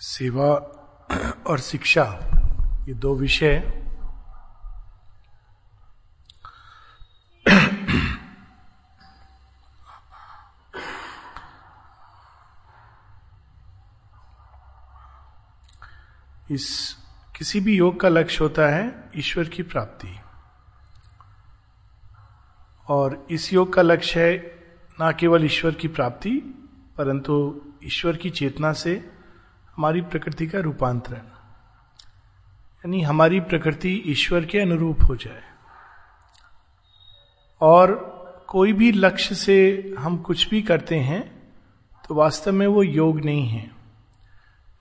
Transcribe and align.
सेवा 0.00 0.50
और 1.46 1.60
शिक्षा, 1.60 2.04
ये 2.88 2.94
दो 2.94 3.14
विषय 3.16 3.84
इस 16.50 16.96
किसी 17.36 17.60
भी 17.60 17.76
योग 17.76 18.00
का 18.00 18.08
लक्ष्य 18.08 18.38
होता 18.40 18.62
है 18.62 19.10
ईश्वर 19.16 19.44
की 19.44 19.62
प्राप्ति। 19.62 20.20
और 22.88 23.26
इस 23.30 23.52
योग 23.52 23.72
का 23.72 23.82
लक्ष्य 23.82 24.20
है 24.20 24.36
ना 25.00 25.12
केवल 25.12 25.44
ईश्वर 25.44 25.74
की 25.74 25.88
प्राप्ति, 25.88 26.30
परंतु 26.96 27.60
ईश्वर 27.84 28.16
की 28.16 28.30
चेतना 28.30 28.72
से 28.72 29.10
हमारी 29.76 30.00
प्रकृति 30.00 30.46
का 30.46 30.60
रूपांतरण। 30.60 31.16
यानी 31.16 33.00
हमारी 33.02 33.40
प्रकृति 33.40 34.02
ईश्वर 34.06 34.44
के 34.44 34.58
अनुरूप 34.58 34.98
हो 35.08 35.16
जाए। 35.16 35.42
और 37.60 37.94
कोई 38.48 38.72
भी 38.72 38.90
लक्ष्य 38.92 39.34
से 39.34 39.56
हम 39.98 40.16
कुछ 40.18 40.48
भी 40.48 40.62
करते 40.62 40.98
हैं 41.00 41.22
तो 42.08 42.14
वास्तव 42.14 42.52
में 42.52 42.66
वो 42.66 42.82
योग 42.82 43.20
नहीं 43.20 43.46
है। 43.48 43.70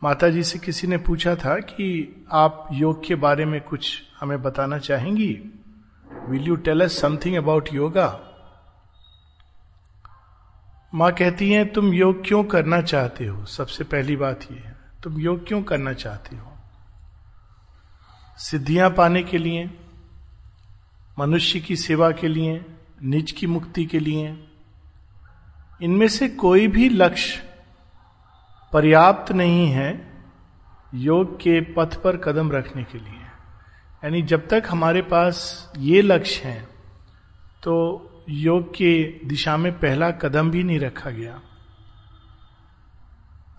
माता 0.03 0.29
जी 0.29 0.43
से 0.43 0.59
किसी 0.59 0.87
ने 0.87 0.97
पूछा 0.97 1.35
था 1.35 1.55
कि 1.59 2.25
आप 2.31 2.67
योग 2.71 3.05
के 3.05 3.15
बारे 3.15 3.45
में 3.45 3.59
कुछ 3.61 4.03
हमें 4.19 4.41
बताना 4.41 4.77
चाहेंगी? 4.77 5.33
Will 6.29 6.43
you 6.43 6.55
tell 6.55 6.81
us 6.81 6.99
something 7.01 7.35
about 7.35 7.73
yoga 7.73 8.29
माँ 10.95 11.11
कहती 11.11 11.51
हैं, 11.51 11.71
तुम 11.73 11.93
योग 11.93 12.27
क्यों 12.27 12.43
करना 12.43 12.81
चाहते 12.81 13.25
हो? 13.25 13.45
सबसे 13.45 13.83
पहली 13.83 14.15
बात 14.15 14.51
यह 14.51 14.57
है। 14.57 14.72
तुम 15.03 15.19
योग 15.19 15.47
क्यों 15.47 15.61
करना 15.63 15.93
चाहते 15.93 16.35
हो? 16.35 16.51
सिद्धियाँ 18.37 18.89
पाने 18.89 19.23
के 19.23 19.37
लिए, 19.37 19.69
मनुष्य 21.19 21.59
की 21.59 21.75
सेवा 21.75 22.11
के 22.11 22.27
लिए, 22.27 22.65
निज 23.03 23.31
की 23.31 23.47
मुक्ति 23.47 23.85
के 23.85 23.99
लिए, 23.99 24.27
इनमें 25.81 26.07
से 26.07 26.29
कोई 26.29 26.67
भी 26.67 26.89
लक्ष्य 26.89 27.41
पर्याप्त 28.73 29.31
नहीं 29.31 29.67
है 29.67 29.89
योग 30.93 31.35
के 31.35 31.59
पथ 31.73 31.95
पर 32.01 32.17
कदम 32.17 32.51
रखने 32.51 32.83
के 32.83 32.97
लिए। 32.97 33.21
यानी 34.03 34.21
जब 34.21 34.47
तक 34.47 34.63
हमारे 34.69 35.01
पास 35.01 35.71
ये 35.77 36.01
लक्ष्य 36.01 36.49
है 36.49 36.61
तो 37.63 37.73
योग 38.29 38.69
के 38.69 39.19
दिशा 39.25 39.57
में 39.57 39.71
पहला 39.79 40.11
कदम 40.11 40.51
भी 40.51 40.63
नहीं 40.63 40.79
रखा 40.79 41.09
गया। 41.09 41.41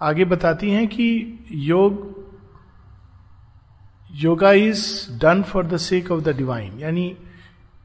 आगे 0.05 0.25
बताती 0.25 0.71
हैं 0.71 0.87
कि 0.89 1.07
योग, 1.51 2.13
yoga 4.15 4.53
is 4.53 5.13
done 5.21 5.43
for 5.43 5.67
the 5.67 5.77
sake 5.77 6.11
of 6.11 6.21
the 6.21 6.37
divine 6.37 6.79
यानी 6.79 7.17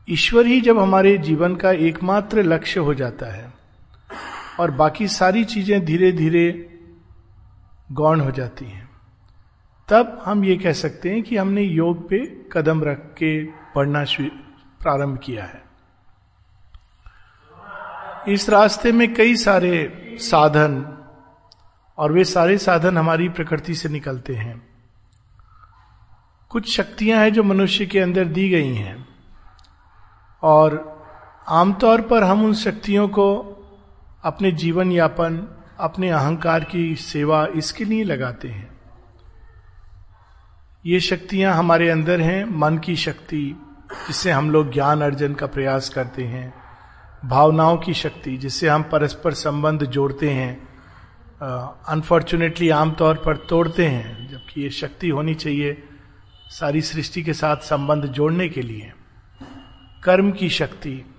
ईश्वर 0.08 0.46
ही 0.46 0.62
जब 0.62 0.80
हमारे 0.80 1.18
जीवन 1.18 1.56
का 1.56 1.72
एकमात्र 1.72 2.44
लक्ष्य 2.44 2.80
हो 2.80 2.94
जाता 2.94 3.34
है 3.34 3.54
और 4.60 4.72
बाकी 4.72 5.08
सारी 5.08 5.44
चीज़ें 5.44 5.86
धीरे 5.86 6.12
धीरे 6.12 6.46
गौण 7.92 8.20
हो 8.20 8.32
जाती 8.32 8.66
हैं, 8.66 8.90
तब 9.90 10.22
हम 10.26 10.44
ये 10.46 10.56
कह 10.58 10.74
सकते 10.74 11.10
हैं 11.10 11.24
कि 11.24 11.38
हमने 11.38 11.62
योग 11.62 12.10
पे 12.10 12.20
कदम 12.52 12.84
रख 12.84 13.00
के 13.18 13.32
पढ़ना 13.76 14.04
प्रारंभ 14.82 15.18
किया 15.18 15.44
है। 15.44 15.64
इस 18.28 18.50
रास्ते 18.50 18.92
में 18.92 19.14
कई 19.14 19.36
सारे 19.36 19.74
साधन 20.20 20.99
और 22.00 22.12
वे 22.12 22.24
सारे 22.24 22.58
साधन 22.58 22.98
हमारी 22.98 23.30
प्रकृति 23.30 23.76
से 23.76 23.90
निकलते 23.90 24.36
हैं। 24.36 24.70
कुछ 26.50 26.78
शक्तियाँ 26.78 27.20
हैं 27.20 27.34
जो 27.34 27.44
मनुष्य 27.44 27.86
के 27.86 28.00
अंदर 28.00 28.26
दी 28.26 28.50
गई 28.50 28.76
हैं। 28.76 29.08
और 30.44 31.00
आमतौर 31.48 32.02
पर 32.02 32.24
हम 32.24 32.46
उन 32.46 32.54
शक्तियों 32.54 33.08
को 33.08 33.56
अपने 34.24 34.52
जीवन 34.52 34.92
यापन, 34.92 35.60
अपने 35.80 36.10
अहंकार 36.10 36.64
की 36.64 36.96
सेवा 36.96 37.48
इसके 37.56 37.86
लिए 37.86 38.04
लगाते 38.04 38.48
हैं। 38.48 38.80
ये 40.86 41.00
शक्तियाँ 41.00 41.56
हमारे 41.56 41.90
अंदर 41.90 42.22
हैं, 42.22 42.46
मन 42.58 42.78
की 42.78 42.96
शक्ति, 42.96 43.62
जिससे 44.08 44.32
हम 44.32 44.52
लोग 44.52 44.72
ज्ञान 44.72 45.02
अर्जन 45.02 45.34
का 45.34 45.48
प्रयास 45.48 45.90
करते 45.90 46.24
हैं, 46.24 46.54
भावनाओं 47.26 47.78
की 47.78 47.94
शक्ति, 47.94 48.38
जिससे 48.38 48.70
हम 48.70 48.84
परस्पर 48.84 49.34
संबंध 49.34 49.86
जोड़ते 49.86 50.30
हैं 50.30 50.69
अनफॉर्चुनेटली 51.88 52.70
आमतौर 52.70 53.16
पर 53.16 53.38
तोड़ते 53.38 53.88
हैं, 53.88 54.28
जबकि 54.28 54.62
ये 54.62 54.70
शक्ति 54.70 55.10
होनी 55.10 55.36
चाहिए 55.36 55.84
सारी 56.48 56.82
सृष्टि 56.82 57.24
के 57.24 57.34
साथ 57.34 57.58
संबंध 57.58 58.04
जोड़ने 58.04 58.50
के 58.50 58.62
लिए। 58.62 58.94
कर्म 60.04 60.32
की 60.32 60.50
शक्ति। 60.50 61.16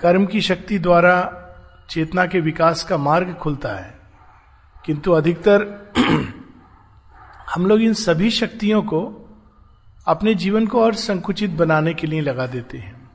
कर्म 0.00 0.26
की 0.26 0.40
शक्ति 0.40 0.78
द्वारा 0.78 1.40
चेतना 1.90 2.26
के 2.26 2.40
विकास 2.40 2.84
का 2.84 2.96
मार्ग 2.96 3.34
खुलता 3.34 3.68
है। 3.68 4.00
किंतु 4.86 5.12
अधिकतर 5.12 5.84
हम 7.54 7.66
लोग 7.66 7.80
इन 7.80 7.94
सभी 7.94 8.30
शक्तियों 8.30 8.82
को 8.82 9.30
अपने 10.06 10.34
जीवन 10.34 10.66
को 10.66 10.82
और 10.82 10.94
संकुचित 10.94 11.50
बनाने 11.50 11.94
के 11.94 12.06
लिए 12.06 12.20
लगा 12.20 12.46
देते 12.46 12.78
हैं। 12.78 13.10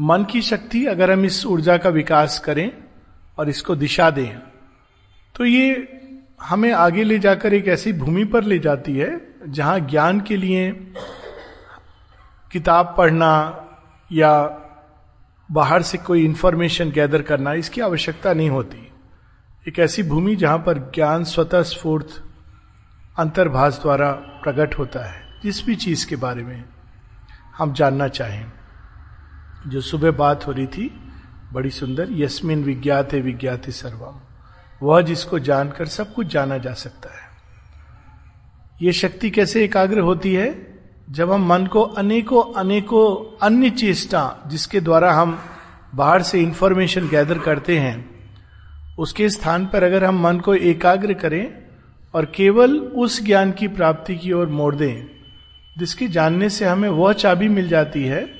मन 0.00 0.24
की 0.24 0.42
शक्ति 0.42 0.86
अगर 0.86 1.10
हम 1.10 1.24
इस 1.24 1.46
ऊर्जा 1.46 1.76
का 1.76 1.88
विकास 1.88 2.38
करें 2.38 2.72
और 3.38 3.48
इसको 3.48 3.76
दिशा 3.76 4.10
दें 4.10 4.53
तो 5.34 5.44
ये 5.44 5.88
हमें 6.42 6.72
आगे 6.72 7.04
ले 7.04 7.18
जाकर 7.18 7.54
एक 7.54 7.68
ऐसी 7.68 7.92
भूमि 7.92 8.24
पर 8.24 8.44
ले 8.44 8.58
जाती 8.58 8.96
है, 8.96 9.34
जहाँ 9.48 9.80
ज्ञान 9.80 10.20
के 10.20 10.36
लिए 10.36 10.70
किताब 12.52 12.94
पढ़ना 12.98 13.60
या 14.12 14.60
बाहर 15.50 15.82
से 15.82 15.98
कोई 15.98 16.24
इंफॉर्मेशन 16.24 16.90
गैदर 16.90 17.22
करना, 17.22 17.52
इसकी 17.52 17.80
आवश्यकता 17.80 18.32
नहीं 18.32 18.50
होती। 18.50 18.92
एक 19.68 19.78
ऐसी 19.78 20.02
भूमि 20.02 20.36
जहाँ 20.36 20.58
पर 20.58 20.78
ज्ञान 20.78 21.24
स्वतः 21.24 21.62
स्फूर्त 21.62 22.24
अंतर्भाष 23.18 23.80
द्वारा 23.82 24.12
प्रकट 24.12 24.78
होता 24.78 25.12
है। 25.12 25.40
जिस 25.42 25.66
भी 25.66 25.76
चीज़ 25.76 26.06
के 26.06 26.16
बारे 26.16 26.42
में 26.42 26.64
हम 27.58 27.72
जानना 27.72 28.08
चाहें। 28.08 28.52
जो 29.66 29.80
सुबह 29.80 30.10
बात 30.10 30.46
हो 30.46 30.52
रही 30.52 30.66
थी, 30.66 31.12
बड़ी 31.52 31.70
सुंदर, 31.70 32.08
यस्मिन 32.10 32.64
विज्ञाते 32.64 33.20
विज्ञाते 33.20 33.72
सर्वम। 33.72 34.23
वह 34.84 35.00
जिसको 35.00 35.38
जानकर 35.38 35.86
सब 35.86 36.14
कुछ 36.14 36.26
जाना 36.26 36.58
जा 36.58 36.72
सकता 36.72 37.14
है। 37.14 37.24
ये 38.82 38.92
शक्ति 38.92 39.30
कैसे 39.30 39.64
एकाग्र 39.64 39.98
होती 39.98 40.34
है? 40.34 40.74
जब 41.10 41.32
हम 41.32 41.46
मन 41.46 41.66
को 41.66 41.82
अनेकों 41.82 42.54
अनेकों 42.54 43.38
अन्य 43.42 43.70
चेष्टा 43.70 44.38
जिसके 44.46 44.80
द्वारा 44.80 45.12
हम 45.12 45.38
बाहर 45.94 46.22
से 46.22 46.40
इंफॉर्मेशन 46.40 47.08
गैदर 47.08 47.38
करते 47.38 47.78
हैं, 47.78 48.10
उसके 48.98 49.28
स्थान 49.28 49.66
पर 49.66 49.82
अगर 49.82 50.04
हम 50.04 50.20
मन 50.20 50.40
को 50.40 50.54
एकाग्र 50.54 51.14
करें 51.14 51.54
और 52.14 52.24
केवल 52.24 52.78
उस 52.78 53.24
ज्ञान 53.24 53.52
की 53.52 53.68
प्राप्ति 53.68 54.16
की 54.16 54.32
ओर 54.32 54.48
मोड़ 54.48 54.74
दें, 54.74 55.06
जिसके 55.78 56.08
जानने 56.08 56.48
से 56.48 56.64
हमें 56.64 56.88
वह 56.88 57.12
चाबी 57.12 57.48
मिल 57.48 57.68
जाती 57.68 58.04
है, 58.04 58.34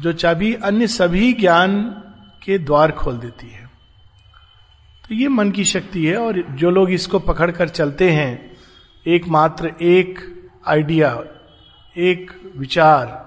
जो 0.00 0.12
चाबी 0.12 0.54
अन्य 0.54 0.86
सभी 0.86 1.32
ज्ञान 1.32 1.82
के 2.42 2.58
द्वार 2.58 2.90
खोल 2.90 3.18
देती 3.18 3.50
है। 3.50 3.63
तो 5.04 5.14
ये 5.14 5.28
मन 5.28 5.50
की 5.50 5.64
शक्ति 5.64 6.04
है 6.06 6.16
और 6.16 6.40
जो 6.50 6.70
लोग 6.70 6.90
इसको 6.90 7.18
पकड़कर 7.18 7.68
चलते 7.68 8.10
हैं, 8.10 8.56
एकमात्र 9.06 9.72
एक 9.82 10.18
आइडिया 10.66 11.10
एक 11.96 12.30
विचार 12.56 13.20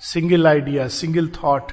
सिंगल 0.00 0.46
आइडिया 0.46 0.86
सिंगल 0.88 1.28
थॉट 1.34 1.72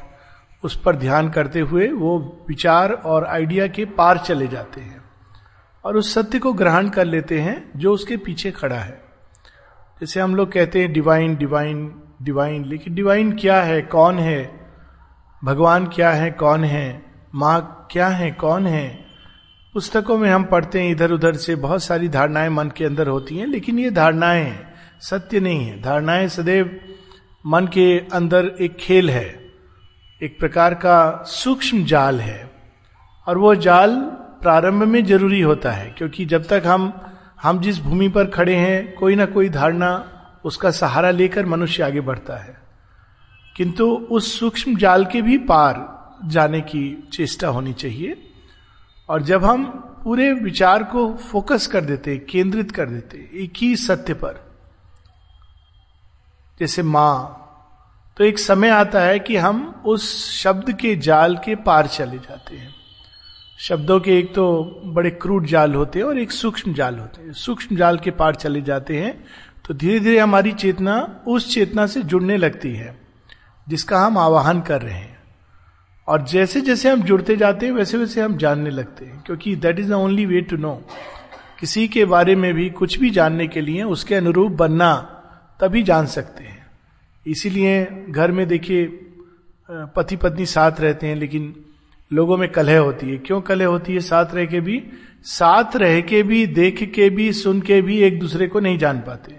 उस 0.64 0.80
पर 0.82 0.96
ध्यान 0.96 1.30
करते 1.30 1.60
हुए 1.60 1.88
वो 1.88 2.18
विचार 2.50 2.92
और 2.94 3.26
आइडिया 3.26 3.68
के 3.68 3.86
पार 3.92 4.18
चले 4.18 4.48
जाते 4.48 4.82
हैं 4.82 5.02
और 5.84 5.98
उस 5.98 6.14
सत्य 6.14 6.40
को 6.40 6.54
ग्रहण 6.54 6.90
कर 6.90 7.06
लेते 7.06 7.40
हैं 7.40 7.72
जो 7.76 7.94
उसके 7.94 8.18
पीछे 8.18 8.52
खड़ा 8.52 8.76
है। 8.76 9.00
जैसे 10.02 10.20
हम 10.20 10.36
लोग 10.36 10.52
कहते 10.52 10.82
हैं 10.82 10.92
डिवाइन 10.94 11.36
डिवाइन 11.36 11.86
डिवाइन 12.22 12.66
लेकिन 12.66 12.96
डिवाइन 12.96 13.32
क्या 13.38 13.62
है, 13.62 13.82
कौन 13.82 14.20
है, 14.20 14.60
भगवान 15.44 15.88
क्या 15.88 16.12
है, 16.12 16.32
कौन 16.32 16.64
है, 16.64 17.04
माँ 17.36 17.88
क्या 17.92 18.08
है, 18.08 18.32
कौन 18.32 18.68
है 18.68 19.11
पुस्तकों 19.74 20.18
में 20.18 20.30
हम 20.30 20.44
पढ़ते 20.44 20.82
हैं 20.82 20.92
इधर 20.92 21.12
उधर 21.12 21.36
से 21.36 21.56
बहुत 21.56 21.84
सारी 21.84 22.10
धारणाएँ 22.10 22.50
मन 22.50 22.72
के 22.78 22.86
अंदर 22.86 23.08
होती 23.08 23.38
हैं, 23.38 23.48
लेकिन 23.48 23.80
ये 23.80 23.92
धारणाएँ 23.92 24.44
हैं 24.44 24.74
सत्य 25.02 25.40
नहीं 25.40 25.66
है। 25.66 25.82
धारणाएँ 25.82 26.28
सदैव 26.28 26.80
मन 27.48 27.68
के 27.68 28.00
अंदर 28.00 28.52
एक 28.62 28.78
खेल 28.80 29.10
है, 29.10 29.52
एक 30.24 30.40
प्रकार 30.40 30.74
का 30.74 31.24
सूक्ष्म 31.28 31.86
जाल 31.86 32.20
है, 32.20 32.52
और 33.28 33.38
वो 33.38 33.56
जाल 33.56 33.96
प्रारंभ 34.42 34.84
में 34.84 35.06
ज़रूरी 35.06 35.42
होता 35.42 35.72
है, 35.72 35.96
क्योंकि 35.98 36.26
जब 36.26 36.48
तक 36.48 36.64
हम 36.66 37.02
हम 37.44 37.62
जिस 37.62 37.80
भूमि 37.80 38.10
पर 38.10 38.26
खड़े 38.26 38.56
हैं, 38.56 38.96
कोई 38.96 39.16
ना 39.16 39.26
कोई 39.26 39.50
धारणा 39.50 40.08
उसका 40.46 40.72
सहारा 40.72 41.12
लेकर 41.12 41.46
मनुष्य 41.46 41.84
आगे 41.84 42.02
बढ़ता 42.02 42.36
है। 42.36 42.58
किंतु 43.58 43.92
उस 43.92 44.40
सूक्ष्म 44.40 44.76
जाल 44.76 45.06
के 45.06 45.22
भी 45.22 45.38
पार 45.38 46.02
जाने 46.26 46.62
की 46.62 47.10
चेष्टा 47.14 47.48
होनी 47.48 47.74
चाहिए। 47.74 48.28
और 49.12 49.22
जब 49.22 49.46
हम 49.46 49.64
पूरे 50.04 50.32
विचार 50.34 50.84
को 50.84 51.08
फोकस 51.22 51.68
कर 51.68 51.82
देते, 51.82 52.18
केंद्रित 52.20 52.72
कर 52.72 52.90
देते, 52.90 53.18
एक 53.44 53.54
ही 53.58 53.76
सत्य 53.78 54.14
पर, 54.16 54.40
जैसे 56.60 56.84
माँ 56.84 57.38
तो 58.18 58.24
एक 58.24 58.40
समय 58.40 58.70
आता 58.70 59.00
है 59.00 59.20
कि 59.20 59.36
हम 59.38 59.84
उस 59.86 60.06
शब्द 60.34 60.72
के 60.72 60.96
जाल 60.98 61.36
के 61.36 61.56
पार 61.58 61.88
चले 61.88 62.18
जाते 62.20 62.56
हैं। 62.56 62.74
शब्दों 63.60 64.00
के 64.00 64.18
एक 64.20 64.34
तो 64.36 64.82
बड़े 64.86 65.10
क्रूड 65.12 65.46
जाल 65.48 65.74
होते 65.76 66.00
हैं 66.00 66.06
और 66.06 66.20
एक 66.20 66.32
सूक्ष्म 66.32 66.74
जाल 66.74 66.98
होते 66.98 67.22
हैं। 67.22 67.34
सूक्ष्म 67.36 67.76
जाल 67.76 67.98
के 67.98 68.12
पार 68.12 68.36
चले 68.36 68.62
जाते 68.62 69.00
हैं 69.00 69.14
तो 69.66 69.74
धीरे 69.74 70.00
धीरे 70.00 70.20
हमारी 70.20 70.52
चेतना 70.54 71.24
उस 71.28 71.54
चेतना 71.54 71.86
से 71.88 72.02
जुड़ने 72.04 72.38
लगती 72.38 72.74
है, 72.76 72.96
जिसका 73.68 74.00
हम 74.00 74.18
आवाहन 74.18 74.62
कर 74.62 74.82
रहे 74.82 74.94
हैं। 74.94 75.11
और 76.12 76.22
जैसे 76.22 76.62
जैसे 76.62 76.90
हम 76.90 77.02
जुड़ते 77.02 77.36
जाते 77.38 77.66
हैं, 77.66 77.74
वैसे 77.74 77.98
वैसे 77.98 78.22
हम 78.22 78.36
जानने 78.38 78.70
लगते 78.70 79.06
हैं, 79.06 79.22
क्योंकि 79.26 79.56
that 79.56 79.80
is 79.80 79.90
the 79.90 79.94
only 79.94 80.26
way 80.26 80.42
to 80.42 80.58
know 80.58 80.74
किसी 81.60 81.88
के 81.88 82.06
बारे 82.06 82.36
में 82.36 82.54
भी 82.54 82.70
कुछ 82.70 82.98
भी 83.00 83.10
जानने 83.10 83.48
के 83.48 83.62
लिए 83.62 83.84
उसके 83.84 84.16
अनुरूप 84.16 84.52
बनना, 84.52 84.94
तभी 85.62 85.84
जान 85.84 86.06
सकते 86.06 86.44
हैं। 86.44 86.66
इसीलिए 87.28 88.06
घर 88.10 88.32
में 88.32 88.48
देखिए 88.48 88.86
पति 89.96 90.16
पत्नी 90.16 90.46
साथ 90.46 90.80
रहते 90.80 91.08
हैं, 91.08 91.16
लेकिन 91.16 91.56
लोगों 92.12 92.38
में 92.38 92.50
कलह 92.52 92.80
होती 92.80 93.10
है। 93.10 93.18
क्यों 93.18 93.42
कलह 93.42 93.66
होती 93.66 93.94
है? 93.94 94.00
साथ 94.00 94.34
रह 94.34 94.46
के 94.46 94.60
भी, 94.60 94.84
साथ 95.24 95.76
रह 95.76 96.02
के 96.02 96.24
भी, 96.24 96.46
देख 96.48 96.84
के 96.96 97.10
भी, 97.10 97.32
सुन 97.34 97.62
के 97.62 97.82
भी 97.82 97.98
एक 97.98 98.20
दूसरे 98.20 98.48
को 98.48 98.60
नहीं 98.60 98.78
जान 98.78 99.00
पाते 99.00 99.32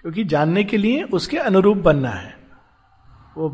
क्योंकि 0.00 0.24
जानने 0.24 0.64
के 0.64 0.76
लिए 0.76 1.02
उसके 1.02 1.38
अनुरूप 1.38 1.76
बनना 1.76 2.10
है। 2.10 2.36
वो 3.36 3.48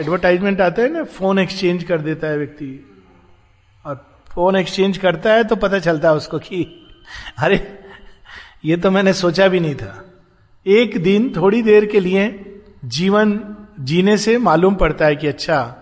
एडवर्टाइजमेंट 0.00 0.60
आता 0.60 0.82
है 0.82 0.92
ना 0.92 1.04
फ़ोन 1.04 1.38
एक्सचेंज 1.38 1.84
कर 1.84 2.00
देता 2.00 2.26
है 2.26 2.38
व्यक्ति। 2.38 2.94
और 3.86 4.22
फ़ोन 4.34 4.56
एक्सचेंज 4.56 4.98
करता 4.98 5.32
है 5.32 5.44
तो 5.44 5.56
पता 5.56 5.78
चलता 5.78 6.08
है 6.08 6.14
उसको 6.14 6.38
कि, 6.38 6.86
अरे, 7.38 7.78
ये 8.64 8.76
तो 8.76 8.90
मैंने 8.90 9.12
सोचा 9.12 9.48
भी 9.48 9.60
नहीं 9.60 9.74
था। 9.74 10.12
एक 10.66 11.02
दिन 11.02 11.32
थोड़ी 11.36 11.62
देर 11.62 11.84
के 11.84 12.00
लिए 12.00 12.54
जीवन 12.84 13.56
जीने 13.80 14.18
से 14.18 14.38
मालूम 14.38 14.74
पड़ता 14.74 15.06
है 15.06 15.16
कि 15.16 15.26
अच्छा 15.26 15.76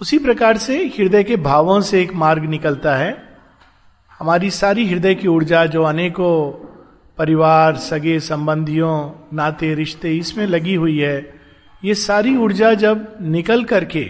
उसी 0.00 0.18
प्रकार 0.18 0.58
से 0.58 0.86
हृदय 0.86 1.24
के 1.24 1.36
भावों 1.36 1.80
से 1.80 2.02
एक 2.02 2.12
मार्ग 2.12 2.42
निकलता 2.42 2.96
है। 2.96 3.38
हमारी 4.18 4.50
सारी 4.50 4.86
हृदय 4.86 5.14
की 5.14 5.28
ऊर्जा 5.28 5.66
जो 5.66 5.82
अनेकों 5.82 6.66
परिवार, 7.18 7.76
सगे, 7.76 8.20
संबंधियों, 8.20 9.26
नाते, 9.36 9.74
रिश्ते, 9.74 10.16
इसमें 10.16 10.46
लगी 10.46 10.74
हुई 10.74 10.98
है। 10.98 11.35
ये 11.86 11.94
सारी 11.94 12.36
ऊर्जा 12.36 12.72
जब 12.74 13.06
निकल 13.22 13.64
करके, 13.64 14.00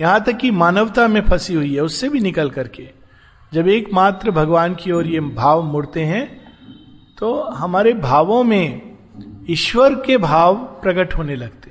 यहाँ 0.00 0.22
तक 0.24 0.36
कि 0.36 0.50
मानवता 0.52 1.06
में 1.08 1.20
फंसी 1.20 1.54
हुई 1.54 1.74
है, 1.74 1.80
उससे 1.80 2.08
भी 2.08 2.20
निकल 2.20 2.50
करके, 2.50 2.88
जब 3.52 3.68
एकमात्र 3.68 4.30
भगवान 4.30 4.74
की 4.74 4.92
ओर 4.92 5.06
ये 5.06 5.20
भाव 5.20 5.62
मुड़ते 5.62 6.04
हैं 6.04 6.28
तो 7.18 7.40
हमारे 7.42 7.92
भावों 7.94 8.42
में 8.44 8.96
ईश्वर 9.50 9.94
के 9.96 10.16
भाव 10.18 10.56
प्रकट 10.82 11.14
होने 11.14 11.36
लगते 11.36 11.70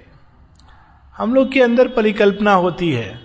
हम 1.16 1.34
लोग 1.34 1.52
के 1.52 1.62
अंदर 1.62 1.88
परिकल्पना 1.88 2.54
होती 2.54 2.92
है 2.92 3.20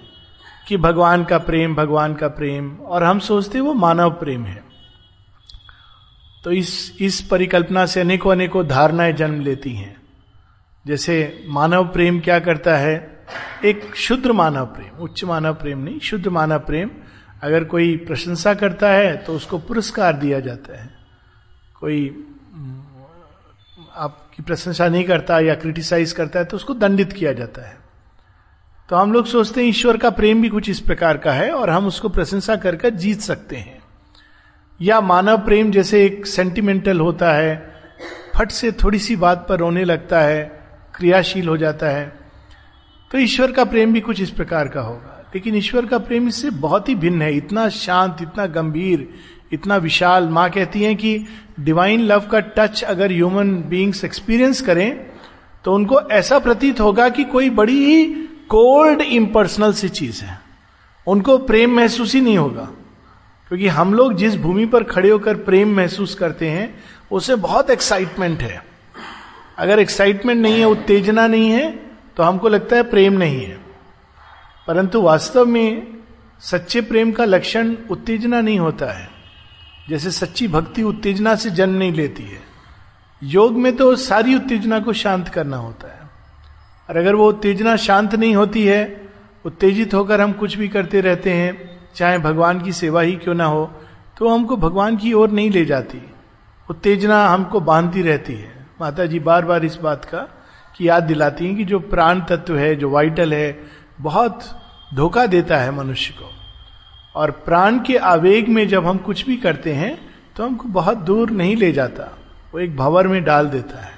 कि 0.68 0.76
भगवान 0.76 1.24
का 1.24 1.38
प्रेम, 1.38 1.74
भगवान 1.74 2.14
का 2.14 2.28
प्रेम, 2.28 2.70
और 2.76 3.04
हम 3.04 3.18
सोचते 3.18 3.60
वो 3.60 3.74
मानव 3.74 4.10
प्रेम 4.10 4.44
है। 4.44 4.62
तो 6.44 6.52
इस 6.52 6.96
इस 7.00 7.20
परिकल्पना 7.20 7.84
से 7.86 8.00
अनेकों 8.00 8.32
अनेकों 8.32 8.66
धारणाएँ 8.66 9.12
जन्म 9.12 9.40
लेती 9.40 9.74
हैं। 9.74 10.03
जैसे 10.86 11.44
मानव 11.48 11.84
प्रेम 11.84 12.20
क्या 12.20 12.38
करता 12.38 12.76
है? 12.76 13.24
एक 13.64 13.94
शुद्ध 13.96 14.26
मानव 14.26 14.66
प्रेम, 14.66 14.98
उच्च 14.98 15.24
मानव 15.24 15.54
प्रेम 15.54 15.78
नहीं 15.78 16.00
शुद्ध 16.00 16.26
मानव 16.28 16.58
प्रेम, 16.58 16.90
अगर 17.42 17.64
कोई 17.64 17.96
प्रशंसा 17.96 18.54
करता 18.54 18.88
है 18.88 19.16
तो 19.16 19.32
उसको 19.32 19.58
पुरस्कार 19.58 20.12
दिया 20.12 20.40
जाता 20.40 20.82
है। 20.82 20.90
कोई 21.80 22.26
आपकी 23.96 24.42
प्रशंसा 24.42 24.88
नहीं 24.88 25.04
करता 25.04 25.38
या 25.40 25.54
क्रिटिसाइज 25.54 26.12
करता 26.12 26.38
है 26.38 26.44
तो 26.44 26.56
उसको 26.56 26.74
दंडित 26.74 27.12
किया 27.12 27.32
जाता 27.32 27.62
है। 27.62 27.76
तो 28.88 28.96
हम 28.96 29.12
लोग 29.12 29.26
सोचते 29.26 29.60
हैं 29.60 29.68
ईश्वर 29.68 29.96
का 29.96 30.10
प्रेम 30.10 30.42
भी 30.42 30.48
कुछ 30.48 30.68
इस 30.68 30.80
प्रकार 30.80 31.16
का 31.16 31.32
है 31.32 31.50
और 31.50 31.70
हम 31.70 31.86
उसको 31.86 32.08
प्रशंसा 32.08 32.56
कर 32.56 32.90
जीत 32.90 33.20
सकते 33.20 33.56
हैं। 33.56 33.82
या 34.80 35.00
मानव 35.00 35.38
प्रेम 35.38 35.70
जैसे 35.70 36.04
एक 36.06 36.26
सेंटिमेंटल 36.26 37.00
होता 37.00 37.32
है, 37.32 37.74
फट 38.36 38.50
से 38.50 38.72
थोड़ी 38.72 38.98
सी 38.98 39.16
बात 39.16 39.46
पर 39.48 39.58
रोने 39.58 39.84
लगता 39.84 40.20
है 40.20 40.63
क्रियाशील 40.94 41.48
हो 41.48 41.56
जाता 41.56 41.86
है 41.86 42.12
तो 43.12 43.18
ईश्वर 43.18 43.52
का 43.52 43.64
प्रेम 43.64 43.92
भी 43.92 44.00
कुछ 44.00 44.20
इस 44.20 44.30
प्रकार 44.30 44.68
का 44.68 44.80
होगा। 44.80 45.30
लेकिन 45.34 45.54
ईश्वर 45.54 45.86
का 45.86 45.98
प्रेम 45.98 46.28
इससे 46.28 46.50
बहुत 46.50 46.88
ही 46.88 46.94
भिन्न 46.94 47.22
है। 47.22 47.36
इतना 47.36 47.68
शांत, 47.68 48.16
इतना 48.22 48.46
गंभीर, 48.46 49.08
इतना 49.52 49.76
विशाल। 49.76 50.28
माँ 50.28 50.50
कहती 50.50 50.82
है 50.82 50.94
कि 50.94 51.24
डिवाइन 51.60 52.00
लव 52.00 52.20
का 52.20 52.40
टच 52.40 52.82
अगर 52.82 53.12
ह्यूमन 53.12 53.54
बींग्स 53.54 54.04
एक्सपीरियंस 54.04 54.60
करें 54.60 55.06
तो 55.64 55.74
उनको 55.74 56.00
ऐसा 56.00 56.38
प्रतीत 56.38 56.80
होगा 56.80 57.08
कि 57.08 57.24
कोई 57.24 57.50
बड़ी 57.50 57.84
ही 57.84 58.04
कोल्ड 58.48 59.00
इम्पर्सनल 59.00 59.72
सी 59.72 59.88
चीज़ 59.88 60.22
है। 60.22 60.40
उनको 61.06 61.38
प्रेम 61.38 61.76
महसूस 61.76 62.14
ही 62.14 62.20
नहीं 62.20 62.38
होगा। 62.38 62.68
क्योंकि 63.48 63.68
हम 63.68 63.94
लोग 63.94 64.14
जिस 64.14 64.36
भूमि 64.36 64.66
पर 64.66 64.82
खड़े 64.82 65.10
होकर 65.10 65.36
प्रेम 65.36 65.76
महसूस 65.76 66.14
करते 66.14 66.48
हैं, 66.48 66.84
उसे 67.12 67.34
बहुत 67.34 67.70
एक्साइटमेंट 67.70 68.40
है। 68.40 68.73
अगर 69.58 69.78
एक्साइटमेंट 69.78 70.40
नहीं 70.42 70.58
है, 70.58 70.64
उत्तेजना 70.64 71.26
नहीं 71.26 71.50
है 71.50 71.70
तो 72.16 72.22
हमको 72.22 72.48
लगता 72.48 72.76
है 72.76 72.82
प्रेम 72.82 73.12
नहीं 73.12 73.44
है। 73.44 73.58
परंतु 74.68 75.00
वास्तव 75.02 75.46
में 75.46 75.86
सच्चे 76.40 76.80
प्रेम 76.80 77.12
का 77.12 77.24
लक्षण 77.24 77.74
उत्तेजना 77.90 78.40
नहीं 78.40 78.58
होता 78.58 78.86
है। 78.86 79.08
जैसे 79.88 80.10
सच्ची 80.10 80.48
भक्ति 80.48 80.82
उत्तेजना 80.82 81.34
से 81.34 81.50
जन्म 81.50 81.74
नहीं 81.74 81.92
लेती 81.92 82.22
है। 82.22 82.40
योग 83.22 83.52
में 83.52 83.76
तो 83.76 83.96
सारी 83.96 84.34
उत्तेजना 84.34 84.78
को 84.80 84.92
शांत 84.92 85.28
करना 85.28 85.56
होता 85.56 85.92
है। 85.92 86.00
और 86.90 86.96
अगर 86.96 87.14
वो 87.14 87.28
उत्तेजना 87.28 87.76
शांत 87.76 88.14
नहीं 88.14 88.34
होती 88.36 88.64
है, 88.66 89.08
उत्तेजित 89.44 89.94
होकर 89.94 90.20
हम 90.20 90.32
कुछ 90.32 90.54
भी 90.54 90.68
करते 90.68 91.00
रहते 91.00 91.32
हैं, 91.32 91.78
चाहे 91.94 92.18
भगवान 92.18 92.60
की 92.62 92.72
सेवा 92.72 93.00
ही 93.00 93.12
क्यों 93.12 93.34
ना 93.34 93.44
हो 93.44 93.80
तो 94.18 94.28
हमको 94.28 94.56
भगवान 94.56 94.96
की 94.96 95.12
ओर 95.12 95.30
नहीं 95.30 95.50
ले 95.50 95.64
जाती। 95.64 96.02
उत्तेजना 96.70 97.26
हमको 97.28 97.60
बांधती 97.60 98.02
रहती 98.02 98.34
है। 98.34 98.63
माता 98.80 99.06
जी 99.06 99.18
बार 99.18 99.44
बार 99.44 99.64
इस 99.64 99.76
बात 99.76 100.04
का, 100.04 100.18
की 100.76 100.88
याद 100.88 101.02
दिलाती 101.02 101.46
हैं 101.46 101.56
कि 101.56 101.64
जो 101.64 101.78
प्राण 101.80 102.20
तत्व 102.20 102.56
है, 102.56 102.74
जो 102.76 102.90
वाइटल 102.90 103.34
है, 103.34 103.60
बहुत 104.00 104.40
धोखा 104.94 105.26
देता 105.26 105.56
है 105.56 105.70
मनुष्य 105.70 106.14
को। 106.18 106.30
और 107.14 107.30
प्राण 107.30 107.78
के 107.78 107.96
आवेग 107.96 108.48
में 108.48 108.66
जब 108.68 108.86
हम 108.86 108.98
कुछ 108.98 109.24
भी 109.26 109.36
करते 109.36 109.72
हैं 109.72 109.96
तो 110.36 110.44
हमको 110.44 110.68
बहुत 110.68 110.98
दूर 110.98 111.30
नहीं 111.30 111.56
ले 111.56 111.72
जाता, 111.72 112.04
वो 112.54 112.60
एक 112.60 112.76
भंवर 112.76 113.08
में 113.08 113.22
डाल 113.24 113.48
देता 113.48 113.84
है। 113.84 113.92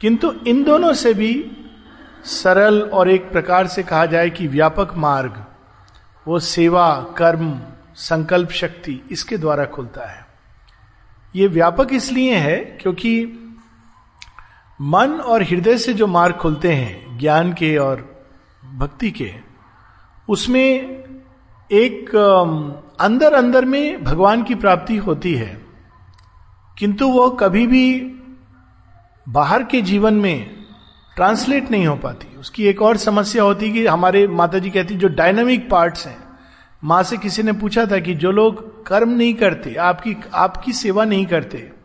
किंतु 0.00 0.32
इन 0.46 0.62
दोनों 0.64 0.92
से 0.92 1.14
भी 1.14 1.32
सरल 2.24 2.82
और 2.82 3.10
एक 3.10 3.30
प्रकार 3.32 3.66
से 3.66 3.82
कहा 3.82 4.06
जाए 4.06 4.30
कि 4.30 4.46
व्यापक 4.46 4.94
मार्ग, 4.96 5.44
वो 6.26 6.38
सेवा, 6.38 6.94
कर्म, 7.18 7.60
संकल्प 7.94 8.50
शक्ति, 8.50 9.00
इसके 9.10 9.38
द्वारा 9.38 9.64
खुलता 9.64 10.06
है। 10.06 10.26
ये 11.36 11.46
व्यापक 11.46 11.88
इसलिए 11.92 12.34
है, 12.34 12.56
क्योंकि 12.56 13.42
मन 14.80 15.08
और 15.08 15.42
हृदय 15.42 15.78
से 15.78 15.92
जो 15.94 16.06
मार्ग 16.06 16.34
खुलते 16.34 16.72
हैं, 16.72 17.18
ज्ञान 17.18 17.52
के 17.52 17.76
और 17.76 18.24
भक्ति 18.76 19.10
के, 19.10 19.32
उसमें 20.28 20.68
एक 21.72 22.16
अंदर 23.00 23.32
अंदर 23.32 23.64
में 23.64 24.04
भगवान 24.04 24.42
की 24.42 24.54
प्राप्ति 24.54 24.96
होती 24.96 25.34
है। 25.34 25.66
किंतु 26.78 27.08
वो 27.08 27.30
कभी 27.30 27.66
भी 27.66 28.00
बाहर 29.28 29.62
के 29.62 29.82
जीवन 29.82 30.14
में 30.14 30.56
ट्रांसलेट 31.16 31.70
नहीं 31.70 31.86
हो 31.86 31.96
पाती। 31.96 32.36
उसकी 32.36 32.66
एक 32.66 32.82
और 32.82 32.96
समस्या 32.96 33.42
होती 33.42 33.72
कि 33.72 33.86
हमारे 33.86 34.26
माता 34.26 34.58
जी 34.58 34.70
कहती, 34.70 34.94
जो 34.94 35.08
डायनामिक 35.08 35.70
पार्ट्स 35.70 36.06
हैं। 36.06 36.18
माँ 36.84 37.02
से 37.02 37.16
किसी 37.16 37.42
ने 37.42 37.52
पूछा 37.52 37.86
था 37.86 37.98
कि 37.98 38.14
जो 38.14 38.30
लोग 38.30 38.86
कर्म 38.86 39.08
नहीं 39.08 39.34
करते, 39.34 39.74
आपकी 39.74 40.16
आपकी 40.34 40.72
सेवा 40.72 41.04
नहीं 41.04 41.26
करते 41.26 41.75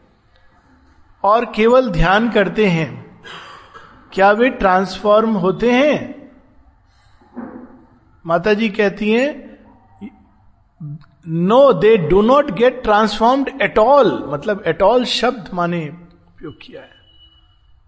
और 1.23 1.45
केवल 1.45 1.89
ध्यान 1.91 2.29
करते 2.29 2.65
हैं। 2.67 2.89
क्या 4.13 4.31
वे 4.31 4.49
ट्रांसफॉर्म 4.51 5.33
होते 5.35 5.71
हैं? 5.71 6.31
माता 8.25 8.53
जी 8.53 8.69
कहती 8.69 9.11
हैं 9.11 9.49
no 11.25 11.61
they 11.73 11.95
do 11.99 12.21
not 12.21 12.51
get 12.51 12.81
transformed 12.83 13.49
at 13.61 13.77
all 13.79 14.11
मतलब 14.27 14.63
एट 14.67 14.81
ऑल 14.81 15.03
शब्द 15.05 15.49
माने 15.53 15.87
उपयोग 15.87 16.53
किया 16.61 16.81
है। 16.81 16.99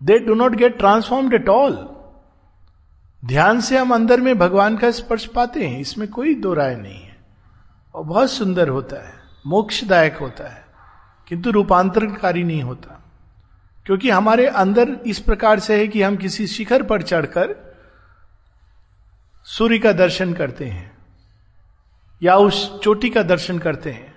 They 0.02 0.18
do 0.20 0.34
not 0.34 0.56
get 0.56 0.78
transformed 0.78 1.34
at 1.34 1.50
all 1.50 1.78
ध्यान 3.24 3.60
से 3.62 3.78
हम 3.78 3.94
अंदर 3.94 4.22
में 4.22 4.38
भगवान 4.38 4.78
का 4.78 4.90
स्पर्श 4.92 5.26
पाते 5.26 5.68
हैं, 5.68 5.80
इसमें 5.80 6.08
कोई 6.08 6.34
दो 6.36 6.54
राय 6.54 6.76
नहीं 6.76 7.02
है। 7.02 7.16
और 7.96 8.04
बहुत 8.04 8.32
सुंदर 8.32 8.70
होता 8.70 8.96
है, 9.08 9.14
मोक्षदायक 9.48 10.18
होता 10.18 10.50
है, 10.50 10.66
किंतु 11.28 11.52
रूपांतरकारी 11.52 12.44
नहीं 12.44 12.64
होता। 12.64 13.00
क्योंकि 13.86 14.10
हमारे 14.10 14.48
अंदर 14.48 14.98
इस 15.08 15.20
प्रकार 15.20 15.60
से 15.60 15.78
है 15.78 15.88
कि 15.88 16.02
हम 16.02 16.16
किसी 16.16 16.48
शिखर 16.48 16.84
पर 16.84 17.02
चढ़कर 17.02 17.56
सूर्य 19.46 19.80
का 19.80 19.92
दर्शन 19.92 20.34
करते 20.34 20.66
हैं, 20.66 20.98
या 22.24 22.36
उस 22.36 22.82
चोटी 22.82 23.10
का 23.10 23.24
दर्शन 23.24 23.60
करते 23.60 23.92
हैं। 23.92 24.14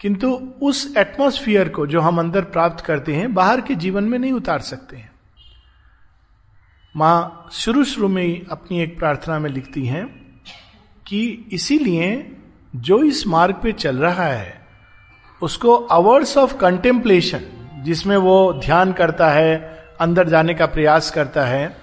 किंतु 0.00 0.52
उस 0.62 0.94
एटमोस्फियर 0.96 1.68
को 1.68 1.86
जो 1.86 2.00
हम 2.00 2.18
अंदर 2.18 2.44
प्राप्त 2.44 2.84
करते 2.84 3.16
हैं, 3.16 3.34
बाहर 3.34 3.60
के 3.60 3.74
जीवन 3.74 4.04
में 4.04 4.18
नहीं 4.18 4.32
उतार 4.32 4.60
सकते 4.60 4.96
हैं। 4.96 5.12
माँ 6.96 7.48
शुरू 7.52 7.84
शुरू 7.84 8.08
में 8.08 8.46
अपनी 8.46 8.82
एक 8.82 8.98
प्रार्थना 8.98 9.38
में 9.38 9.50
लिखती 9.50 9.86
हैं 9.86 10.06
कि 11.06 11.48
इसीलिए 11.52 12.36
जो 12.76 13.02
इस 13.02 13.26
मार्ग 13.26 13.54
पे 13.54 13.72
चल 13.72 13.98
रहा 13.98 14.26
है, 14.26 14.66
उसको 15.42 15.74
अवर्स 15.74 16.38
ऑफ़ 16.38 16.56
कंटेम्पलेशन 16.56 17.59
जिसमें 17.82 18.16
वो 18.16 18.52
ध्यान 18.52 18.92
करता 18.92 19.30
है, 19.30 19.84
अंदर 20.00 20.28
जाने 20.28 20.54
का 20.54 20.66
प्रयास 20.66 21.10
करता 21.10 21.44
है, 21.44 21.76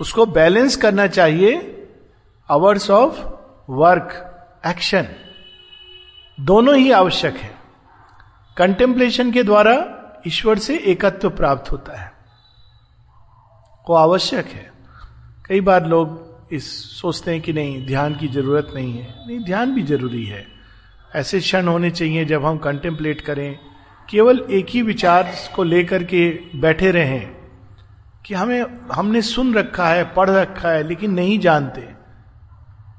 उसको 0.00 0.26
बैलेंस 0.26 0.76
करना 0.76 1.06
चाहिए 1.06 1.78
आवर्स 2.50 2.90
ऑफ़ 2.90 3.20
वर्क 3.70 4.28
एक्शन 4.66 5.06
दोनों 6.40 6.76
ही 6.76 6.92
आवश्यक 6.92 7.36
है। 7.36 7.54
कंटेम्पलेशन 8.56 9.32
के 9.32 9.42
द्वारा 9.42 9.98
ईश्वर 10.26 10.58
से 10.58 10.78
एकत्व 10.78 11.30
प्राप्त 11.30 11.72
होता 11.72 12.00
है। 12.00 12.12
वो 13.88 13.94
आवश्यक 13.94 14.46
है। 14.46 14.72
कई 15.48 15.60
बार 15.60 15.86
लोग 15.86 16.32
इस 16.52 16.92
सोचते 17.00 17.30
हैं 17.30 17.40
कि 17.40 17.52
नहीं, 17.52 17.86
ध्यान 17.86 18.14
की 18.14 18.28
ज़रूरत 18.28 18.72
नहीं 18.74 18.98
है। 18.98 19.26
नहीं, 19.26 19.44
ध्यान 19.44 19.74
भी 19.74 19.82
ज़रूरी 19.82 20.26
है। 20.26 20.46
ऐसे 21.14 21.40
क्षण 21.40 21.68
होने 21.68 21.90
चाहिए 21.90 22.24
जब 22.24 22.44
हम 22.44 22.58
कंटेम्पलेट 22.58 23.20
करें 23.20 23.58
केवल 24.12 24.46
एक 24.50 24.66
ही 24.68 24.82
विचार 24.82 25.34
को 25.56 25.62
लेकर 25.62 26.04
के 26.04 26.40
बैठे 26.56 26.90
रहें 26.90 27.30
कि 28.26 28.34
हमें, 28.34 28.64
हमने 28.92 29.22
सुन 29.22 29.54
रखा 29.54 29.88
है, 29.88 30.04
पढ़ 30.04 30.30
रखा 30.30 30.68
है, 30.68 30.82
लेकिन 30.82 31.12
नहीं 31.12 31.38
जानते। 31.38 31.80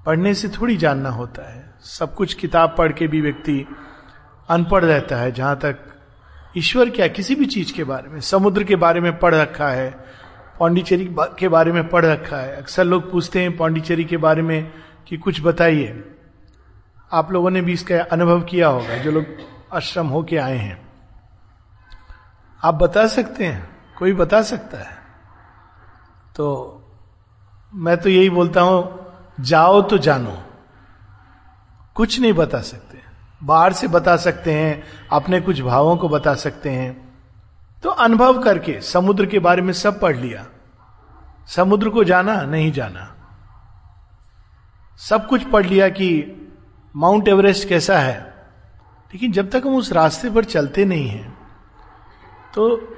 पढ़ने 0.05 0.33
से 0.33 0.47
थोड़ी 0.47 0.77
जानना 0.77 1.09
होता 1.09 1.53
है। 1.53 1.73
सब 1.79 2.15
कुछ 2.15 2.33
किताब 2.33 2.75
पढ़ 2.77 2.91
के 2.91 3.07
भी 3.07 3.21
व्यक्ति 3.21 3.67
अनपढ़ 4.49 4.85
रहता 4.85 5.15
है, 5.15 5.31
जहाँ 5.31 5.55
तक 5.55 5.77
ईश्वर 6.57 6.89
क्या 6.89 7.07
किसी 7.07 7.35
भी 7.35 7.45
चीज़ 7.45 7.73
के 7.73 7.83
बारे 7.83 8.09
में, 8.09 8.19
समुद्र 8.19 8.63
के 8.63 8.75
बारे 8.75 8.99
में 8.99 9.19
पढ़ 9.19 9.35
रखा 9.35 9.67
है, 9.67 10.05
पौंडीचेरी 10.59 11.15
के 11.19 11.47
बारे 11.47 11.71
में 11.71 11.87
पढ़ 11.87 12.05
रखा 12.05 12.37
है। 12.37 12.55
अक्सर 12.55 12.83
लोग 12.83 13.11
पूछते 13.11 13.41
हैं 13.41 13.57
पौंडीचेरी 13.57 14.03
के 14.03 14.17
बारे 14.17 14.41
में 14.41 14.71
कि 15.07 15.17
कुछ 15.17 15.41
बताइए। 15.41 16.03
आप 17.11 17.31
लोगों 17.31 17.49
ने 17.49 17.61
भी 17.61 17.73
इसका 17.73 18.03
अनुभव 18.03 18.41
किया 18.41 18.67
होगा, 18.67 18.97
जो 18.97 19.11
लोग 19.11 19.25
आश्रम 19.73 20.07
होके 20.07 20.37
आए 20.37 20.57
हैं। 20.57 20.82
आप 22.63 22.73
बता 22.73 23.07
सकते 23.07 23.45
हैं, 23.45 23.69
कोई 23.97 24.13
बता 24.13 24.41
सकता 24.41 24.77
है। 24.77 24.97
तो 26.35 26.79
मैं 27.73 27.97
तो 27.97 28.09
यही 28.09 28.29
बोलता 28.29 28.61
हूँ, 28.61 29.05
जाओ 29.39 29.81
तो 29.81 29.97
जानो। 29.97 30.43
कुछ 31.95 32.19
नहीं 32.19 32.33
बता 32.33 32.61
सकते। 32.61 32.99
बाहर 33.43 33.73
से 33.73 33.87
बता 33.87 34.17
सकते 34.17 34.53
हैं, 34.53 34.83
अपने 35.11 35.41
कुछ 35.41 35.61
भावों 35.61 35.97
को 35.97 36.09
बता 36.09 36.35
सकते 36.35 36.69
हैं। 36.69 37.19
तो 37.83 37.89
अनुभव 37.89 38.41
करके, 38.41 38.81
समुद्र 38.81 39.25
के 39.25 39.39
बारे 39.39 39.61
में 39.61 39.73
सब 39.73 39.99
पढ़ 39.99 40.17
लिया। 40.17 40.45
समुद्र 41.47 41.89
को 41.89 42.03
जाना, 42.03 42.41
नहीं 42.41 42.71
जाना। 42.71 43.15
सब 44.97 45.27
कुछ 45.27 45.43
पढ़ 45.43 45.65
लिया 45.65 45.89
कि 45.89 46.39
माउंट 46.95 47.27
एवरेस्ट 47.27 47.69
कैसा 47.69 47.99
है। 47.99 48.47
लेकिन 49.13 49.31
जब 49.31 49.49
तक 49.49 49.63
हम 49.65 49.75
उस 49.75 49.91
रास्ते 49.91 50.29
पर 50.29 50.43
चलते 50.43 50.85
नहीं 50.85 51.07
हैं 51.07 51.32
तो 52.53 52.95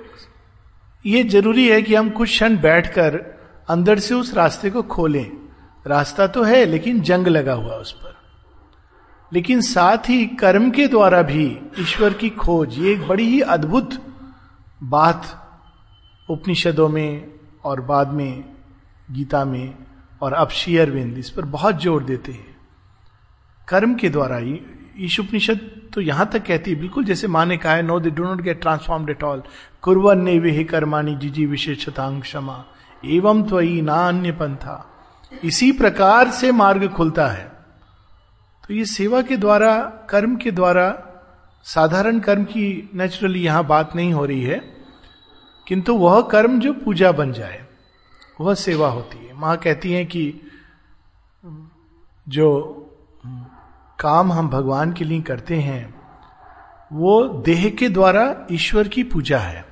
ये 1.05 1.23
ज़रूरी 1.23 1.69
है 1.69 1.81
कि 1.81 1.95
हम 1.95 2.09
कुछ 2.09 2.29
क्षण 2.29 2.57
बैठकर 2.57 3.15
अंदर 3.69 3.99
से 3.99 4.15
उस 4.15 4.33
रास्ते 4.33 4.69
को 4.69 4.81
खोलें। 4.83 5.31
रास्ता 5.87 6.27
तो 6.27 6.43
है, 6.43 6.65
लेकिन 6.65 7.01
जंग 7.01 7.27
लगा 7.27 7.53
हुआ 7.53 7.73
उस 7.73 7.91
पर। 7.91 8.15
लेकिन 9.33 9.61
साथ 9.61 9.97
ही 9.97 10.25
कर्म 10.25 10.71
के 10.71 10.87
द्वारा 10.87 11.21
भी 11.21 11.59
ईश्वर 11.79 12.13
की 12.13 12.29
खोज, 12.29 12.79
ये 12.79 12.91
एक 12.93 13.07
बड़ी 13.07 13.23
ही 13.23 13.41
अद्भुत 13.41 14.05
बात 14.83 15.47
उपनिषदों 16.29 16.89
में 16.89 17.33
और 17.63 17.81
बाद 17.81 18.07
में, 18.07 18.43
गीता 19.11 19.45
में 19.45 19.75
और 20.21 20.33
अब 20.33 20.49
शेयरविंद 20.49 21.17
इस 21.17 21.29
पर 21.29 21.45
बहुत 21.45 21.81
ज़ोर 21.81 22.03
देते 22.03 22.31
हैं। 22.31 22.55
कर्म 23.67 23.95
के 23.95 24.09
द्वारा 24.09 24.37
ही 24.37 24.59
ईश 24.99 25.19
उपनिषद 25.19 25.84
तो 25.95 26.01
यहाँ 26.01 26.29
तक 26.33 26.45
कहती 26.45 26.71
है, 26.71 26.79
बिल्कुल 26.79 27.03
जैसे 27.03 27.27
माँ 27.27 27.45
ने 27.45 27.57
कहा 27.57 27.73
है 27.73 27.81
no 27.81 27.99
they 27.99 28.09
do 28.11 28.23
not 28.23 28.41
get 28.41 28.61
transformed 28.61 29.09
at 29.09 29.23
all 29.23 29.43
कुरवन 29.81 30.21
ने 30.21 30.37
वे 30.39 30.63
कर्माणी 30.63 31.15
जिजी 31.15 31.45
विशेषतांग 31.45 32.21
क्षमा। 32.21 32.63
एवं 33.03 33.43
त्वयी 33.43 33.81
ना 33.81 33.95
अन्य 34.07 34.31
पंथा 34.31 34.75
इसी 35.31 35.71
प्रकार 35.71 36.31
से 36.31 36.51
मार्ग 36.51 36.87
खुलता 36.89 37.27
है। 37.27 37.51
तो 38.63 38.73
ये 38.73 38.85
सेवा 38.85 39.21
के 39.21 39.37
द्वारा, 39.37 39.77
कर्म 40.09 40.35
के 40.35 40.51
द्वारा, 40.51 40.87
साधारण 41.65 42.19
कर्म 42.19 42.43
की 42.43 42.89
नेचुरली 42.95 43.43
यहाँ 43.43 43.65
बात 43.67 43.95
नहीं 43.95 44.13
हो 44.13 44.25
रही 44.25 44.43
है, 44.43 44.57
किंतु 45.67 45.95
वह 45.97 46.21
कर्म 46.21 46.59
जो 46.59 46.73
पूजा 46.75 47.11
बन 47.11 47.31
जाए, 47.33 47.65
वह 48.41 48.53
सेवा 48.55 48.87
होती 48.89 49.17
है। 49.17 49.33
माँ 49.33 49.57
कहती 49.57 49.91
है 49.93 50.05
कि 50.05 50.41
जो 52.27 52.84
काम 53.99 54.31
हम 54.33 54.49
भगवान 54.49 54.93
के 54.93 55.05
लिए 55.05 55.21
करते 55.21 55.55
हैं, 55.55 55.93
वो 56.93 57.23
देह 57.45 57.69
के 57.69 57.89
द्वारा 57.89 58.35
ईश्वर 58.51 58.87
की 58.87 59.03
पूजा 59.03 59.37
है। 59.39 59.63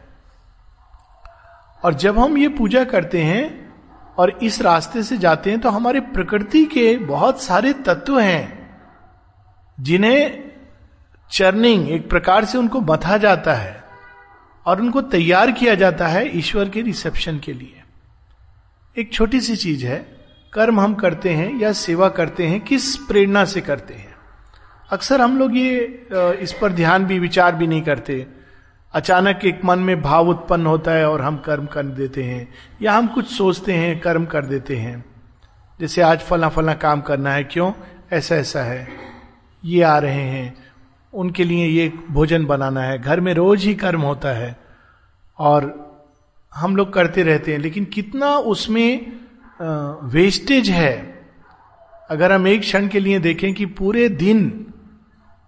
और 1.83 1.93
जब 1.93 2.19
हम 2.19 2.37
ये 2.37 2.47
पूजा 2.49 2.83
करते 2.83 3.23
हैं 3.23 3.73
और 4.17 4.29
इस 4.43 4.61
रास्ते 4.61 5.03
से 5.03 5.17
जाते 5.17 5.49
हैं 5.49 5.59
तो 5.59 5.69
हमारे 5.69 5.99
प्रकृति 5.99 6.63
के 6.65 6.95
बहुत 6.97 7.41
सारे 7.41 7.73
तत्व 7.73 8.19
हैं, 8.19 8.79
जिन्हें 9.77 10.51
चर्निंग 11.31 11.89
एक 11.89 12.09
प्रकार 12.09 12.45
से 12.45 12.57
उनको 12.57 12.81
बथा 12.81 13.17
जाता 13.17 13.53
है 13.53 13.83
और 14.65 14.81
उनको 14.81 15.01
तैयार 15.01 15.51
किया 15.51 15.75
जाता 15.75 16.07
है 16.07 16.37
ईश्वर 16.37 16.69
के 16.69 16.81
रिसेप्शन 16.81 17.39
के 17.39 17.53
लिए। 17.53 17.83
एक 18.97 19.13
छोटी 19.13 19.41
सी 19.41 19.55
चीज़ 19.55 19.85
है, 19.85 19.97
कर्म 20.53 20.79
हम 20.79 20.93
करते 20.93 21.29
हैं 21.29 21.53
या 21.59 21.71
सेवा 21.73 22.09
करते 22.09 22.47
हैं, 22.47 22.59
किस 22.61 22.95
प्रेरणा 22.97 23.45
से 23.45 23.61
करते 23.61 23.93
हैं? 23.93 24.12
अक्सर 24.91 25.21
हम 25.21 25.37
लोग 25.37 25.57
ये 25.57 26.07
इस 26.41 26.53
पर 26.53 26.71
ध्यान 26.71 27.05
भी, 27.05 27.19
विचार 27.19 27.55
भी 27.55 27.67
नहीं 27.67 27.81
करते। 27.81 28.25
अचानक 28.93 29.45
एक 29.45 29.63
मन 29.65 29.79
में 29.79 30.01
भाव 30.01 30.29
उत्पन्न 30.29 30.65
होता 30.65 30.91
है 30.91 31.09
और 31.09 31.21
हम 31.21 31.37
कर्म 31.37 31.65
कर 31.65 31.85
देते 31.85 32.23
हैं, 32.23 32.47
या 32.81 32.93
हम 32.93 33.07
कुछ 33.07 33.31
सोचते 33.31 33.73
हैं, 33.73 33.99
कर्म 33.99 34.25
कर 34.25 34.45
देते 34.45 34.75
हैं। 34.75 35.05
जैसे 35.79 36.01
आज 36.01 36.19
फला 36.19 36.49
फला 36.49 36.73
काम 36.73 37.01
करना 37.01 37.31
है, 37.31 37.43
क्यों? 37.43 37.71
ऐसा 38.11 38.35
ऐसा 38.35 38.63
है। 38.63 38.87
ये 39.65 39.81
आ 39.83 39.97
रहे 39.97 40.23
हैं। 40.23 40.55
उनके 41.13 41.43
लिए 41.43 41.65
ये 41.67 41.91
भोजन 42.11 42.45
बनाना 42.45 42.81
है। 42.81 42.97
घर 42.99 43.19
में 43.19 43.33
रोज 43.33 43.63
ही 43.63 43.73
कर्म 43.75 44.01
होता 44.01 44.29
है। 44.29 44.55
और 45.39 45.63
हम 46.53 46.75
लोग 46.75 46.93
करते 46.93 47.23
रहते 47.23 47.51
हैं, 47.51 47.59
लेकिन 47.59 47.85
कितना 47.85 48.35
उसमें 48.37 49.13
वेस्टेज 50.03 50.69
है। 50.69 50.93
अगर 52.09 52.31
हम 52.31 52.47
एक 52.47 52.61
क्षण 52.61 52.87
के 52.87 52.99
लिए 52.99 53.19
देखें 53.19 53.53
कि 53.53 53.65
पूरे 53.65 54.09
दिन 54.09 54.72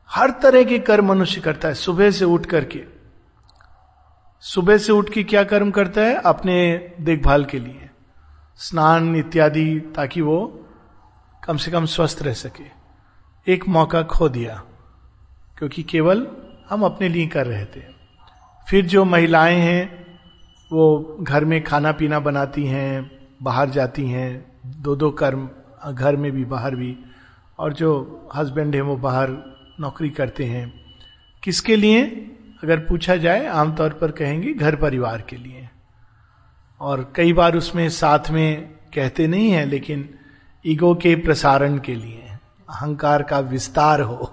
हर 0.09 0.29
तरह 0.31 0.63
के 0.63 0.79
कर्म 0.79 1.05
मनुष्य 1.05 1.41
करता 1.41 1.67
है, 1.67 1.73
सुबह 1.73 2.11
से 2.11 2.25
उठ 2.25 2.45
करके। 2.45 2.83
सुबह 4.39 4.77
से 4.77 4.91
उठ 4.91 5.09
के 5.09 5.23
क्या 5.23 5.43
कर्म 5.43 5.71
करता 5.71 6.01
है? 6.01 6.15
अपने 6.15 6.87
देखभाल 7.01 7.45
के 7.45 7.59
लिए। 7.59 7.89
स्नान 8.57 9.15
इत्यादि, 9.15 9.79
ताकि 9.95 10.21
वो 10.21 10.65
कम 11.43 11.57
से 11.57 11.71
कम 11.71 11.85
स्वस्थ 11.85 12.19
रह 12.21 12.33
सके। 12.33 12.63
एक 13.47 13.67
मौका 13.67 14.01
खो 14.03 14.29
दिया, 14.29 14.63
क्योंकि 15.57 15.83
केवल 15.83 16.27
हम 16.69 16.83
अपने 16.83 17.09
लिए 17.09 17.27
कर 17.27 17.47
रहे 17.47 17.65
थे। 17.65 17.83
फिर 18.69 18.85
जो 18.85 19.05
महिलाएँ 19.05 19.57
हैं, 19.57 20.19
वो 20.71 21.17
घर 21.21 21.45
में 21.45 21.63
खाना 21.63 21.91
पीना 21.91 22.19
बनाती 22.19 22.65
हैं, 22.65 23.11
बाहर 23.43 23.69
जाती 23.69 24.09
हैं 24.09 24.61
दो 24.65 24.95
दो 24.95 25.11
कर्म, 25.11 25.49
घर 25.91 26.15
में 26.15 26.31
भी, 26.31 26.45
बाहर 26.45 26.75
भी, 26.75 26.97
और 27.59 27.73
जो 27.73 28.29
हस्बैंड 28.35 28.75
है, 28.75 28.81
वो 28.81 28.95
बाहर 28.95 29.54
नौकरी 29.79 30.09
करते 30.09 30.45
हैं। 30.45 30.73
किसके 31.43 31.75
लिए? 31.75 32.05
अगर 32.63 32.79
पूछा 32.79 33.15
जाए, 33.15 33.45
आमतौर 33.47 33.93
पर 33.93 34.11
कहेंगे 34.11 34.53
घर 34.53 34.75
परिवार 34.75 35.21
के 35.21 35.35
लिए। 35.35 35.69
और 36.81 37.13
कई 37.15 37.33
बार 37.33 37.55
उसमें 37.55 37.89
साथ 37.89 38.29
में 38.29 38.61
कहते 38.95 39.27
नहीं 39.27 39.51
है, 39.51 39.65
लेकिन 39.65 40.09
ईगो 40.65 40.95
के 40.95 41.15
प्रसारण 41.15 41.77
के 41.77 41.95
लिए, 41.95 42.27
अहंकार 42.69 43.23
का 43.23 43.39
विस्तार 43.39 44.01
हो, 44.01 44.23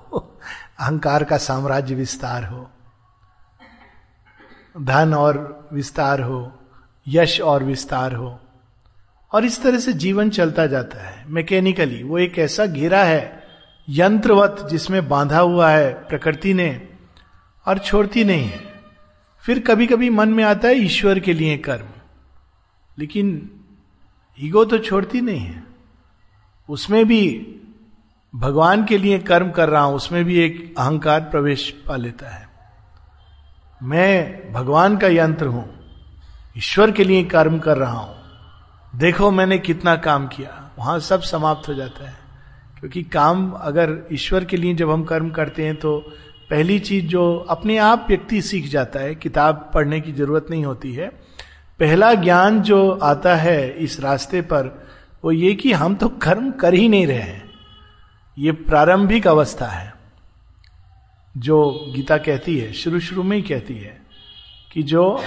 अहंकार 0.80 1.24
का 1.24 1.36
साम्राज्य 1.36 1.94
विस्तार 1.94 2.44
हो, 2.44 2.70
धन 4.80 5.14
और 5.14 5.68
विस्तार 5.72 6.20
हो, 6.20 6.52
यश 7.08 7.40
और 7.40 7.64
विस्तार 7.64 8.14
हो, 8.14 8.40
और 9.32 9.44
इस 9.44 9.62
तरह 9.62 9.78
से 9.78 9.92
जीवन 9.92 10.30
चलता 10.30 10.66
जाता 10.66 11.08
है। 11.08 11.24
मैकेनिकली 11.28 12.02
वो 12.02 12.18
एक 12.18 12.38
ऐसा 12.38 12.66
घेरा 12.66 13.04
है 13.04 13.41
यंत्रवत 13.88 14.66
जिसमें 14.70 15.08
बांधा 15.08 15.38
हुआ 15.38 15.70
है 15.70 15.92
प्रकृति 16.08 16.52
ने 16.54 16.70
और 17.66 17.78
छोड़ती 17.78 18.24
नहीं 18.24 18.44
है। 18.44 18.60
फिर 19.44 19.60
कभी 19.60 19.86
कभी 19.86 20.10
मन 20.10 20.28
में 20.28 20.44
आता 20.44 20.68
है 20.68 20.74
ईश्वर 20.74 21.18
के 21.20 21.32
लिए 21.32 21.56
कर्म। 21.58 21.88
लेकिन 22.98 23.50
ईगो 24.38 24.64
तो 24.64 24.78
छोड़ती 24.78 25.20
नहीं 25.20 25.40
है। 25.40 25.64
उसमें 26.68 27.04
भी 27.06 27.24
भगवान 28.34 28.84
के 28.84 28.98
लिए 28.98 29.18
कर्म 29.18 29.50
कर 29.50 29.68
रहा 29.68 29.82
हूँ, 29.82 29.96
उसमें 29.96 30.24
भी 30.24 30.38
एक 30.38 30.74
अहंकार 30.78 31.20
प्रवेश 31.20 31.68
पा 31.88 31.96
लेता 31.96 32.30
है। 32.30 32.48
मैं 33.82 34.52
भगवान 34.52 34.96
का 34.96 35.08
यंत्र 35.08 35.46
हूँ, 35.46 35.68
ईश्वर 36.58 36.90
के 36.90 37.04
लिए 37.04 37.24
कर्म 37.24 37.58
कर 37.58 37.76
रहा 37.78 37.98
हूँ। 37.98 38.16
देखो 38.92 39.30
मैंने 39.30 39.58
कितना 39.58 39.96
काम 39.98 40.26
किया, 40.26 40.70
वहाँ 40.78 40.98
सब 41.00 41.22
समाप्त 41.22 41.68
हो 41.68 41.74
जाता 41.74 42.08
है। 42.08 42.21
क्योंकि 42.82 43.02
काम 43.02 43.50
अगर 43.52 43.90
ईश्वर 44.12 44.44
के 44.44 44.56
लिए 44.56 44.74
जब 44.74 44.90
हम 44.90 45.02
कर्म 45.04 45.30
करते 45.30 45.64
हैं 45.64 45.74
तो 45.76 45.98
पहली 46.50 46.78
चीज़ 46.78 47.06
जो 47.06 47.36
अपने 47.50 47.76
आप 47.78 48.06
व्यक्ति 48.08 48.40
सीख 48.42 48.66
जाता 48.68 49.00
है, 49.00 49.14
किताब 49.14 49.70
पढ़ने 49.74 50.00
की 50.00 50.12
ज़रूरत 50.12 50.46
नहीं 50.50 50.64
होती 50.64 50.92
है। 50.92 51.06
पहला 51.80 52.12
ज्ञान 52.14 52.60
जो 52.62 52.90
आता 53.02 53.34
है 53.36 53.70
इस 53.78 53.98
रास्ते 54.00 54.40
पर, 54.42 54.66
वो 55.24 55.32
ये 55.32 55.52
कि 55.54 55.72
हम 55.72 55.94
तो 55.94 56.08
कर्म 56.08 56.50
कर 56.50 56.74
ही 56.74 56.88
नहीं 56.88 57.06
रहे 57.06 57.18
हैं। 57.18 57.50
ये 58.38 58.52
प्रारंभिक 58.52 59.26
अवस्था 59.26 59.66
है, 59.66 59.92
जो 61.34 61.90
गीता 61.94 62.16
कहती 62.16 62.58
है, 62.58 62.72
शुरू 62.72 63.00
शुरू 63.00 63.22
में 63.22 63.36
ही 63.36 63.42
कहती 63.42 63.74
है, 63.74 64.00
कि 64.72 64.82
जो 64.82 65.22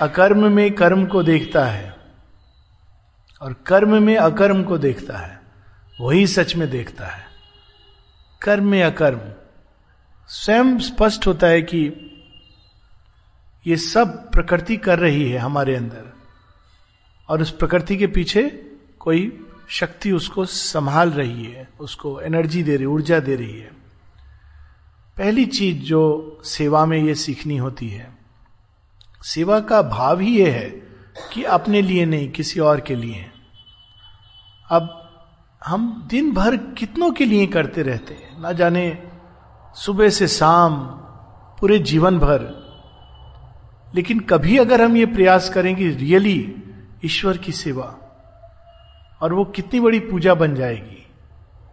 अकर्म 0.00 0.52
में 0.52 0.70
कर्म 0.74 1.04
को 1.06 1.22
देखता 1.22 1.64
है, 1.64 1.94
और 3.42 3.56
कर्म 3.66 4.02
में 4.02 4.16
अकर्म 4.16 4.62
को 4.62 4.78
देखता 4.78 5.18
है 5.18 5.39
वही 6.00 6.26
सच 6.26 6.56
में 6.56 6.70
देखता 6.70 7.06
है। 7.06 7.24
कर्म 8.42 8.66
में 8.66 8.82
अकर्म। 8.82 9.20
स्वयं 10.28 10.78
स्पष्ट 10.78 11.26
होता 11.26 11.46
है 11.46 11.62
कि 11.62 12.06
ये 13.66 13.76
सब 13.76 14.30
प्रकृति 14.30 14.76
कर 14.76 14.98
रही 14.98 15.30
है 15.30 15.38
हमारे 15.38 15.76
अंदर। 15.76 16.12
और 17.28 17.42
उस 17.42 17.50
प्रकृति 17.50 17.96
के 17.96 18.06
पीछे 18.06 18.70
कोई 18.98 19.46
शक्ति 19.68 20.12
उसको 20.12 20.44
संभाल 20.44 21.10
रही 21.10 21.44
है, 21.44 21.68
उसको 21.80 22.20
एनर्जी 22.20 22.62
दे 22.62 22.76
रही 22.76 22.86
ऊर्जा 22.86 23.20
दे 23.20 23.36
रही 23.36 23.60
है। 23.60 23.70
पहली 25.16 25.46
चीज़ 25.46 25.78
जो 25.78 26.38
सेवा 26.44 26.86
में 26.86 26.98
ये 26.98 27.14
सीखनी 27.14 27.56
होती 27.56 27.88
है, 27.88 28.14
सेवा 29.22 29.60
का 29.60 29.82
भाव 29.82 30.20
ही 30.20 30.38
ये 30.38 30.50
है 30.50 30.70
कि 31.32 31.44
अपने 31.44 31.82
लिए 31.82 32.06
नहीं, 32.06 32.30
किसी 32.30 32.60
और 32.60 32.80
के 32.80 32.94
लिए। 32.94 33.30
अब 34.70 34.96
हम 35.62 36.06
दिन 36.10 36.32
भर 36.32 36.56
कितनों 36.56 37.10
के 37.12 37.24
लिए 37.24 37.46
करते 37.46 37.82
रहते 37.82 38.14
हैं? 38.14 38.40
ना 38.42 38.52
जाने 38.52 39.02
सुबह 39.76 40.08
से 40.08 40.28
शाम, 40.28 40.76
पूरे 41.60 41.78
जीवन 41.78 42.18
भर। 42.18 42.40
लेकिन 43.94 44.20
कभी 44.20 44.56
अगर 44.58 44.82
हम 44.82 44.96
ये 44.96 45.06
प्रयास 45.06 45.48
करें 45.50 45.74
कि 45.76 45.88
रियली 45.88 46.54
ईश्वर 47.04 47.36
की 47.36 47.52
सेवा 47.52 47.94
और 49.22 49.32
वो 49.32 49.44
कितनी 49.44 49.80
बड़ी 49.80 50.00
पूजा 50.00 50.34
बन 50.34 50.54
जाएगी, 50.54 51.06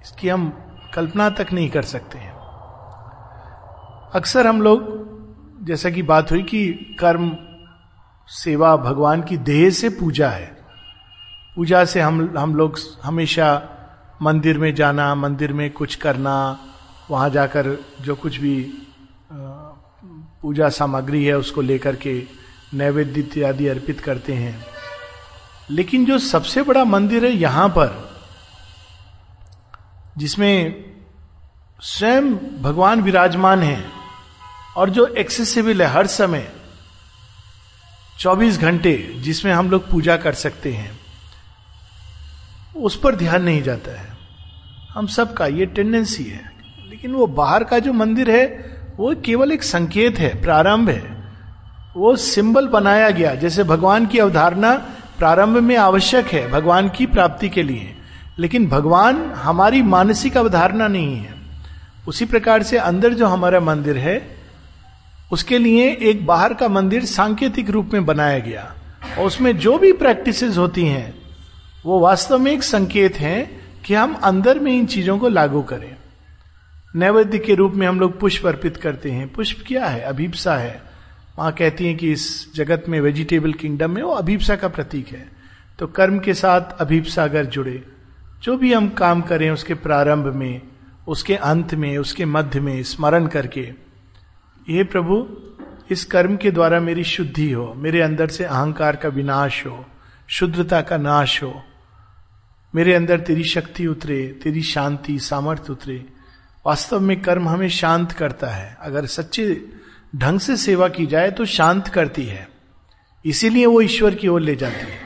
इसकी 0.03 0.29
हम 0.29 0.49
कल्पना 0.93 1.29
तक 1.29 1.47
नहीं 1.53 1.69
कर 1.69 1.81
सकते 1.83 2.17
हैं। 2.17 2.33
अक्सर 4.15 4.47
हम 4.47 4.61
लोग, 4.61 5.65
जैसा 5.65 5.89
कि 5.89 6.01
बात 6.01 6.31
हुई 6.31 6.43
कि 6.43 6.67
कर्म, 6.99 7.31
सेवा, 8.27 8.75
भगवान 8.75 9.21
की 9.21 9.37
देह 9.37 9.69
से 9.69 9.89
पूजा 9.89 10.29
है। 10.29 10.55
पूजा 11.55 11.85
से 11.85 12.01
हम 12.01 12.37
हम 12.37 12.55
लोग 12.55 12.77
हमेशा 13.03 13.47
मंदिर 14.21 14.57
में 14.57 14.75
जाना, 14.75 15.15
मंदिर 15.15 15.53
में 15.53 15.69
कुछ 15.71 15.95
करना, 15.95 16.59
वहाँ 17.11 17.29
जाकर 17.29 17.85
जो 18.01 18.15
कुछ 18.15 18.37
भी 18.37 18.73
पूजा 20.41 20.69
सामग्री 20.69 21.23
है 21.25 21.37
उसको 21.37 21.61
लेकर 21.61 21.95
के 21.95 22.23
नैवेद्य 22.73 23.19
इत्यादि 23.19 23.67
अर्पित 23.67 23.99
करते 23.99 24.33
हैं। 24.33 24.65
लेकिन 25.69 26.05
जो 26.05 26.19
सबसे 26.19 26.61
बड़ा 26.61 26.83
मंदिर 26.85 27.25
है 27.25 27.31
यहाँ 27.31 27.69
पर, 27.69 28.09
जिसमें 30.17 30.85
स्वयं 31.81 32.33
भगवान 32.61 33.01
विराजमान 33.01 33.63
है 33.63 33.83
और 34.77 34.89
जो 34.89 35.05
एक्सेसिबल 35.07 35.81
है 35.81 35.87
हर 35.87 36.07
समय 36.07 36.51
24 38.19 38.57
घंटे 38.57 39.13
जिसमें 39.17 39.51
हम 39.53 39.69
लोग 39.71 39.89
पूजा 39.89 40.17
कर 40.17 40.33
सकते 40.33 40.73
हैं। 40.73 41.06
उस 42.77 42.99
पर 42.99 43.15
ध्यान 43.15 43.43
नहीं 43.43 43.63
जाता 43.63 43.99
है। 44.01 44.07
हम 44.89 45.07
सबका 45.07 45.47
ये 45.47 45.65
टेंडेंसी 45.65 46.23
है। 46.23 46.51
लेकिन 46.89 47.11
वो 47.11 47.27
बाहर 47.27 47.63
का 47.63 47.79
जो 47.79 47.93
मंदिर 47.93 48.31
है, 48.31 48.77
वो 48.97 49.15
केवल 49.25 49.51
एक 49.51 49.63
संकेत 49.63 50.19
है, 50.19 50.41
प्रारंभ 50.41 50.89
है। 50.89 51.33
वो 51.97 52.15
सिंबल 52.15 52.67
बनाया 52.67 53.09
गया, 53.09 53.35
जैसे 53.35 53.63
भगवान 53.63 54.05
की 54.05 54.19
अवधारणा 54.19 54.73
प्रारंभ 55.17 55.57
में 55.57 55.77
आवश्यक 55.77 56.25
है, 56.27 56.51
भगवान 56.51 56.89
की 56.89 57.05
प्राप्ति 57.05 57.49
के 57.49 57.63
लिए। 57.63 57.95
लेकिन 58.39 58.67
भगवान 58.67 59.31
हमारी 59.35 59.81
मानसिक 59.81 60.37
अवधारणा 60.37 60.87
नहीं 60.87 61.17
है। 61.17 61.35
उसी 62.07 62.25
प्रकार 62.25 62.63
से 62.63 62.77
अंदर 62.77 63.13
जो 63.13 63.27
हमारा 63.27 63.59
मंदिर 63.59 63.97
है, 63.97 64.37
उसके 65.31 65.57
लिए 65.57 65.97
एक 66.01 66.25
बाहर 66.25 66.53
का 66.53 66.67
मंदिर 66.67 67.05
सांकेतिक 67.05 67.69
रूप 67.69 67.89
में 67.93 68.05
बनाया 68.05 68.39
गया। 68.39 68.75
और 69.19 69.25
उसमें 69.25 69.57
जो 69.57 69.77
भी 69.77 69.91
प्रैक्टिसेस 69.91 70.57
होती 70.57 70.85
हैं 70.85 71.26
वो 71.87 71.99
वास्तव 71.99 72.39
में 72.39 72.51
एक 72.51 72.63
संकेत 72.63 73.15
है 73.15 73.61
कि 73.85 73.93
हम 73.93 74.13
अंदर 74.13 74.59
में 74.59 74.71
इन 74.71 74.85
चीज़ों 74.85 75.19
को 75.19 75.29
लागू 75.29 75.61
करें। 75.61 75.95
नैवेद्य 76.95 77.39
के 77.39 77.55
रूप 77.55 77.73
में 77.73 77.87
हम 77.87 77.99
लोग 77.99 78.19
पुष्प 78.19 78.47
अर्पित 78.47 78.77
करते 78.77 79.11
हैं। 79.11 79.33
पुष्प 79.33 79.63
क्या 79.67 79.85
है? 79.85 80.01
अभिप्सा 80.01 80.55
है। 80.57 80.83
वहाँ 81.39 81.51
कहती 81.51 81.85
हैं 81.85 81.97
कि 81.97 82.11
इस 82.11 82.53
जगत 82.55 82.83
में 82.89 83.01
वेजिटेबल 83.01 83.53
किंगडम 83.53 83.91
में 83.91 84.01
वो 84.03 84.11
अभिप्सा 84.11 84.55
का 84.55 84.67
प्रतीक 84.67 85.07
है। 85.07 85.31
तो 85.79 85.87
कर्म 85.87 86.19
के 86.19 86.33
साथ 86.33 86.61
अभिप्सा 86.61 87.23
अगर 87.23 87.45
जुड़े, 87.45 87.83
जो 88.43 88.57
भी 88.57 88.73
हम 88.73 88.89
काम 88.89 89.21
करें 89.21 89.51
उसके 89.51 89.73
प्रारंभ 89.73 90.25
में, 90.25 90.61
उसके 91.07 91.35
अंत 91.35 91.73
में, 91.73 91.97
उसके 91.97 92.25
मध्य 92.25 92.59
में, 92.59 92.83
स्मरण 92.83 93.27
करके 93.27 93.73
ये 94.69 94.83
प्रभु, 94.83 95.27
इस 95.91 96.05
कर्म 96.05 96.37
के 96.37 96.51
द्वारा 96.51 96.79
मेरी 96.79 97.03
शुद्धि 97.03 97.51
हो, 97.51 97.73
मेरे 97.77 98.01
अंदर 98.01 98.27
से 98.27 98.43
अहंकार 98.43 98.95
का 98.95 99.09
विनाश 99.09 99.65
हो, 99.65 99.85
शुद्धता 100.27 100.81
का 100.81 100.97
नाश 100.97 101.43
हो 101.43 101.63
मेरे 102.77 102.93
अंदर 102.93 103.19
तेरी 103.19 103.43
शक्ति 103.43 103.87
उतरे, 103.87 104.39
तेरी 104.43 104.61
शांति, 104.61 105.19
सामर्थ्य 105.19 105.73
उतरे। 105.73 106.05
वास्तव 106.65 106.99
में 106.99 107.21
कर्म 107.21 107.47
हमें 107.47 107.69
शांत 107.69 108.11
करता 108.11 108.47
है। 108.47 108.77
अगर 108.79 109.05
सच्चे 109.05 109.65
ढंग 110.15 110.39
से 110.39 110.57
सेवा 110.57 110.87
की 110.87 111.05
जाए 111.05 111.31
तो 111.31 111.45
शांत 111.45 111.87
करती 111.87 112.23
है। 112.23 112.49
इसीलिए 113.25 113.65
वो 113.65 113.81
ईश्वर 113.81 114.15
की 114.15 114.27
ओर 114.27 114.41
ले 114.41 114.55
जाती 114.55 114.75
है। 114.75 114.99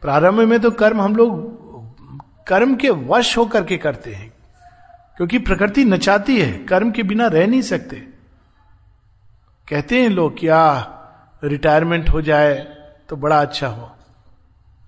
प्रारंभ 0.00 0.40
में 0.40 0.60
तो 0.60 0.70
कर्म 0.70 1.00
हम 1.00 1.16
लोग, 1.16 1.34
कर्म 2.46 2.74
के 2.74 2.90
वश 2.90 3.38
होकर 3.38 3.64
के 3.64 3.76
करते 3.76 4.12
हैं। 4.12 4.32
क्योंकि 5.16 5.38
प्रकृति 5.38 5.84
नचाती 5.84 6.40
है, 6.40 6.52
कर्म 6.52 6.90
के 6.90 7.02
बिना 7.02 7.26
रह 7.26 7.46
नहीं 7.46 7.62
सकते। 7.62 7.96
कहते 9.68 10.02
हैं 10.02 10.08
लोग 10.08 10.38
क्या 10.38 10.88
रिटायरमेंट 11.44 12.10
हो 12.10 12.22
जाए 12.22 12.54
तो 13.08 13.16
बड़ा 13.16 13.40
अच्छा 13.40 13.66
हो। 13.66 13.96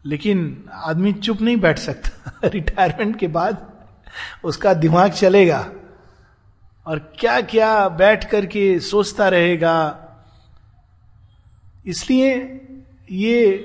लेकिन 0.07 0.65
आदमी 0.73 1.13
चुप 1.13 1.41
नहीं 1.41 1.57
बैठ 1.57 1.79
सकता। 1.79 2.41
रिटायरमेंट 2.45 3.19
के 3.19 3.29
बाद 3.29 3.73
उसका 4.45 4.75
दिमाग 4.75 5.11
चलेगा। 5.11 5.71
और 6.87 6.99
क्या 7.19 7.41
क्या 7.41 7.89
बैठ 7.89 8.31
करके 8.31 8.81
सोचता 8.81 9.29
रहेगा। 9.29 9.99
इसलिए 11.87 12.61
ये 13.11 13.57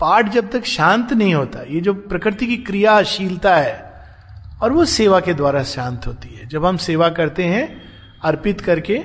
पाठ 0.00 0.28
जब 0.28 0.50
तक 0.50 0.64
शांत 0.64 1.12
नहीं 1.12 1.34
होता, 1.34 1.62
ये 1.62 1.80
जो 1.80 1.94
प्रकृति 1.94 2.46
की 2.46 2.56
क्रियाशीलता 2.56 3.56
है, 3.56 4.04
और 4.62 4.72
वो 4.72 4.84
सेवा 4.84 5.20
के 5.20 5.34
द्वारा 5.34 5.62
शांत 5.62 6.06
होती 6.06 6.28
है। 6.28 6.46
जब 6.46 6.64
हम 6.64 6.76
सेवा 6.76 7.08
करते 7.08 7.44
हैं, 7.44 7.82
अर्पित 8.22 8.60
करके, 8.60 9.04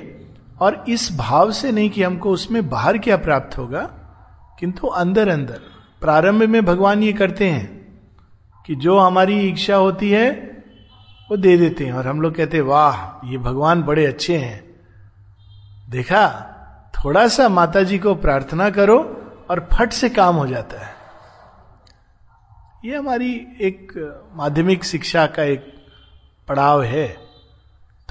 और 0.60 0.84
इस 0.88 1.16
भाव 1.16 1.52
से 1.52 1.72
नहीं 1.72 1.90
कि 1.90 2.02
हमको 2.02 2.30
उसमें 2.30 2.70
बाहर 2.70 2.98
क्या 2.98 3.16
प्राप्त 3.16 3.58
होगा, 3.58 3.82
किंतु 4.60 4.86
अंदर 4.86 5.28
अंदर 5.28 5.75
प्रारंभ 6.00 6.42
में 6.42 6.64
भगवान 6.64 7.02
ये 7.02 7.12
करते 7.12 7.48
हैं 7.50 7.66
कि 8.66 8.74
जो 8.74 8.98
हमारी 8.98 9.40
इच्छा 9.40 9.76
होती 9.76 10.10
है, 10.10 10.30
वो 11.30 11.36
दे 11.36 11.56
देते 11.56 11.84
हैं। 11.84 11.92
और 11.92 12.06
हम 12.06 12.20
लोग 12.20 12.34
कहते 12.34 12.56
हैं, 12.56 12.64
वाह, 12.64 13.26
ये 13.30 13.38
भगवान 13.38 13.82
बड़े 13.82 14.06
अच्छे 14.06 14.36
हैं। 14.38 14.64
देखा 15.90 16.52
थोड़ा 16.94 17.26
सा 17.28 17.48
माता 17.48 17.82
जी 17.82 17.98
को 17.98 18.14
प्रार्थना 18.14 18.70
करो 18.70 18.98
और 19.50 19.68
फट 19.72 19.92
से 19.92 20.08
काम 20.08 20.36
हो 20.36 20.46
जाता 20.46 20.84
है। 20.86 20.94
ये 22.84 22.96
हमारी 22.96 23.32
एक 23.60 23.92
माध्यमिक 24.34 24.84
शिक्षा 24.84 25.26
का 25.26 25.42
एक 25.42 25.74
पड़ाव 26.48 26.82
है। 26.82 27.16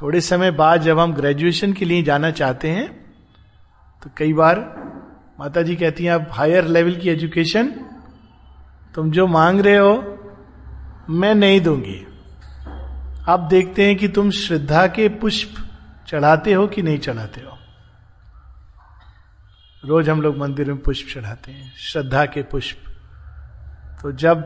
थोड़े 0.01 0.21
समय 0.21 0.51
बाद 0.51 0.81
जब 0.81 0.99
हम 0.99 1.13
ग्रेजुएशन 1.13 1.73
के 1.73 1.85
लिए 1.85 2.03
जाना 2.03 2.31
चाहते 2.31 2.69
हैं 2.69 2.87
तो 4.03 4.09
कई 4.17 4.33
बार 4.33 4.55
माता 5.39 5.61
जी 5.61 5.75
कहती 5.75 6.05
हैं, 6.05 6.11
आप 6.11 6.27
हायर 6.31 6.65
लेवल 6.65 6.95
की 6.95 7.09
एजुकेशन 7.09 7.67
तुम 8.95 9.11
जो 9.11 9.27
मांग 9.27 9.59
रहे 9.59 9.77
हो, 9.77 10.19
मैं 11.09 11.35
नहीं 11.35 11.61
दूँगी। 11.61 12.07
आप 13.27 13.39
देखते 13.39 13.85
हैं 13.85 13.95
कि 13.95 14.07
तुम 14.07 14.29
श्रद्धा 14.31 14.87
के 14.87 15.09
पुष्प 15.09 15.55
चढ़ाते 16.07 16.53
हो 16.53 16.67
कि 16.67 16.81
नहीं 16.81 16.97
चढ़ाते 16.97 17.41
हो? 17.41 17.57
रोज 19.85 20.09
हम 20.09 20.21
लोग 20.21 20.37
मंदिर 20.37 20.67
में 20.67 20.77
पुष्प 20.77 21.07
चढ़ाते 21.15 21.51
हैं, 21.51 21.73
श्रद्धा 21.77 22.25
के 22.25 22.43
पुष्प। 22.43 22.77
तो 24.01 24.11
जब 24.11 24.41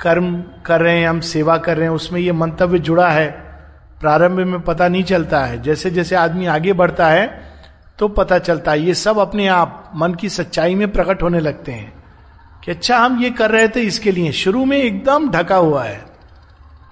कर्म 0.00 0.44
कर 0.66 0.80
रहे 0.80 0.98
हैं, 0.98 1.08
हम 1.08 1.20
सेवा 1.20 1.56
कर 1.56 1.76
रहे 1.76 1.88
हैं, 1.88 1.94
उसमें 1.94 2.20
ये 2.20 2.32
मंतव्य 2.32 2.78
जुड़ा 2.78 3.08
है, 3.08 3.30
प्रारंभ 4.00 4.38
में 4.38 4.60
पता 4.60 4.88
नहीं 4.88 5.04
चलता 5.04 5.44
है। 5.44 5.62
जैसे 5.62 5.90
जैसे 5.90 6.16
आदमी 6.16 6.46
आगे 6.46 6.72
बढ़ता 6.72 7.08
है 7.08 7.48
तो 7.98 8.08
पता 8.08 8.38
चलता 8.38 8.70
है, 8.70 8.80
ये 8.80 8.94
सब 8.94 9.18
अपने 9.18 9.46
आप 9.46 9.92
मन 9.96 10.14
की 10.14 10.28
सच्चाई 10.28 10.74
में 10.74 10.90
प्रकट 10.92 11.22
होने 11.22 11.40
लगते 11.40 11.72
हैं 11.72 11.92
कि 12.64 12.70
अच्छा 12.70 12.98
हम 12.98 13.18
ये 13.22 13.30
कर 13.30 13.50
रहे 13.50 13.68
थे 13.68 13.80
इसके 13.80 14.12
लिए। 14.12 14.32
शुरू 14.32 14.64
में 14.64 14.76
एकदम 14.76 15.30
ढका 15.30 15.56
हुआ 15.56 15.84
है। 15.84 16.04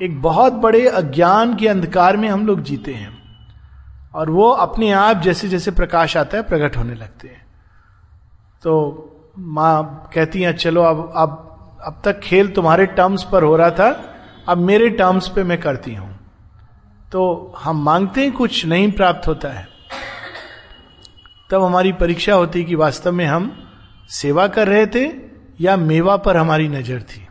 एक 0.03 0.21
बहुत 0.23 0.53
बड़े 0.53 0.87
अज्ञान 0.89 1.55
के 1.57 1.69
अंधकार 1.69 2.17
में 2.17 2.29
हम 2.29 2.47
लोग 2.47 2.63
जीते 2.63 2.95
हैं 2.95 3.13
और 4.15 4.31
वो 4.31 4.49
अपने 4.51 4.91
आप 4.93 5.21
जैसे 5.23 5.49
जैसे 5.49 5.71
प्रकाश 5.71 6.17
आता 6.17 6.37
है, 6.37 6.43
प्रकट 6.43 6.77
होने 6.77 6.95
लगते 6.95 7.29
हैं। 7.29 7.45
तो 8.63 9.33
माँ 9.39 10.11
कहती 10.15 10.43
हैं, 10.43 10.57
चलो 10.57 10.83
अब 10.83 11.13
अब 11.17 11.43
अब 11.87 12.01
तक 12.05 12.21
खेल 12.21 12.49
तुम्हारे 12.49 12.87
टर्म्स 12.87 13.23
पर 13.23 13.43
हो 13.43 13.57
रहा 13.57 13.71
था, 13.71 13.89
अब 14.49 14.59
मेरे 14.59 14.89
टर्म्स 14.91 15.29
पे 15.29 15.45
मैं 15.45 15.61
करती 15.61 15.95
हूँ। 15.95 16.11
तो 17.13 17.55
हम 17.59 17.83
मांगते 17.85 18.21
हैं 18.21 18.33
कुछ 18.33 18.65
नहीं 18.67 18.91
प्राप्त 18.93 19.29
होता 19.29 19.49
है। 19.49 19.76
तब 21.51 21.63
हमारी 21.63 21.93
परीक्षा 21.93 22.35
होती 22.35 22.65
कि 22.65 22.75
वास्तव 22.75 23.13
में 23.13 23.25
हम 23.27 23.51
सेवा 24.11 24.47
कर 24.49 24.69
रहे 24.69 24.87
थे 24.87 25.05
या 25.61 25.77
मेवा 25.77 26.17
पर 26.17 26.37
हमारी 26.37 26.69
नज़र 26.69 27.03
थी। 27.03 27.27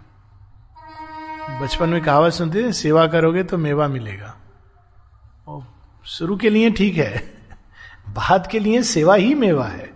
बचपन 1.62 1.90
में 1.90 2.02
कहावत 2.04 2.34
सुनते 2.34 2.64
थे 2.64 2.72
सेवा 2.74 3.06
करोगे 3.08 3.44
तो 3.44 3.58
मेवा 3.58 3.88
मिलेगा। 3.88 4.34
शुरू 6.06 6.38
के 6.38 6.50
लिए 6.50 6.70
ठीक 6.72 6.98
है, 6.98 7.24
बाद 8.10 8.48
के 8.48 8.60
लिए 8.60 8.82
सेवा 8.84 9.16
ही 9.16 9.34
मेवा 9.36 9.66
है। 9.66 9.90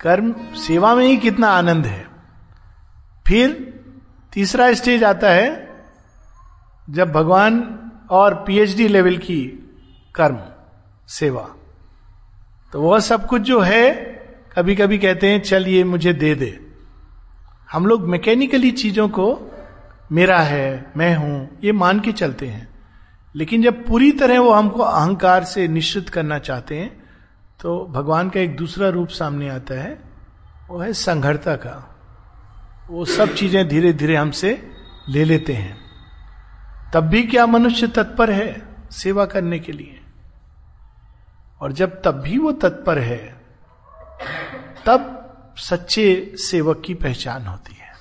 कर्म, 0.00 0.34
सेवा 0.58 0.94
में 0.94 1.06
ही 1.06 1.16
कितना 1.16 1.48
आनंद 1.48 1.86
है। 1.86 2.06
फिर 3.26 3.52
तीसरा 4.32 4.72
स्टेज 4.72 5.04
आता 5.04 5.30
है, 5.30 5.68
जब 6.88 7.12
भगवान 7.12 7.62
और 8.10 8.34
पीएचडी 8.46 8.88
लेवल 8.88 9.16
की 9.18 9.40
कर्म, 10.14 10.40
सेवा। 11.08 11.48
तो 12.72 12.80
वह 12.82 12.98
सब 13.00 13.26
कुछ 13.26 13.42
जो 13.42 13.60
है 13.60 13.90
कभी 14.56 14.74
कभी 14.76 14.98
कहते 14.98 15.28
हैं, 15.28 15.42
चल 15.42 15.66
ये 15.66 15.84
मुझे 15.84 16.12
दे 16.12 16.34
दे। 16.34 16.58
हम 17.70 17.86
लोग 17.86 18.08
मैकेनिकली 18.08 18.70
चीज़ों 18.72 19.08
को, 19.08 19.26
मेरा 20.12 20.38
है, 20.38 20.92
मैं 20.96 21.14
हूँ, 21.16 21.58
ये 21.64 21.72
मान 21.72 22.00
के 22.00 22.12
चलते 22.12 22.46
हैं। 22.46 22.68
लेकिन 23.34 23.62
जब 23.62 23.84
पूरी 23.86 24.10
तरह 24.12 24.40
वो 24.40 24.52
हमको 24.52 24.82
अहंकार 24.82 25.44
से 25.44 25.66
निश्चित 25.68 26.08
करना 26.08 26.38
चाहते 26.38 26.78
हैं 26.78 26.96
तो 27.60 27.84
भगवान 27.90 28.28
का 28.30 28.40
एक 28.40 28.56
दूसरा 28.56 28.88
रूप 28.88 29.08
सामने 29.08 29.48
आता 29.48 29.74
है, 29.74 29.98
वो 30.70 30.78
है 30.78 30.92
संघर्ता 30.92 31.54
का। 31.56 31.76
वो 32.90 33.04
सब 33.04 33.34
चीज़ें 33.34 33.68
धीरे 33.68 33.92
धीरे 33.92 34.16
हमसे 34.16 34.50
ले 35.08 35.24
लेते 35.24 35.52
हैं। 35.52 35.76
तब 36.94 37.04
भी 37.04 37.22
क्या 37.22 37.46
मनुष्य 37.46 37.86
तत्पर 37.86 38.30
है 38.30 38.62
सेवा 38.92 39.24
करने 39.26 39.58
के 39.58 39.72
लिए? 39.72 39.97
और 41.60 41.72
जब 41.72 42.02
तब 42.02 42.20
भी 42.20 42.38
वो 42.38 42.52
तत्पर 42.52 42.98
है, 42.98 43.40
तब 44.86 45.14
सच्चे 45.58 46.32
सेवक 46.36 46.82
की 46.86 46.94
पहचान 46.94 47.46
होती 47.46 47.72
है 47.72 47.92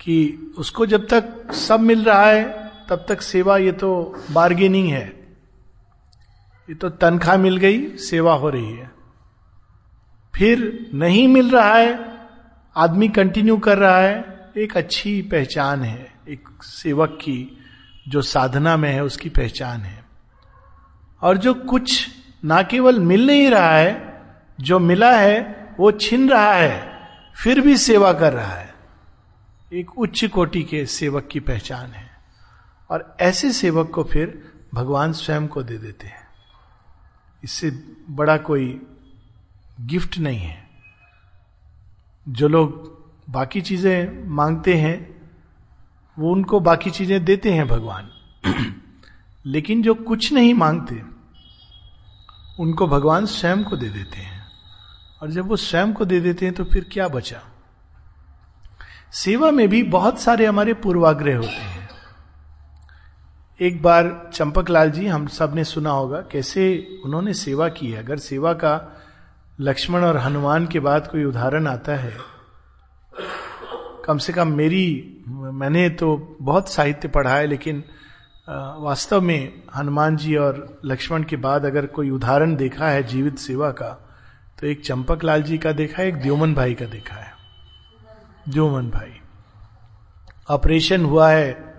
कि 0.00 0.38
उसको 0.58 0.86
जब 0.86 1.06
तक 1.06 1.52
सब 1.52 1.80
मिल 1.80 2.04
रहा 2.04 2.24
है, 2.24 2.70
तब 2.88 3.04
तक 3.08 3.20
सेवा 3.20 3.58
ये 3.58 3.72
तो 3.72 4.22
बार्गेनिंग 4.30 4.88
है। 4.88 5.06
ये 6.68 6.74
तो 6.74 6.88
तनख्वाह 6.88 7.36
मिल 7.36 7.56
गई, 7.56 7.96
सेवा 7.96 8.34
हो 8.34 8.50
रही 8.50 8.72
है। 8.72 8.90
फिर 10.34 10.90
नहीं 10.94 11.28
मिल 11.28 11.50
रहा 11.50 11.74
है, 11.74 12.18
आदमी 12.76 13.08
कंटिन्यू 13.08 13.56
कर 13.58 13.78
रहा 13.78 13.98
है, 13.98 14.40
एक 14.56 14.76
अच्छी 14.76 15.22
पहचान 15.22 15.82
है, 15.82 16.12
एक 16.28 16.48
सेवक 16.62 17.08
की 17.08 17.58
जो 18.08 18.22
साधना 18.22 18.76
में 18.76 18.92
है, 18.92 19.04
उसकी 19.04 19.28
पहचान 19.28 19.80
है। 19.80 20.04
और 21.22 21.36
जो 21.36 21.54
कुछ 21.54 22.08
ना 22.44 22.62
केवल 22.62 23.00
मिल 23.00 23.26
नहीं 23.26 23.50
रहा 23.50 23.76
है, 23.76 24.22
जो 24.60 24.78
मिला 24.78 25.16
है, 25.16 25.68
वो 25.78 25.92
छिन 25.92 26.30
रहा 26.30 26.52
है, 26.52 26.98
फिर 27.34 27.60
भी 27.60 27.76
सेवा 27.76 28.12
कर 28.12 28.32
रहा 28.32 28.54
है। 28.54 28.74
एक 29.72 29.98
उच्च 29.98 30.24
कोटि 30.24 30.62
के 30.62 30.86
सेवक 30.86 31.28
की 31.32 31.40
पहचान 31.40 31.86
है। 31.86 32.10
और 32.90 33.16
ऐसे 33.20 33.52
सेवक 33.52 33.90
को 33.90 34.04
फिर 34.04 34.52
भगवान 34.74 35.12
स्वयं 35.12 35.48
को 35.48 35.62
दे 35.62 35.78
देते 35.78 36.06
हैं। 36.06 36.28
इससे 37.44 37.70
बड़ा 38.10 38.36
कोई 38.36 38.86
गिफ्ट 39.80 40.18
नहीं 40.18 40.38
है। 40.38 40.68
जो 42.28 42.48
लोग 42.48 43.00
बाकी 43.30 43.60
चीज़ें 43.60 44.28
मांगते 44.28 44.74
हैं, 44.74 45.30
वो 46.18 46.32
उनको 46.32 46.60
बाकी 46.60 46.90
चीज़ें 46.90 47.24
देते 47.24 47.52
हैं 47.52 47.68
भगवान। 47.68 48.10
लेकिन 49.46 49.82
जो 49.82 49.94
कुछ 49.94 50.32
नहीं 50.32 50.54
मांगते 50.54 51.19
उनको 52.60 52.86
भगवान 52.86 53.26
स्वयं 53.26 53.64
को 53.64 53.76
दे 53.76 53.88
देते 53.88 54.18
हैं। 54.18 54.40
और 55.22 55.30
जब 55.30 55.48
वो 55.48 55.56
स्वयं 55.56 55.92
को 55.92 56.04
दे 56.04 56.20
देते 56.20 56.46
हैं 56.46 56.54
तो 56.54 56.64
फिर 56.64 56.88
क्या 56.92 57.08
बचा? 57.08 57.40
सेवा 59.12 59.50
में 59.50 59.68
भी 59.68 59.82
बहुत 59.82 60.20
सारे 60.20 60.46
हमारे 60.46 60.74
पूर्वाग्रह 60.74 61.36
होते 61.36 61.48
हैं। 61.48 61.88
एक 63.60 63.82
बार 63.82 64.30
चंपक 64.34 64.70
जी, 64.70 65.06
हम 65.06 65.26
सबने 65.26 65.64
सुना 65.64 65.90
होगा, 65.90 66.20
कैसे 66.20 66.86
उन्होंने 67.04 67.34
सेवा 67.34 67.68
की 67.68 67.90
है। 67.92 67.98
अगर 67.98 68.18
सेवा 68.18 68.52
का 68.52 69.02
लक्ष्मण 69.60 70.04
और 70.04 70.16
हनुमान 70.16 70.66
के 70.66 70.80
बाद 70.80 71.06
कोई 71.06 71.24
उदाहरण 71.24 71.66
आता 71.66 71.96
है, 71.96 72.14
कम 74.04 74.18
से 74.18 74.32
कम 74.32 74.48
मेरी, 74.48 75.18
मैंने 75.28 75.88
तो 75.90 76.36
बहुत 76.42 76.68
साहित्य 76.68 77.08
पढ़ा 77.08 77.34
है, 77.34 77.46
लेकिन 77.46 77.84
वास्तव 78.78 79.20
में 79.20 79.62
हनुमान 79.76 80.16
जी 80.16 80.36
और 80.36 80.80
लक्ष्मण 80.84 81.22
के 81.22 81.36
बाद 81.36 81.64
अगर 81.64 81.86
कोई 81.86 82.10
उदाहरण 82.10 82.56
देखा 82.56 82.88
है 82.88 83.02
जीवित 83.02 83.38
सेवा 83.38 83.70
का 83.70 84.06
तो 84.60 84.66
एक 84.66 84.84
चंपक 84.84 85.24
लाल 85.24 85.42
जी 85.42 85.58
का 85.58 85.72
देखा 85.72 86.02
है, 86.02 86.08
एक 86.08 86.16
द्योमन 86.16 86.54
भाई 86.54 86.74
का 86.74 86.84
देखा 86.84 87.16
है। 87.16 87.32
द्योमन 88.48 88.90
भाई। 88.90 89.20
ऑपरेशन 90.50 91.04
हुआ 91.04 91.30
है, 91.30 91.74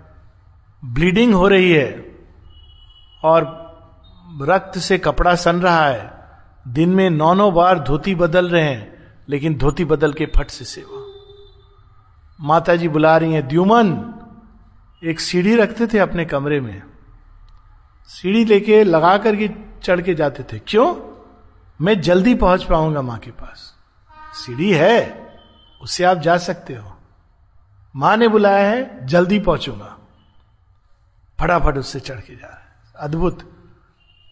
ब्लीडिंग 0.86 1.34
हो 1.34 1.48
रही 1.48 1.72
है, 1.72 2.16
और 3.24 3.44
रक्त 4.42 4.78
से 4.78 4.98
कपड़ा 4.98 5.36
सन 5.36 5.62
रहा 5.62 5.86
है। 5.86 6.14
दिन 6.68 6.90
में 6.90 7.10
नौ 7.10 7.34
नौ 7.34 7.52
बार 7.52 7.80
धोती 7.80 8.16
बदल 8.16 8.50
रहे 8.50 8.64
हैं, 8.64 8.94
लेकिन 9.30 9.58
धोती 9.58 9.86
बदल 9.86 10.14
के 10.14 10.26
फट 10.26 10.48
से 10.48 10.66
सेवा। 10.66 11.06
माता 12.42 12.76
जी 12.76 12.88
बुला 12.88 13.18
रही 13.18 13.34
हैं, 13.34 13.48
द्युमन 13.48 14.14
एक 15.04 15.20
सीढ़ी 15.20 15.56
रखते 15.56 15.88
थे 15.88 16.00
अपने 16.00 16.26
कमरे 16.26 16.62
में। 16.62 16.84
सीढ़ी 18.06 18.46
लेके 18.46 18.84
लगा 18.84 19.18
करके 19.18 19.50
चढ़ 19.84 20.02
के 20.02 20.14
जाते 20.14 20.44
थे। 20.44 20.60
क्यों? 20.68 20.96
मैं 21.82 22.02
जल्दी 22.02 22.36
पहुँच 22.36 22.64
पाऊँगा 22.64 23.02
माँ 23.02 23.18
के 23.18 23.32
पास। 23.32 23.76
सीढ़ी 24.34 24.72
है 24.72 25.28
उससे 25.82 26.04
आप 26.04 26.18
जा 26.18 26.38
सकते 26.38 26.76
हो। 26.76 26.98
माँ 27.96 28.18
ने 28.18 28.28
बुलाया 28.28 28.70
है, 28.70 29.06
जल्दी 29.06 29.40
पहुंचूँगा। 29.40 29.98
फटाफट 31.40 31.78
उससे 31.78 32.00
चढ़ 32.00 32.20
के 32.20 32.36
जा 32.36 32.48
रहा 32.48 32.58
है। 32.58 32.94
अद्भुत। 32.96 33.52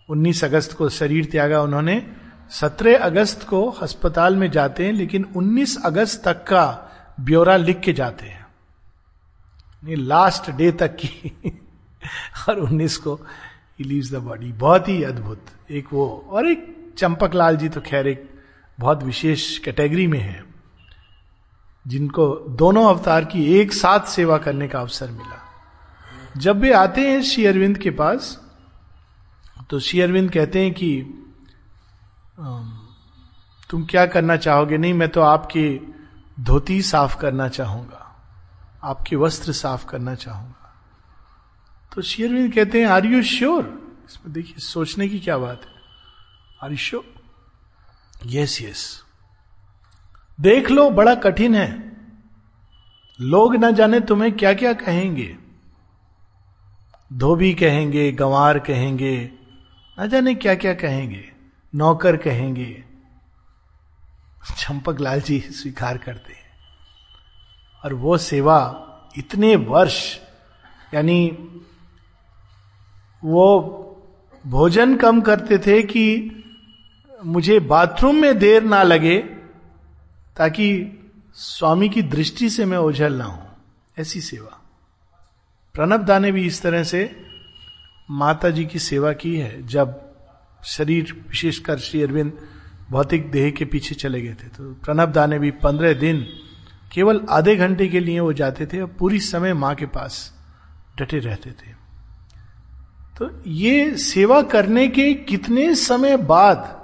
19 0.10 0.44
अगस्त 0.44 0.74
को 0.74 0.90
शरीर 0.90 1.26
त्यागा 1.26 1.62
उन्होंने। 1.62 2.14
17 2.50 3.00
अगस्त 3.00 3.48
को 3.48 3.70
अस्पताल 3.70 4.36
में 4.36 4.52
जाते 4.52 4.86
हैं, 4.86 4.94
लेकिन 4.94 5.26
19 5.36 5.84
अगस्त 5.86 6.26
तक 6.26 6.44
का 6.44 6.90
ब्यौरा 7.20 7.56
लिख 7.56 7.80
के 7.80 7.94
जाते 7.94 8.26
हैं। 8.26 8.39
लास्ट 9.84 10.50
डे 10.52 10.72
तक 10.72 10.96
की। 10.96 11.32
और 12.50 12.60
19 12.60 12.98
को 12.98 13.20
लीव्स 13.80 14.12
द 14.12 14.16
बॉडी 14.16 14.52
बहुत 14.54 14.88
ही 14.90 15.04
अद्भुत। 15.04 15.46
एक 15.72 15.88
वो, 15.94 16.28
और 16.30 16.48
एक 16.48 16.94
चंपक 16.98 17.36
लाल 17.36 17.58
जी 17.58 17.70
तो 17.70 17.82
खैर 17.82 18.08
एक 18.08 18.30
बहुत 18.78 19.04
विशेष 19.04 19.58
कैटेगरी 19.58 20.08
में 20.08 20.20
है, 20.20 20.44
जिनको 21.86 22.28
दोनों 22.50 22.86
अवतार 22.90 23.26
की 23.26 23.46
एक 23.54 23.74
साथ 23.74 24.08
सेवा 24.08 24.38
करने 24.38 24.68
का 24.68 24.80
अवसर 24.80 25.12
मिला। 25.12 25.40
जब 26.38 26.60
वे 26.60 26.74
आते 26.74 27.02
हैं 27.02 27.22
श्री 27.22 27.46
अरविंद 27.46 27.78
के 27.78 27.90
पास 27.92 28.38
तो 29.70 29.80
श्री 29.80 30.02
अरविंद 30.02 30.32
कहते 30.32 30.62
हैं 30.62 30.74
कि 30.74 31.02
तुम 33.70 33.86
क्या 33.86 34.06
करना 34.06 34.36
चाहोगे? 34.38 34.78
नहीं, 34.78 34.94
मैं 34.94 35.10
तो 35.10 35.22
आपकी 35.22 35.94
धोती 36.40 36.82
साफ़ 36.82 37.18
करना 37.18 37.48
चाहूँगा। 37.50 38.09
आपके 38.84 39.16
वस्त्र 39.16 39.52
साफ़ 39.52 39.86
करना 39.86 40.16
चाहूँगा। 40.16 40.56
तो 41.96 42.02
शेयरविंद 42.02 42.54
कहते 42.54 42.82
हैं 42.82 42.88
आर 42.88 43.06
यू 43.06 43.22
श्योर 43.24 43.64
इसमें 44.06 44.34
देखिए, 44.34 44.56
सोचने 44.58 45.08
की 45.08 45.20
क्या 45.20 45.38
बात 45.38 45.66
है? 45.66 45.72
Are 46.64 46.72
you 46.72 46.78
sure 46.78 48.28
yes 48.28 48.62
yes 48.62 49.04
देख 50.40 50.70
लो, 50.72 50.90
बड़ा 50.90 51.16
कठिन 51.16 51.56
है। 51.56 51.70
लोग 53.20 53.56
ना 53.56 53.72
जाने 53.72 54.00
तुम्हें 54.00 54.32
क्या 54.32 54.54
क्या 54.54 54.74
कहेंगे। 54.74 55.38
धोबी 57.12 57.54
कहेंगे, 57.54 58.12
गंवार 58.12 58.60
कहेंगे, 58.60 59.32
ना 59.98 60.06
जाने 60.06 60.34
क्या 60.36 60.56
क्या 60.56 60.74
कहेंगे, 60.74 61.24
नौकर 61.74 62.18
कहेंगे। 62.18 62.84
चंपक 64.58 65.00
लाल 65.00 65.22
जी 65.22 65.40
स्वीकार 65.40 65.98
करते 65.98 66.34
और 67.84 67.94
वो 67.94 68.18
सेवा 68.18 68.60
इतने 69.18 69.56
वर्ष, 69.56 70.18
यानी 70.94 71.30
वो 73.24 73.46
भोजन 74.46 74.96
कम 74.96 75.22
करते 75.22 75.58
थे 75.58 75.82
कि 75.84 76.06
मुझे 77.20 77.60
बाथरूम 77.60 78.16
में 78.16 78.38
देर 78.40 78.64
ना 78.64 78.82
लगे 78.84 79.18
ताकि 80.38 80.68
स्वामी 81.36 81.90
की 81.90 82.02
दृष्टि 82.04 82.50
से 82.50 82.66
मैं 82.66 82.78
ओझल 82.78 83.14
ना 83.14 83.26
हूँ। 83.26 83.48
ऐसी 83.98 84.22
सेवा। 84.22 84.56
प्रणब 85.76 86.06
दा 86.06 86.20
ने 86.20 86.32
भी 86.32 86.46
इस 86.48 86.62
तरह 86.62 86.84
से 86.84 87.10
माता 88.12 88.50
जी 88.50 88.66
की 88.66 88.80
सेवा 88.80 89.12
की 89.14 89.36
है, 89.36 89.68
जब 89.68 90.00
शरीर 90.66 91.14
विशेषकर 91.30 91.80
श्री 91.80 92.02
अरविंद 92.04 92.32
भौतिक 92.90 93.30
देह 93.32 93.50
के 93.52 93.66
पीछे 93.66 93.96
चले 93.96 94.22
गए 94.22 94.34
थे। 94.34 94.48
तो 94.48 94.72
प्रणब 94.84 95.12
दा 95.12 95.26
ने 95.26 95.40
भी 95.40 95.52
पंद्रह 95.52 95.94
दिन 95.94 96.26
केवल 96.92 97.22
आधे 97.30 97.56
घंटे 97.56 97.88
के 97.88 98.00
लिए 98.00 98.20
वो 98.20 98.34
जाते 98.34 98.66
थे 98.66 98.82
और 98.82 98.88
पूरी 98.90 99.20
समय 99.20 99.54
माँ 99.54 99.74
के 99.76 99.86
पास 99.86 100.34
डटे 101.00 101.20
रहते 101.20 101.52
थे। 101.52 101.74
तो 103.18 103.30
ये 103.48 103.98
सेवा 103.98 104.42
करने 104.42 104.88
के 104.88 105.14
कितने 105.14 105.74
समय 105.76 106.18
बाद 106.18 106.78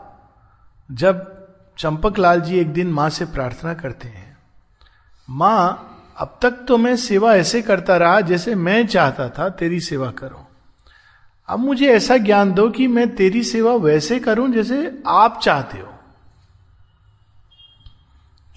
जब 0.89 1.23
चंपक 1.77 2.17
लाल 2.19 2.41
जी 2.41 2.59
एक 2.59 2.73
दिन 2.73 2.87
माँ 2.87 3.09
से 3.09 3.25
प्रार्थना 3.25 3.73
करते 3.73 4.07
हैं, 4.07 4.37
माँ, 5.29 5.91
अब 6.17 6.37
तक 6.41 6.51
तो 6.67 6.77
मैं 6.77 6.95
सेवा 6.95 7.33
ऐसे 7.35 7.61
करता 7.61 7.97
रहा 7.97 8.19
जैसे 8.21 8.55
मैं 8.55 8.85
चाहता 8.87 9.29
था, 9.29 9.49
तेरी 9.49 9.79
सेवा 9.79 10.11
करो। 10.11 10.45
अब 11.49 11.59
मुझे 11.59 11.87
ऐसा 11.87 12.17
ज्ञान 12.17 12.53
दो 12.53 12.69
कि 12.69 12.87
मैं 12.87 13.15
तेरी 13.15 13.43
सेवा 13.43 13.73
वैसे 13.75 14.19
करूँ 14.19 14.49
जैसे 14.49 15.03
आप 15.07 15.39
चाहते 15.43 15.77
हो। 15.77 15.93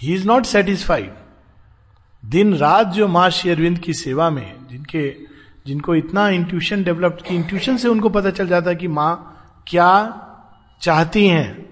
ही 0.00 0.14
इज़ 0.14 0.26
नॉट 0.26 0.46
सेटिस्फाइड 0.46 1.12
दिन 2.28 2.54
रात 2.56 2.86
जो 2.86 3.08
माँ 3.08 3.28
शेरविंद 3.30 3.78
की 3.78 3.92
सेवा 3.94 4.30
में 4.30 4.68
जिनके, 4.70 5.10
जिनको 5.66 5.94
इतना 5.94 6.28
इंट्यूशन 6.28 6.82
डेवलप 6.84 7.18
की 7.28 7.34
इंट्यूशन 7.34 7.76
से 7.76 7.88
उनको 7.88 8.08
पता 8.08 8.30
चल 8.30 8.48
जाता 8.48 8.70
है 8.70 8.76
कि 8.76 8.88
माँ 8.88 9.62
क्या 9.66 9.90
चाहती 10.80 11.26
हैं। 11.28 11.66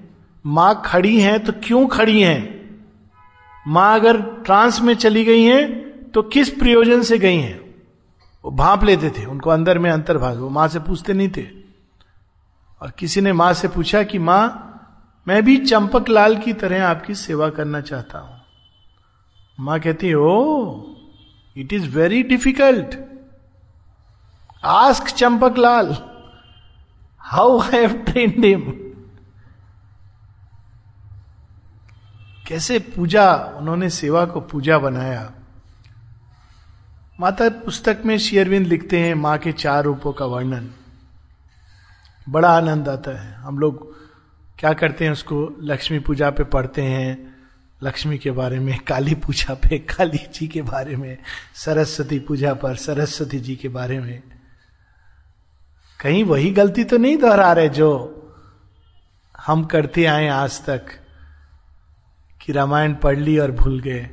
माँ 0.47 0.83
खड़ी 0.85 1.21
हैं 1.21 1.39
तो 1.45 1.53
क्यों 1.65 1.87
खड़ी 1.87 2.21
हैं? 2.21 2.41
माँ 3.69 3.95
अगर 3.95 4.21
ट्रांस 4.23 4.81
में 4.81 4.95
चली 4.95 5.25
गई 5.25 5.43
हैं 5.43 6.11
तो 6.11 6.23
किस 6.23 6.49
प्रयोजन 6.51 7.03
से 7.03 7.19
गई 7.19 7.37
हैं? 7.37 7.61
वो 8.45 8.51
भाप 8.51 8.85
लेते 8.85 9.11
थे, 9.11 9.25
उनको 9.25 9.51
अंदर 9.51 9.79
में 9.79 9.91
अंतर्भाग 9.91 10.39
वो 10.39 10.49
माँ 10.49 10.69
से 10.69 10.79
पूछते 10.79 11.13
नहीं 11.13 11.29
थे। 11.29 11.47
और 12.81 12.93
किसी 12.99 13.21
ने 13.21 13.33
माँ 13.33 13.53
से 13.53 13.69
पूछा 13.69 14.03
कि 14.03 14.19
माँ, 14.19 14.73
मैं 15.29 15.43
भी 15.45 15.57
चंपक 15.57 16.09
लाल 16.09 16.37
की 16.37 16.53
तरह 16.53 16.87
आपकी 16.87 17.15
सेवा 17.15 17.49
करना 17.49 17.81
चाहता 17.81 18.19
हूँ। 18.19 18.36
माँ 19.61 19.81
कहती 19.81 20.15
ओ 20.15 20.83
it 21.57 21.73
is 21.73 21.97
very 21.97 22.23
difficult 22.23 22.99
ask 24.65 25.05
Champak 25.05 25.59
Lal 25.59 26.11
how 27.19 27.59
have 27.59 27.93
trained 27.93 28.45
him 28.45 28.83
कैसे 32.49 32.79
पूजा, 32.79 33.35
उन्होंने 33.35 33.91
सेवा 33.91 34.27
को 34.27 34.41
पूजा 34.41 34.79
बनाया। 34.79 35.33
माता 37.21 37.49
पुस्तक 37.49 38.03
में 38.07 38.19
शेयरविंद 38.19 38.67
लिखते 38.67 38.99
हैं, 38.99 39.15
माँ 39.15 39.39
के 39.39 39.53
चार 39.53 39.85
रूपों 39.85 40.13
का 40.13 40.25
वर्णन। 40.25 40.71
बड़ा 42.29 42.57
आनंद 42.57 42.89
आता 42.89 43.11
है। 43.11 43.35
हम 43.35 43.59
लोग 43.59 43.97
क्या 44.59 44.73
करते 44.73 45.05
हैं, 45.05 45.13
उसको 45.13 45.57
लक्ष्मी 45.61 45.99
पूजा 45.99 46.31
पे 46.31 46.45
पढ़ते 46.45 46.83
हैं। 46.83 47.36
लक्ष्मी 47.83 48.19
के 48.19 48.31
बारे 48.31 48.59
में, 48.59 48.79
काली 48.79 49.15
पूजा 49.15 49.55
पे, 49.55 49.79
काली 49.79 50.19
जी 50.19 50.49
के 50.49 50.63
बारे 50.63 50.97
में, 50.97 51.19
सरस्वती 51.55 52.19
पूजा 52.19 52.55
पर, 52.55 52.77
सरस्वती 52.77 53.39
जी 53.39 53.57
के 53.57 53.69
बारे 53.69 54.01
में। 54.01 54.23
कहीं 56.01 56.25
वही 56.25 56.51
गलती 56.51 56.85
तो 56.85 56.97
नहीं 56.97 57.17
दोहरा 57.17 57.53
रहे 57.53 57.69
जो 57.69 58.13
हम 59.47 59.65
करते 59.65 60.05
आए 60.05 60.29
आज 60.29 60.65
तक, 60.65 60.87
कि 62.43 62.53
रामायण 62.53 62.95
पढ़ 62.95 63.19
ली 63.19 63.39
और 63.39 63.51
भूल 63.51 63.81
गए, 63.81 64.11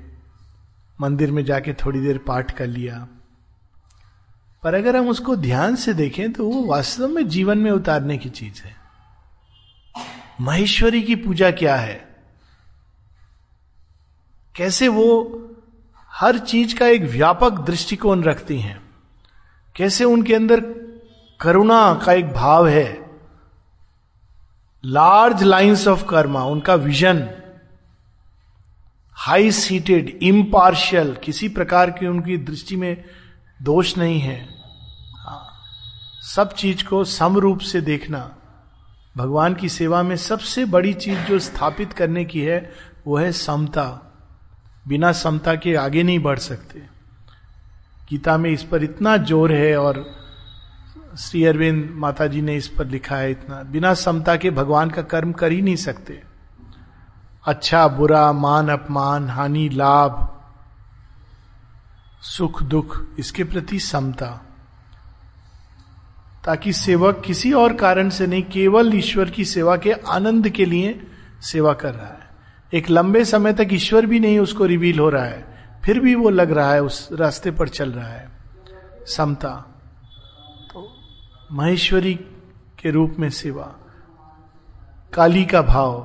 मंदिर 1.02 1.32
में 1.32 1.46
जाके 1.46 1.74
थोड़ी 1.74 2.00
देर 2.00 2.18
पाठ 2.18 2.52
कर 2.52 2.68
लिया। 2.68 3.08
पर 4.64 4.74
अगर 4.74 4.96
हम 4.96 5.10
उसको 5.10 5.36
ध्यान 5.36 5.76
से 5.76 5.94
देखें 5.94 6.34
तो 6.34 6.50
वो 6.50 6.66
वास्तव 6.66 7.08
में 7.08 7.28
जीवन 7.28 7.58
में 7.58 7.72
उतारने 7.72 8.18
की 8.18 8.30
चीज़ 8.30 8.62
है। 8.62 8.76
महेश्वरी 10.42 11.04
की 11.04 11.16
पूजा 11.16 11.52
क्या 11.52 11.76
है? 11.76 12.13
कैसे 14.56 14.88
वो 14.88 15.08
हर 16.12 16.38
चीज़ 16.38 16.76
का 16.76 16.88
एक 16.88 17.02
व्यापक 17.02 17.52
दृष्टिकोण 17.52 18.24
रखती 18.24 18.60
हैं? 18.60 18.82
कैसे 19.76 20.04
उनके 20.04 20.36
अंदर 20.36 20.60
करुणा 21.40 22.02
का 22.06 22.14
एक 22.14 22.34
भाव 22.34 22.68
है? 22.68 23.12
लार्ज 24.86 25.44
लाइंस 25.44 25.88
ऑफ़ 25.88 26.06
कर्मा 26.06 26.44
उनका 26.44 26.76
विजन 26.76 27.30
हाई 29.14 29.52
सीटेड 29.52 30.20
इम्पार्शियल 30.24 31.18
किसी 31.24 31.50
प्रकार 31.50 31.92
की 31.92 32.08
उनकी 32.08 32.38
दृष्टि 32.38 32.76
में 32.76 33.04
दोष 33.62 33.98
नहीं 33.98 34.20
है। 34.20 34.50
हाँ, 35.18 35.48
सब 36.22 36.54
चीज़ 36.54 36.86
को 36.86 37.04
समरूप 37.04 37.60
से 37.60 37.82
देखना 37.82 38.36
भगवान 39.18 39.54
की 39.54 39.70
सेवा 39.70 40.04
में 40.04 40.16
सबसे 40.16 40.66
बड़ी 40.66 40.94
चीज़ 40.94 41.20
जो 41.20 41.40
स्थापित 41.40 41.94
करने 41.94 42.26
की 42.26 42.42
है 42.42 42.72
वो 43.08 43.18
है 43.18 43.32
समता। 43.32 44.13
बिना 44.88 45.12
समता 45.12 45.56
के 45.56 45.76
आगे 45.76 46.04
नहीं 46.04 46.20
बढ़ 46.20 46.40
सकते। 46.40 46.80
गीता 48.10 48.38
में 48.38 48.50
इस 48.50 48.64
पर 48.64 48.84
इतना 48.84 49.18
ज़ोर 49.18 49.52
है 49.52 49.78
और 49.78 50.24
श्री 51.20 51.46
अरविंद 51.46 51.90
माता 51.96 52.28
जी 52.28 52.42
ने 52.42 52.56
इस 52.56 52.68
पर 52.68 52.88
लिखा 52.88 53.16
है 53.16 53.32
इतना। 53.32 53.64
बिना 53.64 53.94
समता 53.94 54.36
के 54.36 54.50
भगवान 54.50 54.90
का 54.90 55.02
कर्म 55.02 55.32
कर 55.32 55.52
ही 55.52 55.62
नहीं 55.62 55.76
सकते। 55.76 56.24
अच्छा 57.46 57.88
बुरा, 57.88 58.32
मान, 58.32 58.70
अपमान, 58.70 59.30
हानि, 59.30 59.70
लाभ, 59.70 60.30
सुख, 62.22 62.64
दुख, 62.64 63.06
इसके 63.20 63.44
प्रति 63.44 63.80
समता। 63.80 64.42
ताकि 66.46 66.74
सेवक 66.74 67.24
किसी 67.26 67.54
और 67.54 67.74
कारण 67.74 68.10
से 68.10 68.28
नहीं, 68.28 68.44
केवल 68.44 68.96
ईश्वर 68.96 69.30
की 69.30 69.46
सेवा 69.46 69.78
के 69.78 69.92
आनंद 69.92 70.50
के 70.50 70.66
लिए 70.66 71.08
सेवा 71.42 71.74
कर 71.74 71.94
रहा 71.94 72.08
है। 72.08 72.23
एक 72.74 72.90
लंबे 72.90 73.24
समय 73.26 73.54
तक 73.54 73.68
ईश्वर 73.72 74.06
भी 74.06 74.20
नहीं 74.20 74.40
उसको 74.40 74.66
रिवील 74.66 75.00
हो 75.00 75.10
रहा 75.10 75.26
है, 75.26 75.46
फिर 75.86 76.00
भी 76.00 76.16
वो 76.16 76.30
लग 76.30 76.52
रहा 76.52 76.74
है, 76.74 76.82
उस 76.84 77.10
रास्ते 77.12 77.52
पर 77.52 77.70
चल 77.70 77.92
रहा 77.92 78.08
है। 78.08 78.32
समता 79.08 79.50
तो 80.74 80.88
महेश्वरी 81.52 82.14
के 82.80 82.92
रूप 82.92 83.16
में 83.20 83.30
सेवा, 83.30 83.64
काली 85.14 85.46
का 85.46 85.62
भाव। 85.62 86.00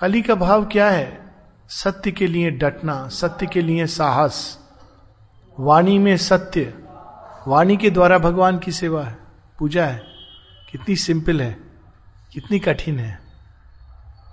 काली 0.00 0.22
का 0.22 0.34
भाव 0.34 0.64
क्या 0.64 0.88
है? 0.90 1.32
सत्य 1.68 2.10
के 2.12 2.26
लिए 2.26 2.50
डटना, 2.50 3.08
सत्य 3.08 3.46
के 3.46 3.62
लिए 3.62 3.86
साहस। 3.86 4.58
वाणी 5.58 5.98
में 5.98 6.16
सत्य, 6.16 6.74
वाणी 7.48 7.76
के 7.76 7.90
द्वारा 7.90 8.18
भगवान 8.18 8.58
की 8.58 8.72
सेवा 8.72 9.04
है। 9.04 9.18
पूजा 9.58 9.86
है, 9.86 10.02
कितनी 10.72 10.96
सिंपल 10.96 11.40
है, 11.42 11.56
कितनी 12.32 12.58
कठिन 12.58 12.98
है। 12.98 13.23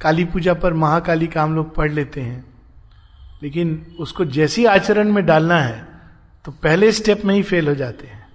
काली 0.01 0.25
पूजा 0.25 0.53
पर 0.53 0.73
महाकाली 0.73 1.27
का 1.27 1.43
हम 1.43 1.55
लोग 1.55 1.75
पढ़ 1.75 1.91
लेते 1.91 2.21
हैं। 2.21 2.45
लेकिन 3.43 3.95
उसको 3.99 4.25
जैसी 4.25 4.65
आचरण 4.65 5.11
में 5.11 5.25
डालना 5.25 5.57
है 5.57 5.87
तो 6.45 6.51
पहले 6.51 6.91
स्टेप 6.91 7.21
में 7.25 7.35
ही 7.35 7.43
फेल 7.43 7.67
हो 7.67 7.75
जाते 7.75 8.07
हैं। 8.07 8.27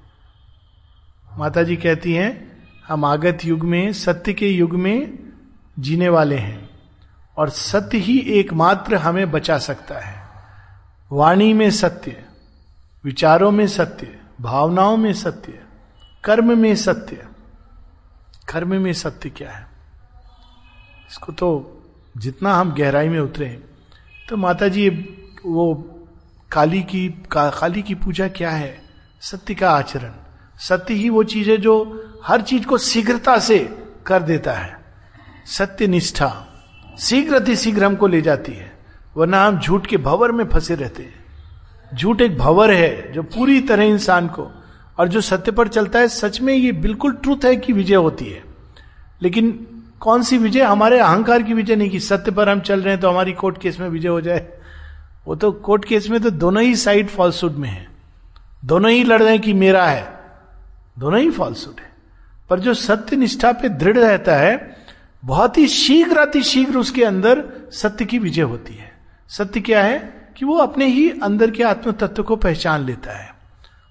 माता 1.39 1.63
जी 1.63 1.77
कहती 1.77 2.15
हैं, 2.15 2.57
हम 2.89 3.05
आगत 3.05 3.39
युग 3.45 3.61
में, 3.61 3.93
सत्य 3.93 4.33
के 4.33 4.49
युग 4.49 4.75
में 4.75 5.19
जीने 5.79 6.09
वाले 6.09 6.37
हैं, 6.37 6.71
और 7.37 7.51
सत्य 7.51 7.99
ही 7.99 8.19
एकमात्र 8.19 8.97
हमें 8.97 9.31
बचा 9.31 9.59
सकता 9.59 9.99
है। 9.99 10.23
वाणी 11.13 11.53
में 11.53 11.71
सत्य, 11.71 12.25
विचारों 13.05 13.51
में 13.51 13.67
सत्य, 13.67 14.19
भावनाओं 14.41 14.97
में 14.97 15.13
सत्य, 15.13 15.61
कर्म 16.25 16.59
में 16.59 16.75
सत्य। 16.77 17.25
कर्म 18.49 18.83
में 18.83 18.93
सत्य 18.93 19.31
क्या 19.31 19.51
है? 19.51 19.76
इसको 21.11 21.33
तो 21.33 21.49
जितना 22.17 22.55
हम 22.55 22.75
गहराई 22.75 23.09
में 23.09 23.21
उतरे 23.21 23.63
तो 24.29 24.37
माता 24.37 24.69
जी 24.69 24.89
वो 25.47 25.75
काली 26.53 26.83
की 26.83 27.09
का, 27.31 27.51
काली 27.51 27.83
की 27.83 27.95
पूजा 27.95 28.29
क्या 28.29 28.51
है? 28.51 28.83
सत्य 29.21 29.55
का 29.55 29.71
आचरण। 29.71 30.13
सत्य 30.59 30.95
ही 30.95 31.09
वो 31.09 31.23
चीज़ 31.25 31.51
है 31.51 31.57
जो 31.57 31.75
हर 32.25 32.41
चीज़ 32.41 32.65
को 32.67 32.79
शीघ्रता 32.79 33.39
से 33.39 33.59
कर 34.07 34.23
देता 34.23 34.53
है। 34.53 34.77
सत्य 35.47 35.87
निष्ठा 35.87 36.47
शीघ्र 36.99 37.35
अति 37.35 37.57
शीघ्र 37.57 37.85
हमको 37.85 38.07
ले 38.07 38.23
जाती 38.23 38.53
है 38.53 38.73
वरना 39.17 39.45
हम 39.45 39.61
झूठ 39.61 39.87
के 39.87 39.97
भवर 39.97 40.33
में 40.33 40.45
फंसे 40.45 40.75
रहते 40.75 41.03
हैं। 41.03 41.25
झूठ 41.97 42.21
एक 42.21 42.39
भवर 42.39 42.71
है 42.71 43.13
जो 43.13 43.23
पूरी 43.23 43.61
तरह 43.61 43.85
इंसान 43.85 44.29
को 44.29 44.51
और 44.99 45.09
जो 45.09 45.21
सत्य 45.21 45.53
पर 45.53 45.69
चलता 45.69 45.99
है 45.99 46.09
सच 46.09 46.41
में 46.41 46.55
ये 46.55 46.73
बिल्कुल 46.73 47.13
ट्रूथ 47.13 47.45
है 47.45 47.57
कि 47.57 47.73
विजय 47.73 47.95
होती 47.95 48.25
है। 48.25 48.43
लेकिन 49.23 49.67
कौन 50.01 50.23
सी 50.23 50.39
विजय? 50.39 50.63
हमारे 50.63 50.99
अहंकार 50.99 51.43
की 51.43 51.55
विजय 51.55 51.77
नहीं 51.77 51.91
की। 51.91 52.01
सत्य 52.01 52.31
पर 52.31 52.49
हम 52.49 52.61
चल 52.61 52.81
रहे 52.81 52.91
हैं 52.91 53.01
तो 53.01 53.11
हमारी 53.11 53.33
कोर्ट 53.33 53.59
केस 53.59 53.81
में 53.81 53.89
विजय 53.89 54.09
हो 54.09 54.21
जाए। 54.21 54.49
वो 55.27 55.35
तो 55.35 55.53
कोर्ट 55.53 55.85
केस 55.85 56.11
में 56.11 56.21
तो 56.21 56.31
दोनों 56.31 56.63
ही 56.63 56.77
साइड 56.77 57.09
फॉल्सूड 57.09 57.53
में 57.53 57.69
है। 57.69 57.89
दोनों 58.65 58.91
ही 58.91 59.05
लड़ 59.05 59.23
रहे 59.23 59.31
हैं 59.31 59.41
कि 59.41 59.53
मेरा 59.53 59.87
है। 59.87 60.21
दोनों 60.99 61.21
ही 61.21 61.31
फॉल्सूट 61.31 61.81
है। 61.81 61.93
पर 62.51 62.61
जो 62.61 62.75
सत्य 62.75 63.17
निष्ठा 63.17 63.53
पे 63.53 63.69
दृढ़ 63.69 63.99
रहता 63.99 64.37
है, 64.37 64.77
बहुत 65.25 65.59
ही 65.59 65.69
शीघ्र 65.69 66.19
अति 66.19 66.43
शीघ्र 66.43 66.79
उसके 66.79 67.05
अंदर 67.05 67.45
सत्य 67.73 68.05
की 68.05 68.19
विजय 68.19 68.43
होती 68.43 68.75
है। 68.75 68.93
सत्य 69.29 69.61
क्या 69.61 69.83
है? 69.83 70.17
कि 70.37 70.45
वो 70.45 70.57
अपने 70.57 70.87
ही 70.87 71.11
अंदर 71.11 71.51
के 71.51 71.63
आत्म 71.63 71.93
तत्व 71.93 72.23
को 72.23 72.37
पहचान 72.37 72.85
लेता 72.85 73.19
है 73.19 73.35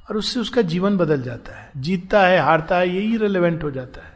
और 0.10 0.18
उससे 0.18 0.39
उसका 0.39 0.62
जीवन 0.62 0.98
बदल 0.98 1.22
जाता 1.22 1.60
है। 1.60 1.72
जीतता 1.78 2.22
है, 2.22 2.39
हारता 2.39 2.78
है, 2.78 2.96
यही 2.96 3.18
रिलेवेंट 3.18 3.63
हो 3.63 3.72
जाता 3.72 4.06
है। 4.06 4.14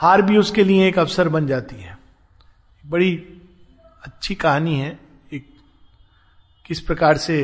हार 0.00 0.22
भी 0.22 0.36
उसके 0.36 0.64
लिए 0.64 0.86
एक 0.88 0.98
अवसर 0.98 1.28
बन 1.28 1.46
जाती 1.46 1.76
है। 1.76 1.98
बड़ी 2.84 3.14
अच्छी 4.02 4.34
कहानी 4.34 4.76
है। 4.76 4.98
एक 5.32 5.46
किस 6.66 6.80
प्रकार 6.80 7.16
से 7.16 7.40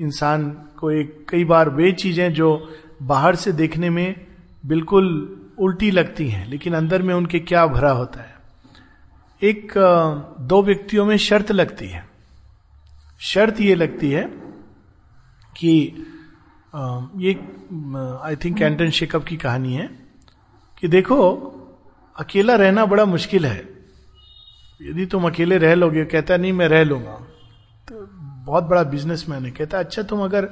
इंसान 0.00 0.50
को 0.78 0.90
एक 0.90 1.26
कई 1.30 1.44
बार 1.44 1.68
वे 1.68 1.92
चीज़ें 1.92 2.32
जो 2.32 2.76
बाहर 3.02 3.36
से 3.36 3.52
देखने 3.52 3.90
में 3.90 4.26
बिल्कुल 4.66 5.06
उल्टी 5.58 5.90
लगती 5.90 6.28
हैं, 6.28 6.46
लेकिन 6.48 6.74
अंदर 6.74 7.02
में 7.02 7.14
उनके 7.14 7.38
क्या 7.40 7.66
भरा 7.66 7.90
होता 7.90 8.20
है। 8.20 8.38
एक 9.42 9.72
दो 10.40 10.62
व्यक्तियों 10.62 11.04
में 11.06 11.16
शर्त 11.16 11.52
लगती 11.52 11.88
है। 11.88 12.04
शर्त 13.20 13.60
ये 13.60 13.74
लगती 13.74 14.10
है 14.10 14.22
कि 15.56 15.72
ये 17.16 17.32
आई 18.24 18.36
थिंक 18.36 18.62
एंटन 18.62 18.90
शेकअप 18.90 19.24
की 19.24 19.36
कहानी 19.36 19.74
है। 19.74 19.99
कि 20.80 20.88
देखो, 20.88 21.18
अकेला 22.16 22.54
रहना 22.54 22.86
बड़ा 22.86 23.04
मुश्किल 23.04 23.46
है। 23.46 23.68
यदि 24.82 25.06
तुम 25.06 25.26
अकेले 25.26 25.58
रह 25.58 25.74
लोगे, 25.74 26.04
कहता 26.04 26.36
नहीं, 26.36 26.52
मैं 26.52 26.68
रह 26.68 26.84
लूँगा। 26.84 27.14
तो 27.88 28.06
बहुत 28.46 28.64
बड़ा 28.64 28.82
बिजनेसमैन 28.82 29.44
है। 29.44 29.50
कहता 29.50 29.78
अच्छा 29.78 30.02
तुम 30.02 30.24
अगर 30.24 30.48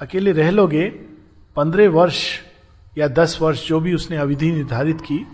अकेले 0.00 0.32
रह 0.32 0.50
लोगे, 0.50 0.88
पंद्रह 1.56 1.88
वर्ष 1.88 2.40
या 2.98 3.08
दस 3.08 3.38
वर्ष 3.42 3.68
जो 3.68 3.80
भी 3.80 3.94
उसने 3.94 4.16
अविधि 4.16 4.50
निर्धारित 4.52 5.00
की 5.00 5.26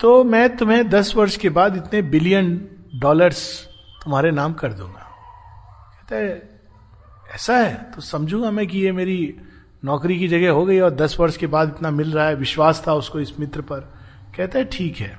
तो 0.00 0.24
मैं 0.24 0.56
तुम्हें 0.56 0.88
दस 0.88 1.16
वर्ष 1.16 1.36
के 1.36 1.48
बाद 1.48 1.76
इतने 1.76 2.02
बिलियन 2.02 2.68
डॉलर्स 2.94 3.66
तुम्हारे 4.04 4.30
नाम 4.30 4.52
कर 4.52 4.72
दूँगा। 4.72 5.02
कहता 5.94 6.16
है, 6.16 6.60
ऐसा 7.34 7.56
है? 7.56 7.74
तो 7.94 8.00
समझूँगा 8.00 8.50
मैं 8.50 8.66
कि 8.66 8.78
ये 8.78 8.92
मेरी 8.92 9.36
नौकरी 9.84 10.18
की 10.18 10.28
जगह 10.28 10.50
हो 10.50 10.64
गई 10.64 10.78
और 10.80 10.90
दस 10.90 11.16
वर्ष 11.20 11.36
के 11.36 11.46
बाद 11.46 11.74
इतना 11.76 11.90
मिल 11.90 12.12
रहा 12.12 12.26
है, 12.26 12.34
विश्वास 12.34 12.84
था 12.88 12.94
उसको 12.94 13.20
इस 13.20 13.40
मित्र 13.40 13.60
पर। 13.60 13.80
कहता 14.36 14.58
है, 14.58 14.64
ठीक 14.64 14.96
है। 14.96 15.18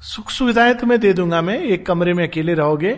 सुख 0.00 0.30
सुविधाएँ 0.30 0.74
तुम्हें 0.74 1.00
दे 1.00 1.12
दूँगा 1.12 1.42
मैं, 1.42 1.58
एक 1.58 1.86
कमरे 1.86 2.14
में 2.14 2.28
अकेले 2.28 2.54
रहोगे। 2.54 2.92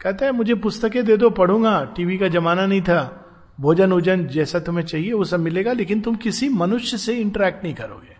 कहता 0.00 0.26
है, 0.26 0.32
मुझे 0.32 0.54
पुस्तकें 0.54 1.04
दे 1.04 1.16
दो, 1.16 1.30
पढ़ूँगा। 1.30 1.84
टीवी 1.84 2.18
का 2.18 2.28
जमाना 2.28 2.66
नहीं 2.66 2.82
था। 2.82 3.26
भोजन 3.60 3.92
उजन 3.92 4.26
जैसा 4.26 4.58
तुम्हें 4.58 4.84
चाहिए, 4.84 5.12
वो 5.12 5.24
सब 5.24 5.40
मिलेगा, 5.40 5.72
लेकिन 5.72 6.00
तुम 6.00 6.16
किसी 6.16 6.48
मनुष्य 6.48 6.96
से 6.96 7.14
इंटरेक्ट 7.14 7.64
नहीं 7.64 7.74
करोगे। 7.74 8.16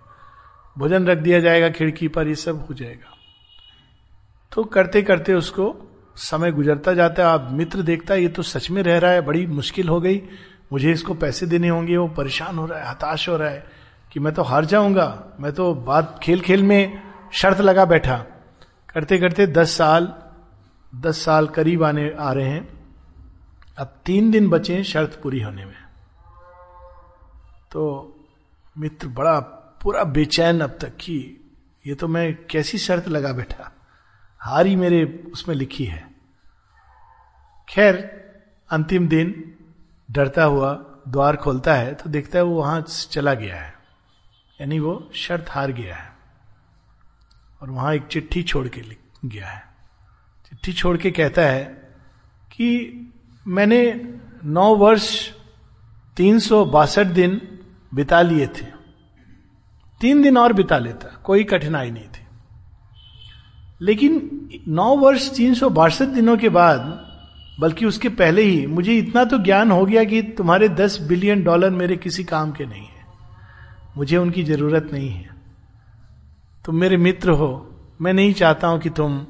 भोजन 0.78 1.06
रख 1.06 1.18
दिया 1.18 1.40
जाएगा, 1.40 1.68
खिड़की 1.68 2.08
पर, 2.08 2.28
ये 2.28 2.34
सब 2.34 2.66
हो 2.68 2.74
जाएगा। 2.74 3.16
तो 4.52 4.64
करते 4.64 5.02
करते 5.02 5.34
उसको 5.34 5.76
समय 6.16 6.52
गुजरता 6.52 6.94
जाता 6.94 7.22
है। 7.22 7.28
आप 7.28 7.48
मित्र 7.52 7.82
देखता 7.82 8.14
है 8.14 8.22
ये 8.22 8.28
तो 8.28 8.42
सच 8.42 8.70
में 8.70 8.82
रह 8.82 8.98
रहा 8.98 9.10
है, 9.10 9.20
बड़ी 9.20 9.46
मुश्किल 9.46 9.88
हो 9.88 10.00
गई। 10.00 10.22
मुझे 10.72 10.92
इसको 10.92 11.14
पैसे 11.14 11.46
देने 11.46 11.68
होंगे, 11.68 11.96
वो 11.96 12.08
परेशान 12.08 12.58
हो 12.58 12.66
रहा 12.66 12.78
है, 12.80 12.90
हताश 12.90 13.28
हो 13.28 13.36
रहा 13.36 13.48
है 13.48 13.66
कि 14.12 14.20
मैं 14.20 14.34
तो 14.34 14.42
हार 14.42 14.64
जाऊँगा, 14.64 15.24
मैं 15.40 15.52
तो 15.52 15.74
बात 15.74 16.20
खेल 16.22 16.40
खेल 16.40 16.62
में 16.62 17.02
शर्त 17.32 17.60
लगा 17.60 17.84
बैठा। 17.84 18.26
करते 18.94 19.18
करते 19.18 19.46
दस 19.46 19.70
साल 19.70 20.14
दस 20.94 21.24
साल 21.24 21.46
करीब 21.46 21.84
आने, 21.84 22.14
आ 22.18 22.32
रहे 22.32 22.48
हैं। 22.48 22.80
अब 23.78 23.96
तीन 24.04 24.30
दिन 24.30 24.48
बचे 24.48 24.84
शर्त 24.84 25.20
पूरी 25.22 25.40
होने 25.40 25.64
में। 25.64 25.76
तो 27.72 28.14
मित्र, 28.78 29.08
बड़ा, 29.08 29.40
पूरा 29.82 30.04
बेचैन 30.04 30.60
अब 30.60 30.78
तक 30.80 30.88
कि 30.88 31.36
ये 31.86 31.94
तो 31.94 32.08
मैं 32.08 32.46
कैसी 32.50 32.78
शर्त 32.78 33.08
लगा 33.08 33.32
बैठा? 33.32 33.72
हार 34.38 34.64
मेरे 34.64 35.30
उसमें 35.32 35.54
लिखी 35.54 35.84
है। 35.84 36.10
खैर, 37.68 37.96
अंतिम 38.70 39.08
दिन 39.08 39.54
डरता 40.10 40.44
हुआ 40.44 40.72
द्वार 41.08 41.36
खोलता 41.36 41.74
है 41.74 41.94
तो 41.94 42.10
देखता 42.10 42.38
है 42.38 42.44
वो 42.44 42.54
वहाँ 42.54 42.80
चला 42.88 43.34
गया 43.34 43.56
है। 43.56 43.74
यानी 44.60 44.78
वो 44.78 45.10
शर्त 45.14 45.46
हार 45.50 45.72
गया 45.72 45.96
है। 45.96 46.12
और 47.62 47.70
वहाँ 47.70 47.94
एक 47.94 48.02
चिट्ठी 48.02 48.42
छोड़ 48.42 48.68
के 48.68 48.82
गया 49.24 49.46
है। 49.46 49.62
चिट्ठी 50.48 50.72
छोड़ 50.72 50.96
के 50.96 51.10
कहता 51.10 51.42
है 51.42 51.64
कि 52.52 52.70
मैंने 53.46 54.14
नौ 54.44 54.76
वर्ष 54.76 55.32
तीन 56.16 56.38
सौ 56.38 56.64
बासठ 56.64 57.06
दिन 57.06 57.58
बिता 57.94 58.22
लिए 58.22 58.46
थे। 58.46 58.66
तीन 60.00 60.22
दिन 60.22 60.38
और 60.38 60.52
बिता 60.52 60.78
लेता, 60.78 61.20
कोई 61.24 61.44
कठिनाई 61.44 61.90
नहीं 61.90 62.08
थी। 62.08 62.26
लेकिन 63.80 64.40
नौ 64.68 64.96
वर्ष 64.96 65.36
तीन 65.36 65.54
सौ 65.54 65.70
बासठ 65.70 66.06
दिनों 66.06 66.36
के 66.36 66.48
बाद 66.48 67.09
बल्कि 67.60 67.86
उसके 67.86 68.08
पहले 68.10 68.42
ही 68.42 68.66
मुझे 68.66 68.94
इतना 68.94 69.24
तो 69.24 69.38
ज्ञान 69.38 69.70
हो 69.70 69.84
गया 69.86 70.04
कि 70.04 70.22
तुम्हारे 70.38 70.68
दस 70.70 71.00
बिलियन 71.00 71.42
डॉलर 71.44 71.70
मेरे 71.72 71.96
किसी 71.96 72.24
काम 72.24 72.52
के 72.52 72.66
नहीं 72.66 72.84
है। 72.84 73.04
मुझे 73.96 74.16
उनकी 74.16 74.42
ज़रूरत 74.44 74.88
नहीं 74.92 75.10
है। 75.10 75.28
तुम 76.64 76.76
मेरे 76.76 76.96
मित्र 76.98 77.30
हो। 77.30 77.50
मैं 78.00 78.12
नहीं 78.12 78.32
चाहता 78.34 78.68
हूँ 78.68 78.80
कि 78.80 78.90
तुम 78.90 79.26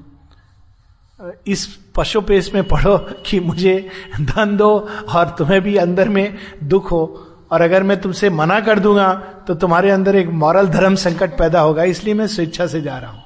इस 1.47 1.67
पशुपेश 1.97 2.53
में 2.55 2.63
पढ़ो 2.65 2.97
कि 3.27 3.41
मुझे 3.41 3.75
धन 4.21 4.57
दो 4.57 4.71
और 5.09 5.35
तुम्हें 5.39 5.61
भी 5.61 5.77
अंदर 5.77 6.09
में 6.09 6.37
दुख 6.65 6.91
हो। 6.93 7.27
और 7.51 7.61
अगर 7.61 7.83
मैं 7.83 8.01
तुमसे 8.01 8.31
मना 8.31 8.61
कर 8.61 8.79
दूँगा 8.79 9.13
तो 9.47 9.55
तुम्हारे 9.55 9.91
अंदर 9.91 10.17
एक 10.17 10.29
मॉरल 10.29 10.69
धर्म 10.69 10.95
संकट 10.97 11.39
पैदा 11.39 11.61
होगा, 11.61 11.85
इसलिए 11.85 12.15
मैं 12.15 12.27
स्वेच्छा 12.27 12.67
से 12.67 12.81
जा 12.81 12.99
रहा 12.99 13.11
हूँ। 13.11 13.23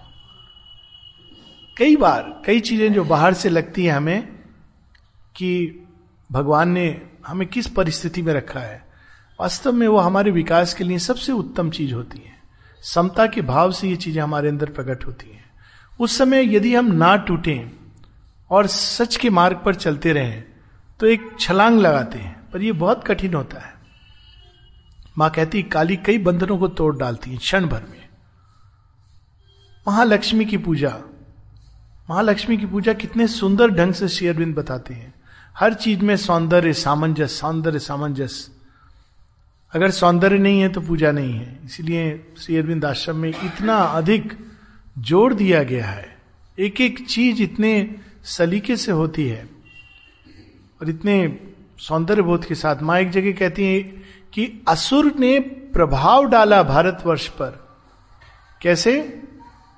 कई 1.77 1.97
बार, 1.97 2.43
कई 2.47 2.61
चीज़ें 2.61 2.93
जो 2.93 3.05
बाहर 3.05 3.35
से 3.35 3.49
लगती 3.49 3.85
है 3.85 3.93
हमें 3.93 4.34
कि 5.37 5.81
भगवान 6.31 6.69
ने 6.69 7.03
हमें 7.27 7.47
किस 7.49 7.67
परिस्थिति 7.67 8.23
में 8.23 8.33
रखा 8.35 8.61
है। 8.61 8.83
वास्तव 9.39 9.73
में 9.73 9.87
वो 9.89 9.99
हमारे 9.99 10.31
विकास 10.31 10.75
के 10.75 10.85
लिए 10.85 10.99
सबसे 10.99 11.33
उत्तम 11.33 11.71
चीज़ 11.71 11.95
होती 11.95 12.19
है। 12.19 12.33
समता 12.85 13.27
के 13.27 13.43
भाव 13.43 13.73
से 13.73 13.89
ये 13.89 13.97
चीज़ें 13.97 14.23
हमारे 14.23 14.49
अंदर 14.49 14.71
प्रकट 14.71 15.07
होती 15.07 15.31
हैं। 15.31 15.45
उस 16.01 16.19
समय 16.19 16.55
यदि 16.57 16.75
हम 16.75 16.87
ना 16.87 17.17
टूटे 17.17 17.71
और 18.51 18.67
सच 18.67 19.17
के 19.17 19.31
मार्ग 19.31 19.61
पर 19.65 19.75
चलते 19.75 20.13
रहें 20.13 20.45
तो 21.01 21.07
एक 21.07 21.21
छलांग 21.41 21.81
लगाते 21.81 22.19
हैं, 22.19 22.51
पर 22.51 22.63
यह 22.63 22.73
बहुत 22.73 23.05
कठिन 23.07 23.35
होता 23.35 23.61
है। 23.61 23.73
माँ 25.19 25.31
कहती, 25.31 25.63
काली 25.63 25.97
कई 25.97 26.19
बंधनों 26.19 26.59
को 26.59 26.69
तोड़ 26.69 26.97
डालती 26.97 27.31
है, 27.31 27.37
क्षण 27.37 27.67
भर 27.67 27.83
में। 27.83 28.09
महालक्ष्मी 29.87 30.45
की 30.45 30.57
पूजा, 30.57 30.97
महालक्ष्मी 32.11 32.57
की 32.57 32.67
पूजा 32.67 32.93
कितने 32.93 33.27
सुंदर 33.29 33.71
ढंग 33.71 33.95
से 33.95 34.09
शेयरबिंद 34.09 34.55
बताते 34.55 34.95
हैं। 34.95 35.14
हर 35.57 35.75
चीज़ 35.75 36.01
में 36.01 36.17
सौंदर्य, 36.17 36.73
सामंजस्य 36.73 37.27
सौंदर्य, 37.27 37.79
सामंजस्य। 37.79 38.53
अगर 39.73 39.91
सौंदर्य 39.91 40.39
नहीं 40.39 40.61
है 40.61 40.69
तो 40.69 40.81
पूजा 40.81 41.13
नहीं 41.13 41.33
है। 41.33 41.59
इसलिए 41.65 42.33
श्री 42.39 42.57
अरविंद 42.57 42.85
आश्रम 42.85 43.17
में 43.17 43.29
इतना 43.29 43.77
अधिक 43.77 44.33
ज़ोर 44.99 45.35
दिया 45.35 45.63
गया 45.63 45.87
है। 45.87 46.17
एक 46.59 46.81
एक 46.81 47.07
चीज़ 47.09 47.43
इतने 47.43 47.95
सलीके 48.25 48.77
से 48.77 48.93
होती 48.93 49.27
है 49.29 49.49
और 50.83 50.91
इतने 50.91 51.39
सौंदर्य 51.79 52.23
बोध 52.23 52.45
के 52.45 52.55
साथ। 52.55 52.83
माँ 52.83 52.99
एक 53.01 53.11
जगह 53.11 53.33
कहती 53.33 53.65
है 53.65 53.81
कि 54.35 54.65
असुर 54.69 55.13
ने 55.19 55.39
प्रभाव 55.75 56.25
डाला 56.25 56.63
भारतवर्ष 56.63 57.29
पर। 57.29 57.79
कैसे? 58.63 59.23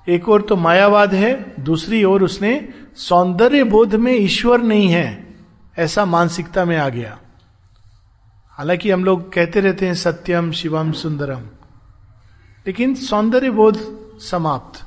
एक 0.09 0.29
और 0.29 0.41
तो 0.41 0.55
मायावाद 0.55 1.13
है, 1.13 1.55
दूसरी 1.59 2.03
ओर 2.03 2.23
उसने 2.23 2.69
सौंदर्य 2.95 3.63
बोध 3.63 3.95
में 3.95 4.13
ईश्वर 4.13 4.61
नहीं 4.61 4.87
है। 4.87 5.26
ऐसा 5.77 6.05
मानसिकता 6.05 6.65
में 6.65 6.77
आ 6.77 6.89
गया। 6.89 7.19
हालाँकि 8.49 8.91
हम 8.91 9.03
लोग 9.03 9.33
कहते 9.33 9.59
रहते 9.59 9.87
हैं, 9.87 9.95
सत्यम 9.95 10.51
शिवम 10.51 10.91
सुंदरम। 10.91 11.39
लेकिन 12.67 12.95
सौंदर्य 12.95 13.49
बोध 13.49 13.79
समाप्त। 14.19 14.79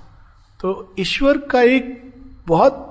तो 0.61 0.95
ईश्वर 0.99 1.39
का 1.39 1.62
एक 1.62 2.12
बहुत 2.47 2.87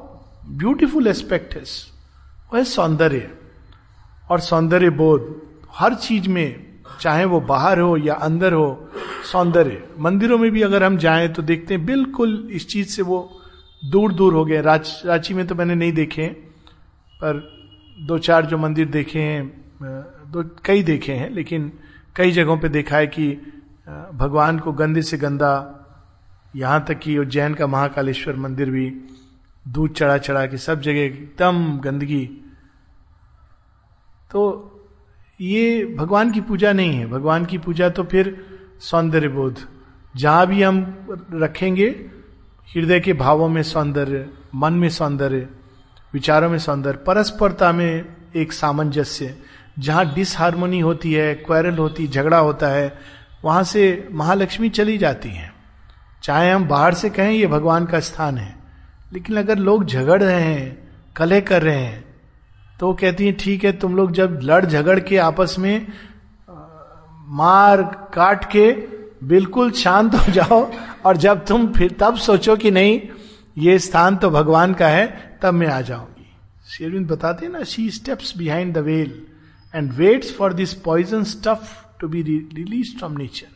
ब्यूटीफुल 0.47 1.07
एस्पेक्ट 1.07 1.55
है। 1.55 1.61
वो 1.61 2.57
है 2.57 2.63
सौंदर्य। 2.63 3.37
और 4.29 4.39
सौंदर्य 4.39 4.89
बोध, 4.89 5.41
हर 5.71 5.93
चीज़ 5.93 6.29
में, 6.29 6.79
चाहे 7.01 7.25
वो 7.25 7.41
बाहर 7.41 7.79
हो 7.79 7.97
या 7.97 8.13
अंदर 8.13 8.53
हो, 8.53 8.89
सौंदर्य। 9.31 9.87
मंदिरों 9.99 10.37
में 10.37 10.51
भी 10.51 10.61
अगर 10.61 10.83
हम 10.83 10.97
जाएँ 10.97 11.27
तो 11.27 11.41
देखते 11.41 11.73
हैं, 11.73 11.85
बिल्कुल 11.85 12.49
इस 12.51 12.67
चीज़ 12.67 12.89
से 12.89 13.01
वो 13.01 13.41
दूर 13.85 14.13
दूर 14.13 14.33
हो 14.33 14.45
गए। 14.45 14.61
रांची 14.61 15.33
में 15.33 15.47
तो 15.47 15.55
मैंने 15.55 15.75
नहीं 15.75 15.93
देखे, 15.93 16.27
पर 17.15 17.58
दो 17.99 18.17
चार 18.17 18.45
जो 18.45 18.57
मंदिर 18.57 18.89
देखे 18.89 19.19
हैं 19.19 19.47
दो 20.31 20.43
कई 20.65 20.83
देखे 20.83 21.13
हैं, 21.13 21.29
लेकिन 21.29 21.71
कई 22.15 22.31
जगहों 22.31 22.57
पे 22.57 22.69
देखा 22.69 22.97
है 22.97 23.07
कि 23.07 23.31
भगवान 24.13 24.59
को 24.59 24.71
गंदे 24.73 25.01
से 25.01 25.17
गंदा 25.17 25.51
यहाँ 26.55 26.83
तक 26.87 26.99
कि 26.99 27.17
उज्जैन 27.17 27.53
का 27.53 27.67
महाकालेश्वर 27.67 28.35
मंदिर 28.35 28.69
भी 28.69 28.89
दूध 29.65 29.93
चढ़ा 29.93 30.17
चढ़ा 30.17 30.45
के 30.45 30.57
सब 30.57 30.81
जगह 30.81 30.99
एकदम 30.99 31.79
गंदगी। 31.79 32.25
तो 34.31 34.41
ये 35.39 35.85
भगवान 35.97 36.31
की 36.31 36.41
पूजा 36.41 36.73
नहीं 36.73 36.93
है। 36.93 37.05
भगवान 37.07 37.45
की 37.45 37.57
पूजा 37.57 37.89
तो 37.89 38.03
फिर 38.03 38.35
सौंदर्य 38.81 39.27
बोध 39.27 39.59
जहाँ 40.15 40.47
भी 40.47 40.61
हम 40.63 40.77
रखेंगे, 41.33 41.87
हृदय 42.69 42.99
के 42.99 43.13
भावों 43.13 43.47
में 43.49 43.61
सौंदर्य, 43.63 44.29
मन 44.55 44.73
में 44.73 44.89
सौंदर्य 44.89 45.47
विचारों 46.13 46.49
में 46.49 46.57
सौंदर्य, 46.59 46.97
परस्परता 46.97 47.71
में 47.71 48.05
एक 48.35 48.53
सामंजस्य। 48.53 49.35
जहाँ 49.79 50.13
डिसहारमोनी 50.13 50.79
होती 50.79 51.13
है 51.13 51.33
क्वेरल 51.35 51.77
होती, 51.77 52.07
झगड़ा 52.07 52.37
होता 52.37 52.67
है, 52.67 52.93
वहाँ 53.43 53.63
से 53.63 54.07
महालक्ष्मी 54.11 54.69
चली 54.71 54.97
जाती 54.97 55.29
है। 55.29 55.51
चाहे 56.23 56.51
हम 56.51 56.67
बाहर 56.67 56.93
से 56.93 57.09
कहें 57.09 57.31
ये 57.31 57.47
भगवान 57.47 57.85
का 57.85 57.99
स्थान 58.01 58.37
है, 58.37 58.55
लेकिन 59.13 59.37
अगर 59.37 59.57
लोग 59.57 59.85
झगड़ 59.85 60.21
रहे 60.23 60.41
हैं 60.41 60.77
कले 61.15 61.41
कर 61.41 61.61
रहे 61.61 61.77
हैं 61.77 62.07
तो 62.79 62.87
वो 62.87 62.93
कहती 62.93 63.25
हैं, 63.25 63.35
ठीक 63.37 63.63
है, 63.63 63.71
तुम 63.71 63.95
लोग 63.95 64.11
जब 64.11 64.39
लड़ 64.43 64.65
झगड़ 64.65 64.99
के 64.99 65.17
आपस 65.17 65.55
में, 65.59 65.87
मार 67.29 67.81
काट 68.13 68.45
के 68.51 68.71
बिल्कुल 69.23 69.71
शांत 69.71 70.15
हो 70.15 70.31
जाओ, 70.31 70.61
और 71.05 71.17
जब 71.17 71.45
तुम 71.45 71.67
फिर 71.73 71.95
तब 71.99 72.17
सोचो 72.17 72.55
कि 72.55 72.71
नहीं 72.71 72.99
ये 73.57 73.77
स्थान 73.79 74.17
तो 74.17 74.29
भगवान 74.29 74.73
का 74.73 74.87
है, 74.87 75.39
तब 75.41 75.53
मैं 75.53 75.67
आ 75.67 75.81
जाऊँगी। 75.81 76.25
शेरविंद 76.69 77.07
बताते 77.07 77.47
ना 77.47 77.63
she 77.63 77.89
steps 77.89 78.37
behind 78.37 78.73
the 78.73 78.77
veil 78.77 79.25
and 79.75 79.91
waits 79.93 80.35
for 80.35 80.53
this 80.53 80.73
poison 80.73 81.23
stuff 81.23 81.73
to 81.99 82.07
be 82.07 82.21
release 82.21 82.97
from 82.97 83.17
nature 83.17 83.47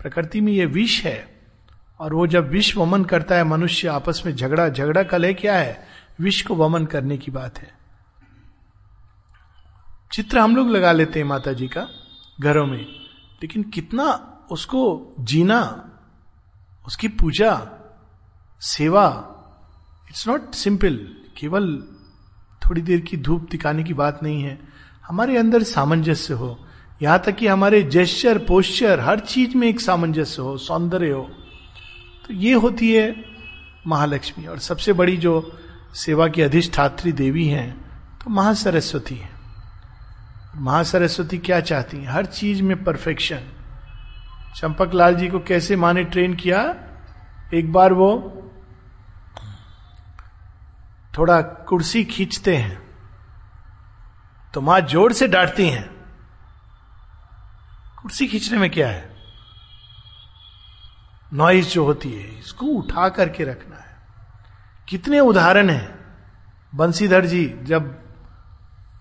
प्रकृति 0.00 0.40
में 0.40 0.52
ये 0.52 0.66
विष 0.66 1.02
है, 1.04 1.40
और 2.00 2.14
वो 2.14 2.26
जब 2.26 2.48
विष 2.48 2.76
वमन 2.76 3.04
करता 3.04 3.34
है, 3.34 3.44
मनुष्य 3.44 3.88
आपस 3.88 4.22
में 4.26 4.34
झगड़ा 4.36 4.68
झगड़ा 4.68 5.02
कल 5.02 5.24
है 5.24 5.34
क्या 5.34 5.58
है? 5.58 5.86
विष 6.20 6.42
को 6.42 6.54
वमन 6.54 6.84
करने 6.84 7.16
की 7.18 7.30
बात 7.30 7.58
है। 7.58 7.74
चित्र 10.12 10.38
हम 10.38 10.56
लोग 10.56 10.70
लगा 10.70 10.92
लेते 10.92 11.18
हैं 11.18 11.26
माता 11.26 11.52
जी 11.52 11.68
का, 11.68 11.88
घरों 12.40 12.66
में। 12.66 12.86
लेकिन 13.42 13.62
कितना 13.62 14.04
उसको 14.50 15.14
जीना, 15.20 15.90
उसकी 16.86 17.08
पूजा 17.08 17.54
सेवा 18.60 19.32
इट्स 20.10 20.28
नॉट 20.28 20.54
सिंपल 20.54 21.08
केवल 21.38 21.84
थोड़ी 22.66 22.80
देर 22.80 23.00
की 23.00 23.16
धूप 23.16 23.48
दिखाने 23.50 23.82
की 23.82 23.94
बात 23.94 24.22
नहीं 24.22 24.42
है। 24.42 24.58
हमारे 25.06 25.38
अंदर 25.38 25.62
सामंजस्य 25.62 26.34
हो। 26.34 26.66
यहाँ 27.02 27.18
तक 27.18 27.36
कि 27.36 27.46
हमारे 27.46 27.82
जेस्चर 27.82 28.38
पोस्चर 28.38 29.00
हर 29.00 29.20
चीज़ 29.20 29.56
में 29.56 29.68
एक 29.68 29.80
सामंजस्य 29.80 30.42
हो, 30.42 30.58
सौंदर्य 30.58 31.10
हो। 31.10 31.30
तो 32.28 32.34
ये 32.34 32.54
होती 32.54 32.92
है 32.92 33.24
महालक्ष्मी। 33.86 34.46
और 34.46 34.58
सबसे 34.58 34.92
बड़ी 34.92 35.16
जो 35.16 35.60
सेवा 35.94 36.28
की 36.28 36.42
अधिष्ठात्री 36.42 37.12
देवी 37.12 37.48
हैं 37.48 37.80
तो 38.24 38.30
महासरस्वती 38.30 39.14
है। 39.14 39.30
महासरस्वती 40.56 41.38
क्या 41.38 41.60
चाहती 41.60 41.96
है? 41.96 42.06
हर 42.06 42.26
चीज़ 42.26 42.62
में 42.62 42.84
परफेक्शन 42.84 43.40
चंपक 44.56 44.94
लाल 44.94 45.14
जी 45.14 45.28
को 45.28 45.38
कैसे 45.38 45.76
माँ 45.76 45.92
ने 45.92 46.04
ट्रेन 46.04 46.34
किया? 46.34 46.74
एक 47.54 47.72
बार 47.72 47.92
वो 47.92 48.32
थोड़ा 51.18 51.40
कुर्सी 51.40 52.04
खींचते 52.04 52.56
हैं 52.56 52.78
तो 54.54 54.60
माँ 54.60 54.80
ज़ोर 54.80 55.12
से 55.12 55.28
डांटती 55.28 55.68
हैं, 55.68 55.84
कुर्सी 58.02 58.26
खींचने 58.26 58.58
में 58.58 58.70
क्या 58.70 58.88
है? 58.88 59.14
नॉइज़ 61.32 61.68
जो 61.68 61.84
होती 61.84 62.12
है, 62.12 62.38
इसको 62.38 62.66
उठा 62.66 63.08
करके 63.08 63.44
रखना 63.44 63.76
है। 63.76 63.96
कितने 64.88 65.20
उदाहरण 65.20 65.70
हैं। 65.70 65.94
बंसीधर 66.72 67.26
जी, 67.26 67.44
जब 67.62 67.94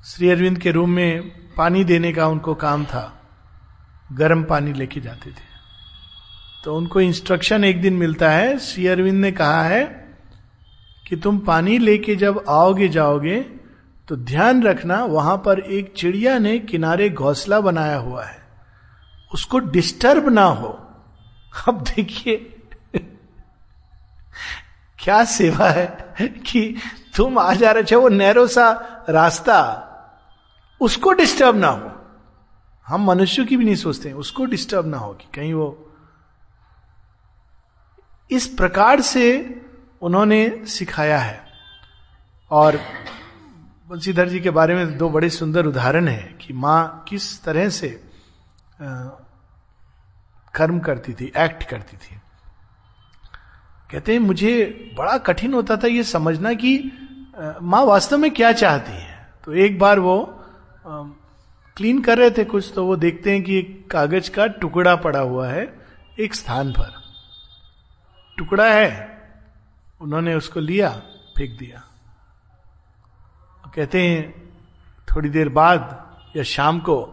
श्री 0.06 0.30
अरविंद 0.30 0.58
के 0.58 0.72
रूम 0.72 0.90
में 0.90 1.54
पानी 1.58 1.84
देने 1.84 2.12
का 2.14 2.28
उनको 2.28 2.56
काम 2.56 2.86
था, 2.86 3.12
गर्म 4.14 4.44
पानी 4.44 4.74
लेके 4.74 5.02
जाते 5.02 5.32
थे 5.32 5.54
तो 6.64 6.76
उनको 6.78 7.02
इंस्ट्रक्शन 7.02 7.64
एक 7.64 7.82
दिन 7.82 7.94
मिलता 7.94 8.32
है, 8.32 8.58
श्री 8.60 8.88
अरविंद 8.88 9.22
ने 9.22 9.32
कहा 9.32 9.64
है 9.64 10.05
कि 11.08 11.16
तुम 11.16 11.38
पानी 11.40 11.78
लेके 11.78 12.16
जब 12.16 12.44
आओगे 12.50 12.88
जाओगे 12.88 13.40
तो 14.08 14.16
ध्यान 14.16 14.64
रखना 14.64 15.04
वहाँ 15.06 15.38
पर 15.38 15.60
एक 15.60 15.94
चिड़िया 15.98 16.38
ने 16.40 16.60
किनारे 16.60 17.10
घोंसला 17.10 17.60
बनाया 17.62 17.98
हुआ 17.98 18.26
है। 18.26 18.38
उसको 19.34 19.60
डिस्टर्ब 19.60 20.30
ना 20.30 20.44
हो। 20.44 20.70
अब 21.68 21.82
देखिए, 21.82 22.36
क्या 25.00 25.24
सेवा 25.24 25.70
है 25.70 25.86
कि 26.28 26.76
तुम 27.16 27.38
आ 27.40 27.54
जा 27.54 27.72
रहे 27.72 27.96
वो 27.96 28.10
नैरो 28.10 28.48
सा 28.48 28.72
रास्ता, 29.10 29.58
उसको 30.82 31.12
डिस्टर्ब 31.12 31.56
ना 31.56 31.68
हो। 31.68 31.92
हम 32.88 33.06
मनुष्य 33.06 33.46
की 33.46 33.58
भी 33.58 33.66
नहीं 33.66 33.76
सोचते 33.76 34.10
हैं 34.10 34.16
उसको 34.16 34.46
डिस्टर्ब 34.46 34.88
ना 34.88 34.98
हो 34.98 35.14
कि 35.14 35.28
कहीं 35.36 35.54
वो 35.54 35.94
इस 38.32 38.48
प्रकार 38.48 39.02
से 39.02 39.26
उन्होंने 40.06 40.66
सिखाया 40.68 41.18
है। 41.18 41.40
और 42.52 42.80
बंशीधर 43.90 44.30
जी 44.30 44.40
के 44.40 44.50
बारे 44.50 44.76
में 44.76 44.98
दो 44.98 45.10
बड़े 45.10 45.30
सुंदर 45.30 45.66
उदाहरण 45.66 46.08
है 46.08 46.36
कि 46.42 46.54
माँ 46.54 47.06
किस 47.08 47.44
तरह 47.44 47.70
से 47.70 47.90
कर्म 50.54 50.80
करती 50.80 51.14
थी 51.14 51.32
एक्ट 51.38 51.64
करती 51.64 51.98
थी। 51.98 52.16
कहते 53.92 54.14
हैं, 54.14 54.20
मुझे 54.20 54.94
बड़ा 54.98 55.18
कठिन 55.18 55.54
होता 55.54 55.78
था 55.78 55.88
ये 55.88 56.04
समझना 56.04 56.54
कि 56.54 56.92
माँ 57.62 57.84
वास्तव 57.86 58.18
में 58.18 58.32
क्या 58.32 58.52
चाहती 58.54 58.92
है? 58.92 59.28
तो 59.46 59.54
एक 59.56 59.80
बार 59.80 60.00
वो 60.00 60.18
क्लीन 61.78 62.02
कर 62.02 62.18
रहे 62.18 62.32
थे 62.32 62.44
कुछ 62.46 62.72
तो 62.76 62.86
वो 62.86 62.96
देखते 62.96 63.32
हैं 63.32 63.44
कि 63.44 63.58
एक 63.60 63.90
कागज़ 63.92 64.30
का 64.32 64.46
टुकड़ा 64.48 64.96
पड़ा 64.96 65.20
हुआ 65.20 65.48
है 65.48 65.68
एक 66.20 66.36
स्थान 66.36 66.72
पर। 66.72 66.94
टुकड़ा 68.38 68.70
है 68.70 69.15
उन्होंने 70.02 70.36
उसको 70.36 70.60
लिया, 70.60 70.90
फेंक 71.38 71.60
दिया। 71.60 71.84
कहते 73.76 74.08
हैं, 74.08 74.50
थोड़ी 75.06 75.30
देर 75.30 75.50
बाद 75.50 76.12
या 76.36 76.44
शाम 76.44 76.80
को 76.80 77.12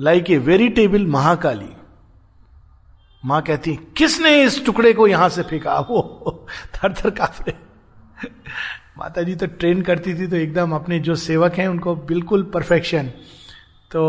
लाइक 0.00 0.30
ए 0.30 0.38
वेरिटेबल 0.38 1.06
महाकाली। 1.06 1.76
माँ 3.24 3.42
कहती 3.42 3.74
किसने 3.74 4.42
इस 4.42 4.66
टुकड़े 4.66 4.92
को 4.92 5.06
यहाँ 5.06 5.28
से 5.28 5.42
फेंका? 5.42 5.78
वो 5.80 6.46
थर 6.74 6.92
थर 6.92 7.10
काफे 7.10 7.54
माता 8.98 9.22
जी 9.22 9.34
तो 9.34 9.46
ट्रेन 9.46 9.82
करती 9.82 10.14
थी 10.14 10.26
तो 10.26 10.36
एकदम 10.36 10.72
अपने 10.72 10.98
जो 10.98 11.14
सेवक 11.14 11.52
हैं, 11.52 11.68
उनको 11.68 11.96
बिल्कुल 11.96 12.42
परफेक्शन। 12.42 13.06
तो 13.90 14.02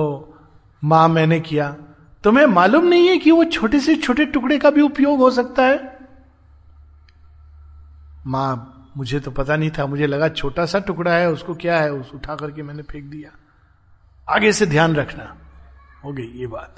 माँ, 0.84 1.08
मैंने 1.08 1.40
किया। 1.40 1.78
तुम्हें 2.24 2.46
मालूम 2.46 2.86
नहीं 2.86 3.08
है 3.08 3.18
कि 3.18 3.32
वो 3.32 3.46
छोटे 3.46 3.80
से 3.80 3.96
छोटे 3.96 4.26
टुकड़े 4.26 4.60
का 4.60 4.70
भी 4.70 4.82
उपयोग 4.82 5.20
हो 5.20 5.32
सकता 5.32 5.66
है? 5.66 5.99
माँ, 8.28 8.76
मुझे 8.98 9.20
तो 9.20 9.32
पता 9.32 9.56
नहीं 9.56 9.72
था, 9.78 9.86
मुझे 9.86 10.08
लगा 10.08 10.30
छोटा 10.30 10.66
सा 10.66 10.80
टुकड़ा 10.80 11.14
है, 11.14 11.32
उसको 11.32 11.56
क्या 11.56 11.80
है, 11.80 11.92
उस 11.92 12.12
उठा 12.14 12.36
करके 12.36 12.64
मैंने 12.64 12.84
फेंक 12.84 13.06
दिया। 13.06 13.32
आगे 14.30 14.54
से 14.54 14.66
ध्यान 14.66 14.96
रखना, 14.96 15.38
हो 16.04 16.14
गई 16.14 16.28
ये 16.28 16.48
बात। 16.48 16.76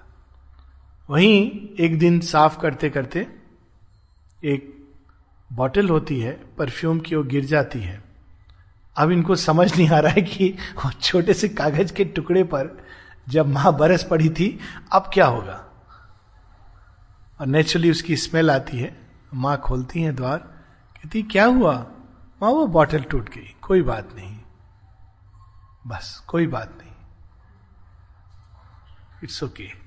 वहीं 1.10 1.52
एक 1.80 2.00
दिन 2.00 2.20
साफ़ 2.20 2.60
करते 2.60 2.90
करते 2.90 3.28
एक 4.44 4.88
बॉटल 5.54 5.90
होती 5.90 6.20
है, 6.20 6.44
परफ्यूम 6.58 7.00
की 7.00 7.16
वो 7.16 7.24
गिर 7.24 7.46
जाती 7.46 7.80
है। 7.80 8.04
अब 8.98 9.12
इनको 9.12 9.36
समझ 9.36 9.78
नहीं 9.78 9.90
आ 9.90 10.00
रहा 10.00 10.12
है 10.12 10.22
कि 10.22 10.58
वो 10.76 10.92
छोटे 10.92 11.34
से 11.34 11.50
कागज़ 11.50 11.94
के 11.94 12.06
टुकड़े 12.06 12.44
पर 12.44 12.86
जब 13.30 13.48
माँ 13.48 13.78
बरस 13.78 14.04
पड़ी 14.04 14.30
थी, 14.30 14.60
अब 14.94 15.10
क्या 15.14 15.26
होगा? 15.26 15.66
और 17.42 17.48
नेचुरली 17.48 17.92
उसकी 17.92 18.16
स्मेल 18.16 18.52
आती 18.52 18.78
है, 18.78 18.98
माँ 19.34 19.58
खोलती 19.58 20.02
है 20.02 20.14
द्वार 20.14 20.51
कहती 21.04 21.24
क्या 21.24 21.46
हुआ 21.46 21.74
माँ 22.42 22.50
वो 22.50 22.68
बॉटल 22.68 23.02
टूट 23.02 23.30
गई। 23.30 23.56
कोई 23.62 23.82
बात 23.82 24.10
नहीं। 24.16 24.38
बस, 25.88 26.24
कोई 26.28 26.48
बात 26.48 26.78
नहीं। 26.82 26.92
It's 29.24 29.44
okay 29.44 29.68
okay. 29.68 29.78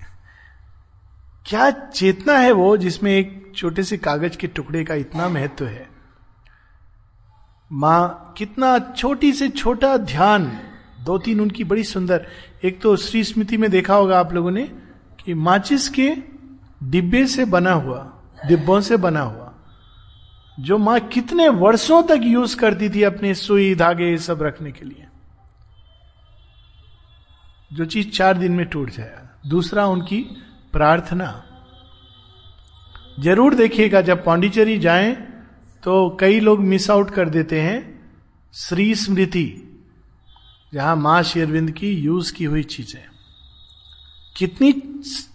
क्या 1.47 1.71
चेतना 1.71 2.33
है 2.33 2.53
वो 2.53 2.77
जिसमें 2.77 3.13
एक 3.13 3.53
छोटे 3.57 3.83
से 3.83 3.99
कागज़ 3.99 4.37
के 4.37 4.47
टुकड़े 4.47 4.85
का 4.85 4.95
इतना 4.95 5.29
महत्व 5.29 5.67
है? 5.67 5.89
माँ, 7.73 8.35
कितना 8.39 8.79
छोटी 8.79 9.33
से 9.33 9.49
छोटा 9.49 9.97
ध्यान। 9.97 10.61
दो 11.01 11.19
तीन 11.19 11.41
उनकी 11.41 11.65
बड़ी 11.65 11.85
सुंदर। 11.85 12.27
एक 12.65 12.83
तो 12.83 12.97
श्री 12.97 13.25
स्मृति 13.25 13.57
में 13.57 13.71
देखा 13.71 13.95
होगा 13.95 14.21
आप 14.21 14.33
लोगों 14.33 14.51
ने 14.51 14.63
कि 15.25 15.35
माचिस 15.35 15.89
के 15.89 16.17
डिब्बे 16.83 17.27
से 17.27 17.45
बना 17.45 17.73
हुआ, 17.73 18.13
डिब्बों 18.47 18.81
से 18.81 18.97
बना 18.97 19.21
हुआ। 19.21 19.44
जो 20.59 20.79
माँ 20.79 20.99
कितने 21.01 21.49
वर्षों 21.49 22.03
तक 22.03 22.21
यूज़ 22.23 22.57
करती 22.57 22.89
थी 22.91 23.03
अपने 23.03 23.35
सुई 23.35 23.75
धागे 23.75 24.11
ये 24.11 24.19
सब 24.19 24.43
रखने 24.43 24.73
के 24.73 24.85
लिए। 24.85 25.07
जो 27.73 27.85
चीज़ 27.85 28.11
चार 28.11 28.39
दिन 28.39 28.53
में 28.53 28.67
टूट 28.67 28.91
जाए। 28.91 29.19
दूसरा 29.47 29.87
उनकी 29.87 30.21
प्रार्थना। 30.73 31.45
ज़रूर 33.21 33.55
देखिएगा, 33.55 34.01
जब 34.01 34.25
पांडिचेरी 34.25 34.79
जाएँ 34.79 35.15
तो 35.83 36.17
कई 36.21 36.41
लोग 36.41 36.61
मिस 36.61 36.91
आउट 36.91 37.11
कर 37.11 37.29
देते 37.29 37.61
हैं 37.61 38.13
श्री 38.55 38.95
स्मृति, 38.95 39.47
जहाँ 40.73 40.97
माँ 40.97 41.23
शेरविंद 41.23 41.71
की 41.71 41.91
यूज़ 41.91 42.33
की 42.33 42.45
हुई 42.45 42.63
चीज़ें। 42.63 43.03
कितनी 44.37 44.73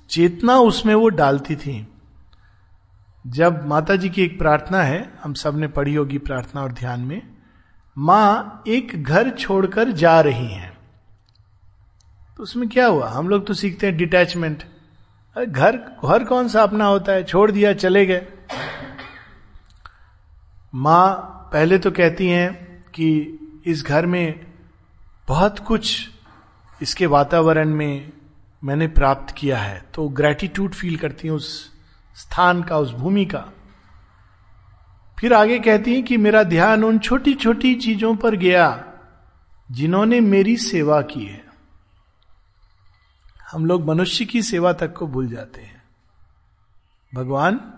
चेतना 0.09 0.57
उसमें 0.59 0.95
वो 0.95 1.09
डालती 1.09 1.55
थी। 1.55 1.88
जब 3.30 3.68
माता 3.68 3.96
जी 3.96 4.10
की 4.10 4.24
एक 4.24 4.38
प्रार्थना 4.38 4.84
है, 4.84 5.14
हम 5.24 5.34
सबने 5.34 5.68
पढ़ी 5.68 5.96
होगी 5.96 6.18
प्रार्थना 6.18 6.62
और 6.62 6.72
ध्यान 6.72 7.00
में, 7.00 7.22
माँ 7.98 8.64
एक 8.68 9.04
घर 9.04 9.30
छोड़कर 9.30 9.92
जा 9.92 10.22
रही 10.22 10.48
हैं। 10.48 10.78
तो 12.38 12.44
उसमें 12.44 12.70
क्या 12.70 12.88
हुआ? 12.88 13.10
हम 13.10 13.30
लोग 13.30 13.48
तो 13.48 13.54
सीखते 13.54 13.88
हैं 13.88 13.98
डिटैचमेंट। 13.98 14.64
घर 15.50 15.78
घर 16.06 16.24
कौन 16.24 16.48
सा 16.48 16.64
अपना 16.64 16.86
होता 16.86 17.12
है? 17.12 17.24
छोड़ 17.24 17.52
दिया, 17.52 17.74
चले 17.74 18.06
गए। 18.06 18.28
माँ 20.76 21.16
पहले 21.54 21.78
तो 21.78 21.92
कहती 21.92 22.28
हैं 22.28 22.54
कि 22.90 23.40
इस 23.66 23.84
घर 23.86 24.06
में 24.06 24.46
बहुत 25.28 25.60
कुछ 25.60 26.10
इसके 26.82 27.06
वातावरण 27.06 27.70
में 27.70 28.12
मैंने 28.64 28.88
प्राप्त 28.88 29.36
किया 29.38 29.58
है 29.58 29.86
तो 29.94 30.10
ग्रेटिट्यूड 30.10 30.72
फील 30.72 30.98
करती 30.98 31.28
हैं 31.28 31.36
उस 31.36 31.79
स्थान 32.20 32.63
का, 32.63 32.78
उस 32.78 32.91
भूमि 32.91 33.26
का। 33.26 33.49
फिर 35.20 35.34
आगे 35.34 35.59
कहती 35.59 35.93
हैं 35.93 36.03
कि 36.03 36.17
मेरा 36.17 36.43
ध्यान 36.43 36.84
उन 36.84 36.99
छोटी 36.99 37.34
छोटी 37.34 37.76
चीज़ों 37.76 38.15
पर 38.15 38.36
गया, 38.36 38.93
जिन्होंने 39.72 40.20
मेरी 40.20 40.57
सेवा 40.57 41.01
की 41.01 41.26
है। 41.26 41.45
हम 43.51 43.65
लोग 43.65 43.86
मनुष्य 43.86 44.26
की 44.26 44.41
सेवा 44.41 44.74
तक 44.74 44.93
को 44.93 45.07
भूल 45.07 45.28
जाते 45.28 45.61
हैं। 45.61 45.84
भगवान, 47.15 47.74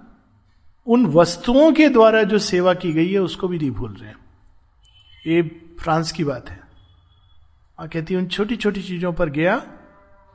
उन 0.87 1.05
वस्तुओं 1.05 1.71
के 1.71 1.89
द्वारा 1.89 2.23
जो 2.23 2.39
सेवा 2.39 2.73
की 2.73 2.93
गई 2.93 3.13
है, 3.13 3.19
उसको 3.19 3.47
भी 3.47 3.57
नहीं 3.57 3.71
भूल 3.71 3.93
रहे 3.93 4.09
हैं। 4.09 4.17
ये 5.27 5.41
फ्रांस 5.79 6.11
की 6.11 6.23
बात 6.23 6.49
है। 6.49 6.61
आ 7.79 7.85
कहती 7.85 8.15
उन 8.15 8.27
छोटी 8.27 8.55
छोटी 8.55 8.81
चीज़ों 8.81 9.13
पर 9.13 9.29
गया, 9.29 9.67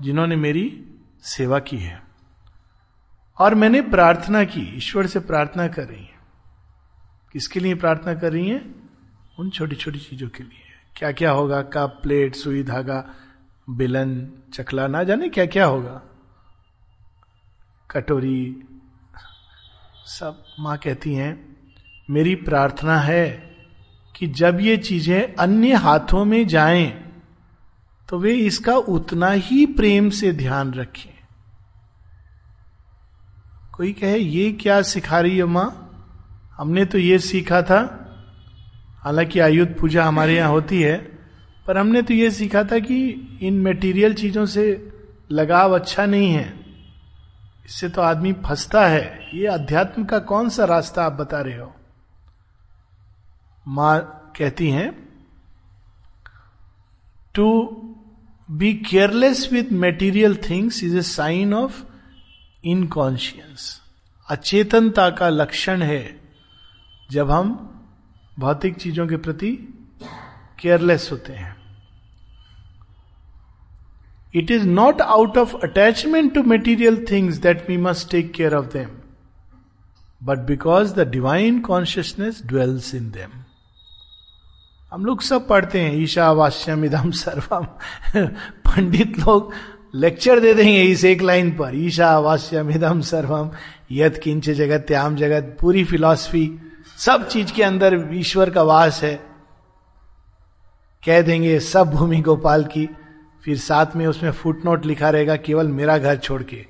जिन्होंने 0.02 0.36
मेरी 0.36 0.84
सेवा 1.22 1.58
की 1.58 1.76
है। 1.76 2.05
और 3.38 3.54
मैंने 3.54 3.80
प्रार्थना 3.82 4.44
की, 4.44 4.76
ईश्वर 4.76 5.06
से 5.06 5.20
प्रार्थना 5.20 5.68
कर 5.68 5.82
रही 5.82 6.02
है। 6.02 6.14
किसके 7.32 7.60
लिए 7.60 7.74
प्रार्थना 7.74 8.14
कर 8.14 8.32
रही 8.32 8.48
है? 8.48 8.74
उन 9.38 9.50
छोटी 9.50 9.76
छोटी 9.76 9.98
चीज़ों 9.98 10.28
के 10.28 10.42
लिए। 10.42 10.62
क्या 10.96 11.12
क्या 11.12 11.30
होगा? 11.30 11.62
कप, 11.62 11.98
प्लेट, 12.02 12.34
सुई, 12.34 12.62
धागा, 12.62 13.14
बिलन, 13.70 14.28
चकला, 14.54 14.86
ना 14.86 15.02
जाने 15.02 15.28
क्या 15.28 15.46
क्या 15.46 15.64
होगा? 15.64 16.02
कटोरी, 17.90 18.62
सब 20.06 20.44
माँ 20.60 20.76
कहती 20.78 21.14
हैं, 21.14 21.56
मेरी 22.10 22.34
प्रार्थना 22.34 22.98
है 22.98 23.56
कि 24.16 24.26
जब 24.26 24.60
ये 24.60 24.76
चीज़ें 24.76 25.34
अन्य 25.34 25.72
हाथों 25.72 26.24
में 26.24 26.46
जाएँ 26.46 27.12
तो 28.08 28.18
वे 28.18 28.34
इसका 28.34 28.76
उतना 28.76 29.30
ही 29.30 29.66
प्रेम 29.66 30.10
से 30.10 30.32
ध्यान 30.32 30.72
रखें। 30.74 31.15
कोई 33.76 33.92
कहे, 33.92 34.18
ये 34.18 34.52
क्या 34.52 34.82
सिखा 34.82 35.20
रही 35.20 35.36
है 35.36 35.44
माँ? 35.44 35.68
हमने 36.56 36.84
तो 36.84 36.98
ये 36.98 37.18
सीखा 37.18 37.62
था। 37.62 37.80
हालाँकि 39.04 39.40
आयुध 39.40 39.78
पूजा 39.78 40.04
हमारे 40.04 40.36
यहाँ 40.36 40.50
होती 40.50 40.82
है, 40.82 40.96
पर 41.66 41.78
हमने 41.78 42.02
तो 42.02 42.14
ये 42.14 42.30
सीखा 42.30 42.62
था 42.64 42.78
कि 42.78 42.98
इन 43.42 43.54
मेटीरियल 43.54 44.14
चीज़ों 44.14 44.46
से 44.46 44.92
लगाव 45.32 45.74
अच्छा 45.74 46.06
नहीं 46.06 46.32
है। 46.32 46.54
इससे 47.66 47.88
तो 47.88 48.02
आदमी 48.02 48.32
फंसता 48.32 48.86
है। 48.86 49.28
ये 49.34 49.46
अध्यात्म 49.46 50.04
का 50.04 50.18
कौन 50.18 50.48
सा 50.48 50.64
रास्ता 50.64 51.04
आप 51.04 51.12
बता 51.12 51.40
रहे 51.40 51.58
हो? 51.58 51.72
माँ 53.68 54.32
कहती 54.38 54.70
हैं 54.70 55.08
to 57.34 57.48
be 58.50 58.72
careless 58.74 59.48
with 59.52 59.72
material 59.72 60.36
things 60.50 60.84
is 60.84 60.96
a 60.98 61.02
sign 61.02 61.54
of 61.54 61.82
inconscience 62.66 63.82
अचेतनता 64.28 65.10
का 65.10 65.28
लक्षण 65.28 65.82
है 65.82 66.20
जब 67.10 67.30
हम 67.30 67.52
भौतिक 68.38 68.76
चीज़ों 68.76 69.06
के 69.06 69.16
प्रति 69.16 69.52
केयरलेस 70.60 71.08
होते 71.12 71.32
हैं। 71.32 71.56
It 74.34 74.50
is 74.50 74.66
not 74.66 75.00
out 75.00 75.38
of 75.38 75.54
attachment 75.56 76.34
to 76.34 76.42
material 76.42 77.06
things 77.10 77.36
that 77.36 77.68
we 77.68 77.76
must 77.76 78.10
take 78.10 78.32
care 78.32 78.54
of 78.54 78.66
them 78.66 78.88
but 80.22 80.38
because 80.38 80.94
the 80.94 81.08
divine 81.08 81.60
consciousness 81.60 82.42
dwells 82.46 82.94
in 82.94 83.10
them 83.10 83.44
हम 84.92 85.04
लोग 85.04 85.22
सब 85.22 85.48
पढ़ते 85.48 85.80
हैं 85.80 85.94
ईशावास्यम 85.94 86.84
इधम 86.84 87.10
सर्वम, 87.10 87.64
पंडित 88.66 89.18
लोग 89.18 89.52
लेक्चर 89.96 90.40
दे 90.40 90.54
देंगे 90.54 90.82
इस 90.82 91.04
एक 91.04 91.22
लाइन 91.22 91.50
पर। 91.50 91.70
ईशावास्यम 91.74 92.70
इधम 92.70 93.00
सर्वम 93.00 93.50
यद 93.90 94.18
किंच 94.18 94.50
जगत 94.50 94.84
त्याम 94.88 95.16
जगत, 95.16 95.56
पूरी 95.60 95.84
फिलॉसफी 95.84 96.58
सब 96.98 97.28
चीज़ 97.28 97.52
के 97.52 97.62
अंदर 97.62 98.08
ईश्वर 98.12 98.50
का 98.50 98.62
वास 98.62 99.02
है। 99.02 99.14
कह 101.06 101.22
देंगे, 101.22 101.60
सब 101.60 101.90
भूमि 101.90 102.20
गोपाल 102.20 102.64
की, 102.64 102.88
फिर 103.44 103.58
साथ 103.58 103.86
में 103.96 104.06
उसमें 104.06 104.30
फुटनोट 104.30 104.86
लिखा 104.86 105.10
रहेगा, 105.10 105.36
केवल 105.36 105.68
मेरा 105.68 105.98
घर 105.98 106.16
छोड़ 106.16 106.42
के। 106.42 106.66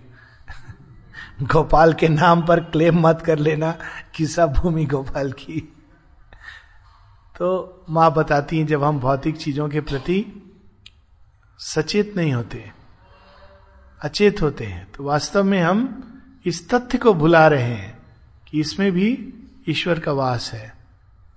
गोपाल 1.42 1.92
के 1.92 2.08
नाम 2.08 2.46
पर 2.46 2.60
क्लेम 2.60 3.00
मत 3.00 3.22
कर 3.26 3.38
लेना 3.38 3.78
कि 4.14 4.26
सब 4.26 4.52
भूमि 4.52 4.84
गोपाल 4.84 5.32
की। 5.32 5.72
तो 7.38 7.84
माँ 7.90 8.14
बताती 8.14 8.58
हैं, 8.58 8.66
जब 8.66 8.84
हम 8.84 8.98
भौतिक 8.98 9.36
चीज़ों 9.36 9.68
के 9.68 9.80
प्रति 9.80 10.42
सचेत 11.58 12.14
नहीं 12.16 12.32
होते 12.32 12.75
अचेत 14.02 14.42
होते 14.42 14.64
हैं। 14.64 14.86
तो 14.92 15.04
वास्तव 15.04 15.44
में 15.44 15.60
हम 15.62 16.02
इस 16.46 16.68
तथ्य 16.70 16.98
को 16.98 17.14
भुला 17.14 17.48
रहे 17.48 17.62
हैं 17.62 17.98
कि 18.48 18.60
इसमें 18.60 18.92
भी 18.92 19.34
ईश्वर 19.68 19.98
का 19.98 20.12
वास 20.12 20.52
है। 20.54 20.74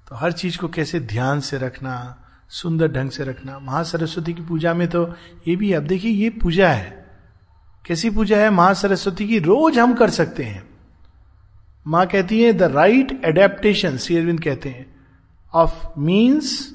तो 0.10 0.16
हर 0.16 0.32
चीज़ 0.32 0.58
को 0.58 0.68
कैसे 0.68 1.00
ध्यान 1.00 1.40
से 1.40 1.58
रखना, 1.58 2.18
सुंदर 2.50 2.88
ढंग 2.88 3.10
से 3.10 3.24
रखना, 3.24 3.60
महासरस्वती 3.60 4.34
की 4.34 4.42
पूजा 4.42 4.74
में 4.74 4.88
तो 4.88 5.16
ये 5.48 5.56
भी, 5.56 5.74
अब 5.74 5.84
देखिए 5.84 6.12
ये 6.12 6.30
पूजा 6.30 6.70
है। 6.70 7.06
कैसी 7.86 8.10
पूजा 8.10 8.38
है? 8.38 8.50
महासरस्वती 8.50 9.28
की 9.28 9.40
रोज 9.40 9.80
हम 9.80 9.94
कर 9.94 10.10
सकते 10.10 10.44
हैं। 10.44 10.64
माँ 11.88 12.06
कहती 12.08 12.42
है 12.44 12.54
the 12.54 12.64
right 12.64 13.22
adaptation 13.26 13.98
Shri 13.98 14.18
Aurobindo 14.18 14.44
कहते 14.44 14.70
हैं 14.70 14.86
of 15.54 16.00
means 16.00 16.74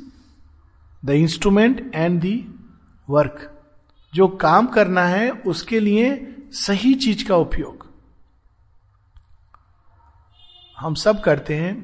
the 1.04 1.10
instrument 1.10 1.90
and 1.94 2.20
the 2.22 2.54
work 3.10 3.50
जो 4.14 4.28
काम 4.28 4.66
करना 4.66 5.04
है, 5.04 5.30
उसके 5.30 5.80
लिए 5.80 6.36
सही 6.52 6.94
चीज़ 6.94 7.26
का 7.28 7.36
उपयोग। 7.36 7.86
हम 10.78 10.94
सब 10.94 11.20
करते 11.20 11.54
हैं, 11.56 11.74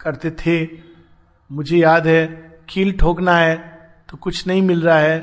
करते 0.00 0.30
थे। 0.30 0.66
मुझे 1.50 1.78
याद 1.78 2.06
है, 2.06 2.26
कील 2.68 2.92
ठोकना 2.92 3.36
है 3.36 3.56
तो 4.08 4.16
कुछ 4.16 4.46
नहीं 4.46 4.62
मिल 4.62 4.82
रहा 4.82 4.98
है 4.98 5.18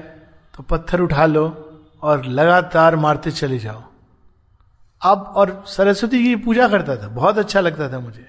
तो 0.54 0.64
पत्थर 0.64 1.02
उठा 1.02 1.26
लो 1.26 1.46
और 2.04 2.26
लगातार 2.26 2.96
मारते 2.96 3.32
चले 3.32 3.58
जाओ। 3.60 3.84
अब 5.02 5.34
और 5.38 5.64
सरस्वती 5.68 6.24
की 6.24 6.36
पूजा 6.36 6.68
करता 6.68 6.96
था, 6.96 7.08
बहुत 7.08 7.38
अच्छा 7.38 7.60
लगता 7.60 7.92
था 7.92 8.00
मुझे। 8.00 8.28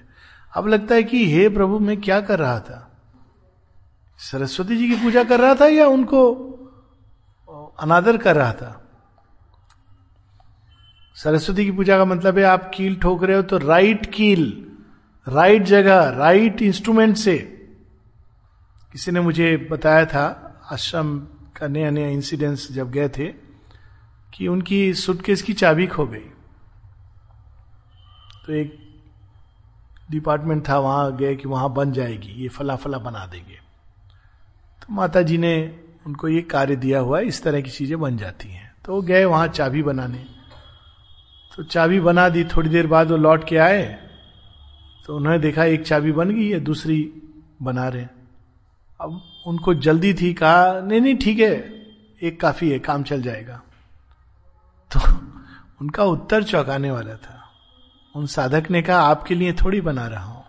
अब 0.53 0.67
लगता 0.67 0.95
है 0.95 1.03
कि 1.03 1.25
हे 1.31 1.47
प्रभु, 1.49 1.79
मैं 1.79 1.99
क्या 2.01 2.19
कर 2.21 2.39
रहा 2.39 2.59
था? 2.59 2.83
सरस्वती 4.19 4.77
जी 4.77 4.89
की 4.89 4.95
पूजा 4.95 5.23
कर 5.23 5.39
रहा 5.39 5.55
था 5.55 5.67
या 5.67 5.87
उनको 5.87 6.23
अनादर 7.79 8.17
कर 8.17 8.35
रहा 8.35 8.53
था। 8.53 8.83
सरस्वती 11.15 11.65
की 11.65 11.71
पूजा 11.71 11.97
का 11.97 12.05
मतलब 12.05 12.37
है 12.37 12.43
आप 12.43 12.71
कील 12.73 12.95
ठोक 12.95 13.23
रहे 13.23 13.35
हो 13.35 13.41
तो 13.41 13.57
राइट 13.57 14.05
कील 14.05 14.65
राइट 15.27 15.63
जगह 15.63 16.09
राइट 16.09 16.61
इंस्ट्रूमेंट 16.61 17.15
से। 17.17 17.37
किसी 18.91 19.11
ने 19.11 19.19
मुझे 19.19 19.55
बताया 19.71 20.05
था, 20.05 20.25
आश्रम 20.71 21.17
का 21.57 21.67
नया 21.67 21.89
नया 21.89 22.07
इंसिडेंस 22.07 22.67
जब 22.71 22.91
गए 22.91 23.09
थे, 23.09 23.27
कि 24.33 24.47
उनकी 24.47 24.93
सुटकेस 24.93 25.41
की 25.41 25.53
चाबी 25.53 25.87
खो 25.87 26.05
गई। 26.05 26.29
तो 28.45 28.53
एक 28.53 28.77
डिपार्टमेंट 30.11 30.67
था, 30.69 30.77
वहाँ 30.79 31.15
गए 31.17 31.35
कि 31.35 31.47
वहाँ 31.47 31.73
बन 31.73 31.91
जाएगी, 31.91 32.31
ये 32.31 32.47
फला 32.47 32.75
फला 32.75 32.97
बना 32.97 33.25
देंगे। 33.25 33.59
तो 34.81 34.93
माता 34.93 35.21
जी 35.21 35.37
ने 35.37 35.79
उनको 36.07 36.27
ये 36.27 36.41
कार्य 36.41 36.75
दिया 36.75 36.99
हुआ 36.99 37.19
है, 37.19 37.25
इस 37.25 37.43
तरह 37.43 37.61
की 37.61 37.69
चीज़ें 37.69 37.99
बन 37.99 38.17
जाती 38.17 38.49
हैं। 38.49 38.75
तो 38.85 38.93
वो 38.93 39.01
गए 39.01 39.25
वहाँ 39.25 39.47
चाबी 39.47 39.83
बनाने। 39.83 40.25
तो 41.55 41.63
चाबी 41.63 41.99
बना 41.99 42.29
दी, 42.29 42.43
थोड़ी 42.43 42.69
देर 42.69 42.87
बाद 42.87 43.11
वो 43.11 43.17
लौट 43.17 43.47
के 43.47 43.57
आए। 43.57 43.99
तो 45.05 45.15
उन्होंने 45.15 45.39
देखा 45.39 45.63
एक 45.63 45.85
चाबी 45.85 46.11
बन 46.11 46.29
गई 46.29 46.49
है 46.49 46.59
दूसरी 46.59 47.13
बना 47.61 47.87
रहे 47.87 48.03
अब 49.01 49.21
उनको 49.47 49.73
जल्दी 49.73 50.13
थी, 50.13 50.33
कहा, 50.33 50.79
नहीं 50.79 51.01
नहीं, 51.01 51.17
ठीक 51.17 51.39
है, 51.39 51.73
एक 52.21 52.41
काफ़ी 52.41 52.69
है, 52.69 52.79
काम 52.79 53.03
चल 53.03 53.21
जाएगा। 53.21 53.61
तो 54.91 54.99
उनका 55.81 56.03
उत्तर 56.03 56.43
चौंकाने 56.43 56.91
वाला 56.91 57.15
था। 57.15 57.51
उन 58.15 58.25
साधक 58.25 58.71
ने 58.71 58.81
कहा, 58.81 59.01
आपके 59.01 59.35
लिए 59.35 59.53
थोड़ी 59.53 59.81
बना 59.81 60.07
रहा 60.07 60.23
हूँ। 60.23 60.45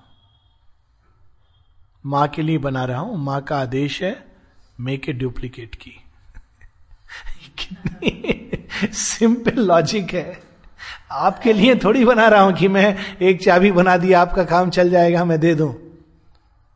माँ 2.06 2.28
के 2.28 2.42
लिए 2.42 2.58
बना 2.58 2.84
रहा 2.84 3.00
हूँ, 3.00 3.18
माँ 3.18 3.42
का 3.42 3.58
आदेश 3.58 4.02
है 4.02 4.27
मेक 4.78 5.08
ए 5.08 5.12
डुप्लीकेट 5.12 5.74
की 5.74 5.96
सिंपल 8.94 9.60
लॉजिक 9.60 10.12
है। 10.14 10.40
आपके 11.12 11.52
लिए 11.52 11.74
थोड़ी 11.74 12.04
बना 12.04 12.26
रहा 12.28 12.40
हूँ 12.40 12.52
कि 12.52 12.68
मैं 12.68 13.16
एक 13.18 13.42
चाबी 13.42 13.70
बना 13.72 13.96
दी, 13.96 14.12
आपका 14.12 14.44
काम 14.44 14.70
चल 14.70 14.90
जाएगा, 14.90 15.24
मैं 15.24 15.40
दे 15.40 15.54
दूँ। 15.54 15.74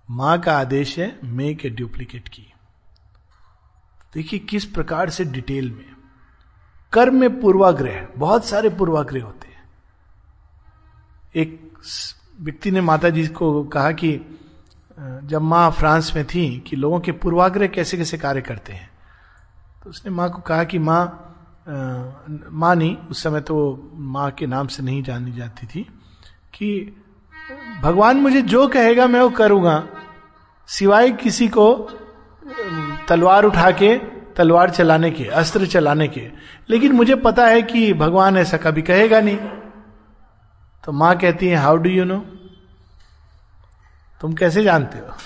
माँ 0.09 0.40
का 0.40 0.59
आदेश 0.59 0.98
है 0.98 1.18
मेक 1.24 1.64
ए 1.66 1.70
डुप्लीकेट 1.70 2.28
की 2.28 2.46
देखिए, 4.14 4.38
किस 4.40 4.64
प्रकार 4.64 5.11
से 5.11 5.24
डिटेल 5.24 5.70
में। 5.70 5.84
कर्म 6.92 7.14
में 7.14 7.40
पूर्वाग्रह, 7.40 8.07
बहुत 8.16 8.44
सारे 8.46 8.70
पूर्वाग्रह 8.70 9.24
होते 9.24 9.48
हैं। 9.48 9.62
एक 11.34 11.61
व्यक्ति 12.40 12.70
ने 12.70 12.80
माता 12.80 13.11
जी 13.11 13.26
को 13.28 13.62
कहा 13.64 13.92
कि 13.92 14.16
जब 14.99 15.43
माँ 15.43 15.70
फ्रांस 15.70 16.12
में 16.16 16.24
थी 16.24 16.47
कि 16.66 16.76
लोगों 16.76 17.01
के 17.01 17.12
पूर्वाग्रह 17.12 17.66
कैसे 17.66 17.97
कैसे 17.97 18.18
कार्य 18.18 18.40
करते 18.40 18.72
हैं 18.72 18.90
तो 19.84 19.90
उसने 19.90 20.11
माँ 20.12 20.28
को 20.30 20.38
कहा 20.43 20.64
कि 20.64 20.78
माँ 20.78 21.28
माँ 21.64 22.74
नहीं, 22.74 22.97
उस 23.11 23.22
समय 23.22 23.40
तो 23.40 23.90
माँ 23.95 24.30
के 24.30 24.47
नाम 24.47 24.66
से 24.66 24.82
नहीं 24.82 25.03
जानी 25.03 25.32
जाती 25.32 25.66
थी 25.66 25.82
कि 26.55 26.97
भगवान 27.82 28.16
मुझे 28.16 28.43
जो 28.43 28.66
कहेगा 28.68 29.07
मैं 29.07 29.20
वो 29.20 29.30
करूँगा, 29.30 29.82
सिवाय 30.68 31.11
किसी 31.12 31.49
को 31.49 31.66
तलवार 33.09 33.45
उठा 33.45 33.70
के, 33.72 33.97
तलवार 34.36 34.70
चलाने 34.70 35.11
के, 35.11 35.24
अस्त्र 35.24 35.66
चलाने 35.66 36.09
के। 36.09 36.28
लेकिन 36.70 36.93
मुझे 36.93 37.14
पता 37.16 37.47
है 37.47 37.62
कि 37.62 37.93
भगवान 37.95 38.36
ऐसा 38.36 38.57
कभी 38.57 38.82
कहेगा 38.82 39.20
नहीं। 39.20 39.36
तो 40.84 40.93
माँ 40.93 41.16
कहती 41.18 41.49
है 41.49 41.57
हाउ 41.57 41.76
डू 41.76 41.90
यू 41.90 42.05
नो 42.05 42.24
तुम 44.22 44.32
कैसे 44.32 44.62
जानते 44.64 44.98
हो? 44.98 45.16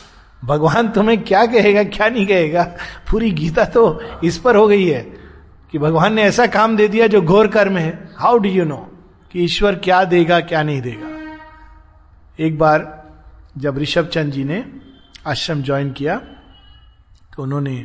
भगवान 0.44 0.88
तुम्हें 0.88 1.22
क्या 1.24 1.44
कहेगा, 1.46 1.82
क्या 1.84 2.08
नहीं 2.08 2.26
कहेगा? 2.26 2.62
पूरी 3.10 3.30
गीता 3.30 3.64
तो 3.64 4.00
इस 4.24 4.38
पर 4.38 4.56
हो 4.56 4.66
गई 4.68 4.86
है 4.86 5.00
कि 5.72 5.78
भगवान 5.78 6.14
ने 6.14 6.22
ऐसा 6.22 6.46
काम 6.46 6.76
दे 6.76 6.88
दिया 6.88 7.06
जो 7.06 7.20
घोर 7.22 7.48
कर्म 7.48 7.76
है। 7.76 8.14
हाउ 8.18 8.38
डू 8.38 8.48
यू 8.48 8.64
नो 8.64 8.76
कि 9.32 9.44
ईश्वर 9.44 9.74
क्या 9.76 10.02
देगा, 10.04 10.40
क्या 10.40 10.62
नहीं 10.62 10.80
देगा? 10.82 11.08
एक 12.38 12.58
बार 12.58 12.92
जब 13.58 13.78
ऋषभ 13.78 14.06
चंद 14.06 14.32
जी 14.32 14.44
ने 14.44 14.64
आश्रम 15.26 15.62
ज्वाइन 15.62 15.92
किया 15.92 16.16
तो 17.36 17.42
उन्होंने 17.42 17.76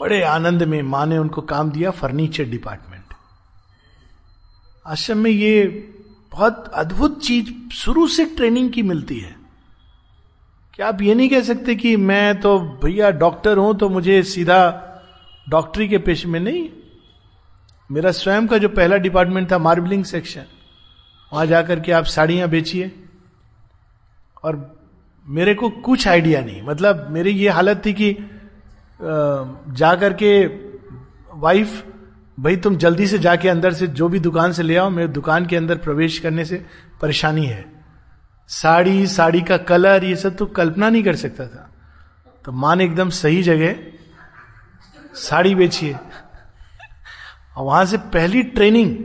बड़े 0.00 0.22
आनंद 0.22 0.62
में 0.62 0.80
माँ 0.82 1.04
ने 1.06 1.18
उनको 1.18 1.42
काम 1.42 1.70
दिया 1.70 1.90
फर्नीचर 1.90 2.44
डिपार्टमेंट 2.44 3.14
आश्रम 4.86 5.18
में 5.18 5.30
ये 5.30 5.62
बहुत 6.36 6.66
अद्भुत 6.74 7.20
चीज़ 7.24 7.50
शुरू 7.74 8.06
से 8.06 8.24
ट्रेनिंग 8.36 8.70
की 8.70 8.82
मिलती 8.82 9.18
है। 9.18 9.34
क्या 10.74 10.88
आप 10.88 11.00
ये 11.02 11.14
नहीं 11.14 11.28
कह 11.28 11.42
सकते 11.42 11.74
कि 11.74 11.96
मैं 11.96 12.40
तो 12.40 12.58
भैया 12.82 13.10
डॉक्टर 13.12 13.58
हूँ 13.58 13.76
तो 13.78 13.88
मुझे 13.88 14.22
सीधा 14.22 14.58
डॉक्टरी 15.46 15.88
के 15.88 15.98
पेशे 15.98 16.28
में 16.28 16.38
नहीं। 16.40 16.68
मेरा 17.90 18.10
स्वयं 18.12 18.46
का 18.46 18.58
जो 18.58 18.68
पहला 18.68 18.96
डिपार्टमेंट 18.98 19.50
था 19.52 19.58
मार्बलिंग 19.58 20.04
सेक्शन, 20.04 20.44
वहाँ 21.32 21.46
जाकर 21.46 21.80
के 21.80 21.92
आप 21.92 22.04
साड़ियाँ 22.06 22.48
बेचिए। 22.48 22.92
और 24.44 24.60
मेरे 25.26 25.54
को 25.54 25.70
कुछ 25.70 26.08
आइडिया 26.08 26.40
नहीं। 26.40 26.62
मतलब 26.62 27.06
मेरी 27.10 27.30
ये 27.30 27.48
हालत 27.50 27.82
थी 27.86 27.92
कि 27.92 28.12
जाकर 29.00 30.12
के 30.12 30.46
वाइफ 31.36 31.84
भाई, 32.40 32.56
तुम 32.56 32.76
जल्दी 32.76 33.06
से 33.06 33.18
जाके 33.18 33.48
अंदर 33.48 33.72
से 33.72 33.86
जो 33.86 34.08
भी 34.08 34.20
दुकान 34.20 34.52
से 34.52 34.62
ले 34.62 34.76
आओ, 34.76 34.90
मेरे 34.90 35.08
दुकान 35.08 35.46
के 35.46 35.56
अंदर 35.56 35.78
प्रवेश 35.78 36.18
करने 36.18 36.44
से 36.44 36.66
परेशानी 37.00 37.46
है। 37.46 37.64
साड़ी 38.48 39.06
साड़ी 39.06 39.42
का 39.42 39.56
कलर, 39.56 40.04
ये 40.04 40.16
सब 40.16 40.36
तो 40.36 40.46
कल्पना 40.46 40.90
नहीं 40.90 41.02
कर 41.02 41.16
सकता 41.16 41.46
था। 41.46 41.74
तो 42.44 42.52
माँ 42.52 42.76
ने 42.76 42.84
एकदम 42.84 43.10
सही 43.10 43.42
जगह, 43.42 43.74
साड़ी 45.14 45.54
बेचिए। 45.54 45.96
और 47.56 47.64
वहाँ 47.64 47.84
से 47.84 47.98
पहली 47.98 48.42
ट्रेनिंग, 48.42 48.96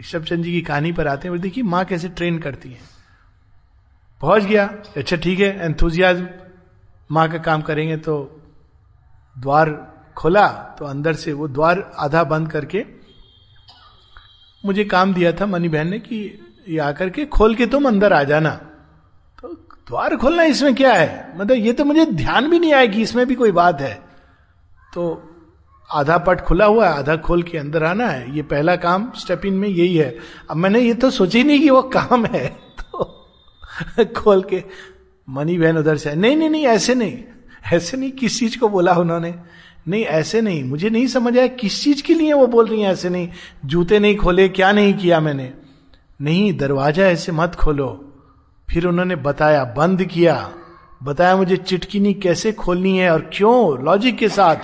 ऋषभ 0.00 0.24
चंद 0.24 0.44
जी 0.44 0.52
की 0.52 0.62
कहानी 0.62 0.92
पर 0.92 1.08
आते 1.08 1.28
हैं 1.28 1.40
देखिए, 1.40 1.64
माँ 1.64 1.84
कैसे 1.84 2.08
ट्रेन 2.08 2.38
करती 2.38 2.70
है? 2.70 2.80
पहुँच 4.20 4.42
गया 4.42 4.66
अच्छा 4.96 5.16
ठीक 5.16 5.40
है 5.40 5.64
एंथुजियाज 5.64 6.28
माँ 7.10 7.28
का 7.32 7.38
काम 7.38 7.62
करेंगे 7.62 7.96
तो 7.96 8.40
द्वार 9.38 9.93
खोला 10.16 10.48
तो 10.48 10.84
अंदर 10.84 11.12
से 11.12 11.32
वो 11.32 11.48
द्वार 11.48 11.92
आधा 11.98 12.24
बंद 12.24 12.52
करके 12.52 12.84
मुझे 14.64 14.84
काम 14.84 15.14
दिया 15.14 15.32
था 15.32 15.46
मनी 15.46 15.68
बहन 15.68 15.88
ने 15.88 15.98
कि 15.98 16.40
ये 16.68 16.78
आकर 16.78 17.10
के 17.10 17.24
खोल 17.24 17.54
के 17.54 17.66
तुम 17.66 17.88
अंदर 17.88 18.12
आ 18.12 18.22
जाना। 18.22 18.50
तो 19.42 19.48
द्वार 19.88 20.16
खोलना 20.16 20.42
इसमें 20.42 20.74
क्या 20.74 20.92
है? 20.92 21.32
मतलब 21.36 21.56
ये 21.56 21.72
तो 21.72 21.84
मुझे 21.84 22.06
ध्यान 22.06 22.50
भी 22.50 22.58
नहीं 22.58 22.72
आया 22.72 22.86
कि 22.86 23.02
इसमें 23.02 23.26
भी 23.26 23.34
कोई 23.34 23.52
बात 23.52 23.80
है। 23.80 24.02
तो 24.94 25.30
आधा 25.92 26.18
पट 26.18 26.40
खुला 26.40 26.64
हुआ 26.64 26.88
है, 26.88 26.98
आधा 26.98 27.16
खोल 27.16 27.42
के 27.42 27.58
अंदर 27.58 27.84
आना 27.84 28.06
है। 28.06 28.36
ये 28.36 28.42
पहला 28.42 28.76
काम 28.76 29.12
स्टेप 29.16 29.44
इन 29.44 29.54
में 29.54 29.68
यही 29.68 29.96
है। 29.96 30.18
अब 30.50 30.56
मैंने 30.56 30.80
ये 30.80 30.94
तो 30.94 31.10
सोची 31.10 31.44
नहीं 31.44 31.60
कि 31.60 31.70
वो 31.70 31.82
काम 31.82 32.26
है। 32.26 32.48
तो 32.80 33.24
खोल 34.16 34.42
के 34.42 34.64
मनी 35.28 35.58
बहन 35.58 35.78
उधर 35.78 35.96
से, 35.96 36.14
नहीं 36.14 36.36
नहीं 36.36 36.50
नहीं, 36.50 36.66
ऐसे 36.66 36.94
नहीं। 36.94 37.24
ऐसे 37.72 37.96
नहीं 37.96 38.10
किस 38.10 38.38
चीज़ 38.38 38.58
को 38.58 38.68
बोला 38.68 38.92
उन्होंने? 38.92 39.34
नहीं, 39.88 40.04
ऐसे 40.04 40.40
नहीं। 40.40 40.64
मुझे 40.64 40.90
नहीं 40.90 41.06
समझ 41.06 41.38
आया 41.38 41.46
किस 41.46 41.82
चीज़ 41.82 42.02
के 42.02 42.14
लिए 42.14 42.32
वो 42.32 42.46
बोल 42.46 42.66
रही 42.66 42.82
है 42.82 42.92
ऐसे 42.92 43.08
नहीं। 43.08 43.28
जूते 43.64 43.98
नहीं 43.98 44.16
खोले, 44.16 44.48
क्या 44.48 44.72
नहीं 44.72 44.94
किया 44.94 45.20
मैंने? 45.20 45.54
नहीं, 46.20 46.56
दरवाज़ा 46.56 47.04
ऐसे 47.04 47.32
मत 47.32 47.54
खोलो। 47.54 48.12
फिर 48.70 48.86
उन्होंने 48.86 49.16
बताया, 49.16 49.64
बंद 49.64 50.04
किया। 50.04 50.52
बताया, 51.02 51.36
मुझे 51.36 51.56
चिटकिनी 51.56 52.14
कैसे 52.14 52.52
खोलनी 52.52 52.98
है 52.98 53.12
और 53.12 53.30
क्यों? 53.32 53.84
लॉजिक 53.84 54.18
के 54.18 54.28
साथ। 54.28 54.56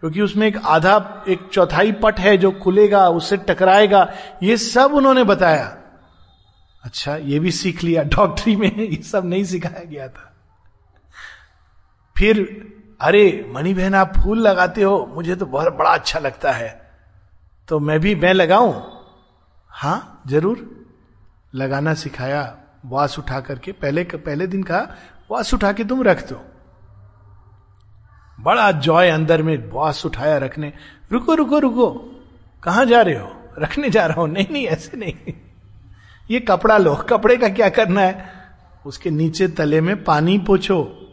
क्योंकि 0.00 0.20
उसमें 0.20 0.46
एक 0.46 0.56
आधा, 0.56 1.24
एक 1.28 1.40
चौथाई 1.52 1.92
पट 1.92 2.20
है 2.20 2.36
जो 2.36 2.50
खुलेगा, 2.50 3.08
उससे 3.08 3.36
टकराएगा। 3.36 4.14
ये 4.42 4.56
सब 4.56 4.94
उन्होंने 4.94 5.24
बताया। 5.24 5.76
अच्छा 6.84 7.16
ये 7.16 7.38
भी 7.38 7.50
सीख 7.50 7.84
लिया। 7.84 8.02
डॉक्टरी 8.16 8.56
में 8.56 8.76
ये 8.76 9.02
सब 9.02 9.26
नहीं 9.26 9.44
सिखाया 9.44 9.84
गया 9.84 10.08
था। 10.08 10.36
फिर 12.16 12.66
अरे, 13.00 13.50
मणि 13.54 13.74
बहन, 13.74 13.94
आप 13.94 14.12
फूल 14.16 14.38
लगाते 14.38 14.82
हो, 14.82 15.12
मुझे 15.14 15.36
तो 15.36 15.46
बहुत, 15.46 15.76
बड़ा 15.76 15.90
अच्छा 15.90 16.18
लगता 16.18 16.52
है। 16.52 16.90
तो 17.68 17.80
मैं 17.80 18.00
भी, 18.00 18.14
मैं 18.14 18.34
लगाऊँ? 18.34 19.00
हाँ 19.68 20.22
ज़रूर। 20.26 20.86
लगाना 21.54 21.94
सिखाया, 21.94 22.56
वास 22.86 23.18
उठा 23.18 23.40
करके, 23.40 23.72
पहले 23.72 24.04
पहले 24.04 24.46
दिन 24.46 24.62
कहा, 24.62 24.96
वास 25.30 25.54
उठा 25.54 25.72
के 25.72 25.84
तुम 25.84 26.02
रख 26.02 26.28
दो। 26.28 26.44
बड़ा 28.40 28.72
जॉय 28.72 29.08
अंदर 29.08 29.42
में 29.42 29.70
वास 29.72 30.06
उठाया 30.06 30.38
रखने। 30.38 30.72
रुको 31.12 31.34
रुको 31.34 31.58
रुको। 31.58 31.90
कहा 32.62 32.84
जा 32.84 33.02
रहे 33.02 33.14
हो? 33.14 33.36
रखने 33.58 33.90
जा 33.90 34.06
रहा 34.06 34.20
हूँ। 34.20 34.28
नहीं 34.28 34.46
नहीं, 34.50 34.66
ऐसे 34.66 34.96
नहीं। 34.96 35.32
ये 36.30 36.40
कपड़ा 36.40 36.78
लो। 36.78 36.94
कपड़े 36.94 37.36
का 37.36 37.48
क्या 37.48 37.68
करना 37.68 38.00
है? 38.00 38.28
उसके 38.86 39.10
नीचे 39.10 39.48
तले 39.48 39.80
में 39.80 40.04
पानी 40.04 40.38
पोछो। 40.38 41.03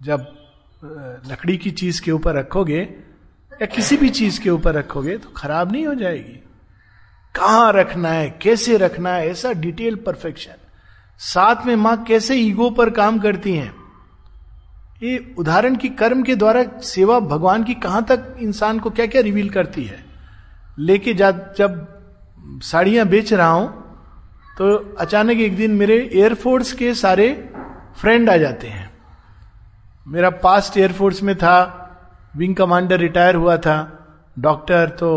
जब 0.00 0.26
लकड़ी 1.30 1.56
की 1.56 1.70
चीज़ 1.70 2.00
के 2.02 2.12
ऊपर 2.12 2.34
रखोगे 2.34 2.80
या 3.52 3.66
किसी 3.66 3.96
भी 3.96 4.08
चीज़ 4.08 4.40
के 4.40 4.50
ऊपर 4.50 4.74
रखोगे 4.74 5.16
तो 5.18 5.28
खराब 5.28 5.72
नहीं 5.72 5.86
हो 5.86 5.94
जाएगी। 5.94 6.40
कहाँ 7.34 7.72
रखना 7.72 8.08
है? 8.08 8.30
कैसे 8.42 8.76
रखना 8.76 9.12
है? 9.14 9.28
ऐसा 9.28 9.52
डिटेल 9.52 9.94
परफेक्शन। 9.96 10.54
साथ 11.20 11.66
में 11.66 11.74
माँ 11.76 11.96
कैसे 12.04 12.36
ईगो 12.36 12.70
पर 12.70 12.90
काम 12.90 13.18
करती 13.18 13.54
हैं? 13.56 13.74
ये 15.02 15.34
उदाहरण 15.38 15.76
की 15.76 15.88
कर्म 15.88 16.22
के 16.22 16.34
द्वारा 16.36 16.64
सेवा 16.84 17.18
भगवान 17.20 17.64
की 17.64 17.74
कहाँ 17.74 18.04
तक 18.04 18.36
इंसान 18.40 18.78
को 18.78 18.90
क्या 18.90 19.06
क्या 19.06 19.22
रिवील 19.22 19.50
करती 19.50 19.84
है? 19.84 20.04
लेके 20.78 21.14
जा, 21.14 21.30
जब 21.30 22.60
साड़ियाँ 22.62 23.06
बेच 23.06 23.32
रहा 23.32 23.50
हूँ 23.50 23.68
तो 24.58 24.76
अचानक 24.98 25.40
एक 25.40 25.56
दिन 25.56 25.70
मेरे 25.70 25.98
एयरफोर्स 26.14 26.72
के 26.72 26.94
सारे 26.94 27.32
फ्रेंड 28.00 28.30
आ 28.30 28.36
जाते 28.36 28.68
हैं। 28.68 28.89
मेरा 30.06 30.30
पास्ट 30.30 30.76
एयरफोर्स 30.76 31.22
में 31.22 31.36
था 31.36 31.56
विंग 32.36 32.54
कमांडर 32.56 32.98
रिटायर 32.98 33.34
हुआ 33.34 33.56
था 33.56 33.76
डॉक्टर 34.38 34.88
तो 34.88 35.10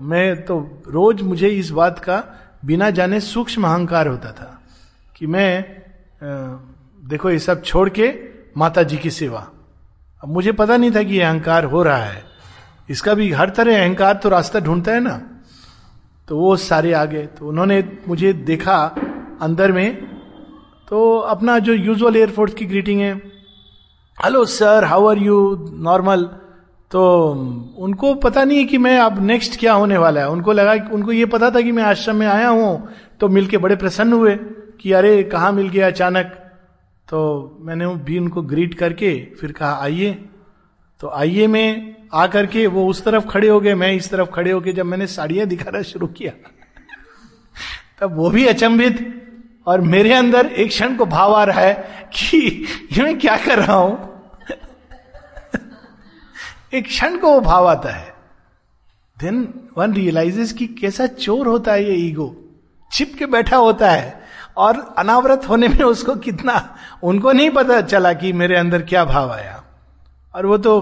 मैं 0.00 0.44
तो 0.44 0.58
रोज 0.88 1.22
मुझे 1.22 1.48
इस 1.48 1.70
बात 1.70 1.98
का 1.98 2.22
बिना 2.64 2.90
जाने 2.90 3.20
सूक्ष्म 3.20 3.66
अहंकार 3.66 4.06
होता 4.06 4.32
था 4.32 4.58
कि 5.16 5.26
मैं 5.26 5.64
देखो 7.08 7.30
ये 7.30 7.38
सब 7.38 7.62
छोड़ 7.62 7.88
के 7.88 8.12
माता 8.56 8.82
जी 8.82 8.96
की 8.96 9.10
सेवा। 9.10 9.46
अब 10.22 10.28
मुझे 10.28 10.52
पता 10.52 10.76
नहीं 10.76 10.90
था 10.90 11.02
कि 11.02 11.14
ये 11.14 11.22
अहंकार 11.22 11.64
हो 11.64 11.82
रहा 11.82 12.04
है। 12.04 12.22
इसका 12.88 13.14
भी 13.14 13.30
हर 13.32 13.50
तरह 13.50 13.80
अहंकार 13.80 14.14
तो 14.14 14.28
रास्ता 14.28 14.60
ढूंढता 14.60 14.92
है 14.92 15.00
ना। 15.00 15.20
तो 16.28 16.38
वो 16.38 16.56
सारे 16.56 16.92
आ 16.92 17.04
गए 17.04 17.26
तो 17.28 17.48
उन्होंने 17.48 17.82
मुझे 18.08 18.32
देखा 18.32 18.78
अंदर 19.42 19.72
में। 19.72 19.96
तो 20.88 21.18
अपना 21.18 21.58
जो 21.58 21.72
यूजुअल 21.72 22.16
एयरफोर्स 22.16 22.54
की 22.54 22.66
ग्रीटिंग 22.66 23.00
है 23.00 23.16
hello 24.24 24.44
sir 24.44 24.84
how 24.84 25.06
are 25.06 25.18
you 25.18 25.66
normal 25.72 26.24
तो 26.90 27.02
उनको 27.78 28.14
पता 28.14 28.44
नहीं 28.44 28.58
है 28.58 28.64
कि 28.64 28.78
मैं 28.78 28.98
अब 28.98 29.26
नेक्स्ट 29.26 29.58
क्या 29.60 29.72
होने 29.72 29.98
वाला 29.98 30.20
है। 30.20 30.28
उनको 30.28 30.52
लगा 30.52 30.72
उनको 30.94 31.12
ये 31.12 31.26
पता 31.26 31.50
था 31.50 31.60
कि 31.60 31.72
मैं 31.72 31.82
आश्रम 31.82 32.16
में 32.16 32.26
आया 32.26 32.48
हूँ 32.48 32.88
तो 33.20 33.28
मिलके 33.28 33.58
बड़े 33.58 33.76
प्रसन्न 33.76 34.12
हुए 34.12 34.36
कि 34.80 34.92
अरे, 34.92 35.22
कहा 35.22 35.52
मिल 35.52 35.68
गया 35.68 35.86
अचानक? 35.86 36.26
तो 37.08 37.58
मैंने 37.60 37.86
भी 37.86 38.18
उनको 38.18 38.42
ग्रीट 38.42 38.74
करके, 38.74 39.34
फिर 39.40 39.52
कहा, 39.52 39.72
आइए। 39.82 40.12
तो 41.00 41.08
आइए 41.08 41.46
में, 41.46 41.96
आकर 42.14 42.46
के 42.46 42.66
वो 42.66 42.86
उस 42.86 43.04
तरफ़ 43.04 43.26
खड़े 43.26 43.48
हो 43.48 43.60
गए, 43.60 43.74
मैं 43.74 43.92
इस 43.92 44.10
तरफ़ 44.10 44.30
खड़े 44.30 44.50
हो 44.50 44.60
गए 44.60 44.72
जब 44.72 44.86
मैंने 44.86 45.06
साड़ियाँ 45.06 45.46
दिखाना 45.46 45.82
शुरू 45.82 46.06
किया, 46.06 46.32
तब 48.00 48.16
वो 48.16 48.30
भी 48.30 48.46
अचंभित। 48.46 49.27
और 49.68 49.80
मेरे 49.80 50.12
अंदर 50.12 50.46
एक 50.46 50.68
क्षण 50.68 50.96
को 50.96 51.06
भाव 51.06 51.34
आ 51.34 51.44
रहा 51.44 51.60
है 51.60 51.74
कि 52.12 52.38
ये 52.92 53.02
मैं 53.02 53.18
क्या 53.18 53.36
कर 53.36 53.58
रहा 53.58 53.76
हूँ? 53.76 54.14
एक 56.74 56.86
क्षण 56.86 57.16
को 57.18 57.32
वो 57.32 57.40
भाव 57.40 57.68
आता 57.68 57.90
है। 57.90 58.14
देन 59.16 59.68
वन 59.78 59.94
रियलाइजेस 59.94 60.52
कि 60.52 60.66
कैसा 60.66 61.06
चोर 61.06 61.46
होता 61.46 61.72
है 61.72 61.84
ये 61.84 61.94
ईगो 61.94 62.34
छिप 62.92 63.12
के 63.18 63.26
बैठा 63.26 63.56
होता 63.56 63.90
है 63.90 64.20
और 64.56 64.94
अनावरत 64.98 65.48
होने 65.48 65.68
में 65.68 65.82
उसको 65.84 66.14
कितना, 66.16 66.76
उनको 67.02 67.32
नहीं 67.32 67.50
पता 67.50 67.80
चला 67.80 68.12
कि 68.12 68.32
मेरे 68.32 68.56
अंदर 68.56 68.82
क्या 68.82 69.04
भाव 69.04 69.32
आया। 69.32 69.62
और 70.34 70.46
वो 70.46 70.58
तो 70.58 70.74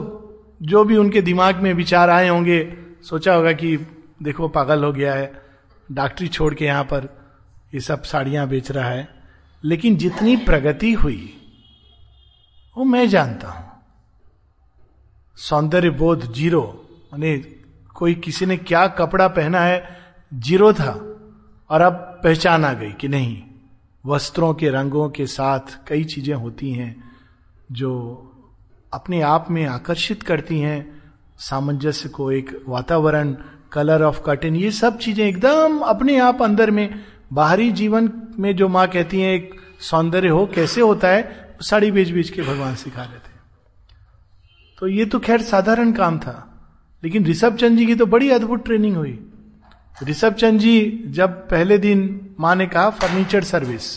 जो 0.63 0.85
भी 0.85 0.97
उनके 0.97 1.23
दिमाग 1.23 1.57
में 1.57 1.73
विचार 1.75 2.11
आए 2.11 2.29
होंगे, 2.29 2.79
सोचा 3.03 3.35
होगा 3.35 3.53
कि 3.53 3.77
देखो 4.23 4.49
पागल 4.49 4.85
हो 4.85 4.93
गया 4.93 5.15
है 5.15 5.43
डॉक्टरी 5.93 6.29
छोड़ 6.29 6.55
के 6.55 6.65
यहाँ 6.65 6.85
पर 6.85 7.26
ये 7.75 7.81
सब 7.81 8.03
साड़ियाँ 8.03 8.49
बेच 8.49 8.71
रहा 8.71 8.89
है। 8.89 9.09
लेकिन 9.65 9.97
जितनी 9.97 10.37
प्रगति 10.37 10.93
हुई, 10.93 11.41
वो 12.77 12.85
मैं 12.85 13.09
जानता 13.09 13.49
हूँ। 13.49 13.71
सौंदर्य 15.37 15.91
बोध 15.91 16.33
ज़ीरो, 16.33 16.89
माने 17.13 17.39
कोई 17.95 18.15
किसी 18.15 18.47
ने 18.47 18.57
क्या 18.57 18.87
कपड़ा 18.87 19.29
पहना 19.29 19.61
है, 19.61 19.97
ज़ीरो 20.35 20.73
था, 20.73 20.93
और 21.71 21.81
अब 21.81 22.21
पहचान 22.25 22.65
आ 22.65 22.73
गई 22.73 22.93
कि 22.93 23.09
नहीं, 23.09 23.43
वस्त्रों 24.07 24.55
के 24.55 24.71
रंगों 24.71 25.11
के 25.11 25.27
साथ 25.27 25.89
कई 25.89 26.05
चीज़ें 26.05 26.35
होती 26.35 26.73
हैं, 26.73 27.11
जो 27.73 27.93
अपने 28.93 29.21
आप 29.21 29.47
में 29.51 29.67
आकर्षित 29.67 30.23
करती 30.23 30.61
हैं। 30.61 31.03
सामंजस्य 31.39 32.09
को 32.09 32.33
एक 32.33 32.65
वातावरण 32.69 33.37
कलर 33.73 34.03
ऑफ़ 34.03 34.23
कर्टन 34.23 34.57
ये 34.57 34.71
सब 34.71 34.99
चीज़ें 34.99 35.27
एकदम 35.27 35.79
अपने 35.79 36.19
आप 36.19 36.43
अंदर 36.43 36.71
में 36.71 37.05
बाहरी 37.31 37.71
जीवन 37.73 38.11
में 38.39 38.55
जो 38.57 38.69
माँ 38.69 38.87
कहती 38.89 39.21
है, 39.21 39.35
एक 39.35 39.55
सौंदर्य 39.81 40.29
हो, 40.29 40.47
कैसे 40.47 40.81
होता 40.81 41.09
है, 41.09 41.57
साड़ी 41.61 41.91
बेच 41.91 42.11
बेच 42.11 42.31
के 42.31 42.43
भगवान 42.43 42.75
सिखा 42.75 43.03
लेते 43.03 43.35
तो 44.79 44.87
ये 44.87 45.05
तो 45.05 45.19
खैर 45.19 45.43
साधारण 45.43 45.93
काम 45.93 46.19
था, 46.19 46.37
लेकिन 47.03 47.27
ऋषभ 47.27 47.57
चंद 47.57 47.79
जी 47.79 47.87
की 47.87 47.95
तो 47.95 48.07
बड़ी 48.07 48.31
अद्भुत 48.31 48.65
ट्रेनिंग 48.65 48.97
हुई। 48.97 49.19
ऋषभ 50.03 50.33
चंद 50.33 50.61
जी 50.61 51.05
जब 51.09 51.31
पहले 51.49 51.79
दिन 51.79 52.35
माँ 52.41 52.55
ने 52.57 52.67
कहा 52.67 52.91
फर्नीचर 52.91 53.45
सर्विस 53.45 53.93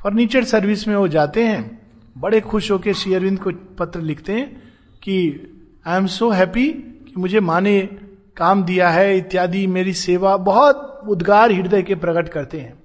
फर्नीचर 0.00 0.44
सर्विस 0.44 0.86
में 0.88 0.96
वो 0.96 1.06
जाते 1.08 1.44
हैं, 1.44 1.78
बड़े 2.18 2.40
खुश 2.40 2.70
होकर 2.70 2.92
श्री 2.92 3.14
अरविंद 3.14 3.38
को 3.38 3.50
पत्र 3.78 4.00
लिखते 4.00 4.32
हैं 4.32 4.46
कि 5.02 5.16
आई 5.86 5.96
एम 5.96 6.06
सो 6.06 6.30
हैप्पी 6.30 6.66
कि 6.68 7.12
मुझे 7.16 7.40
माँ 7.40 7.60
ने 7.60 7.80
काम 8.36 8.64
दिया 8.64 8.90
है, 8.90 9.18
इत्यादि, 9.18 9.66
मेरी 9.66 9.92
सेवा, 9.92 10.36
बहुत 10.36 11.00
उद्गार 11.08 11.52
हृदय 11.52 11.82
के 11.82 11.94
प्रकट 11.94 12.28
करते 12.28 12.60
हैं। 12.60 12.82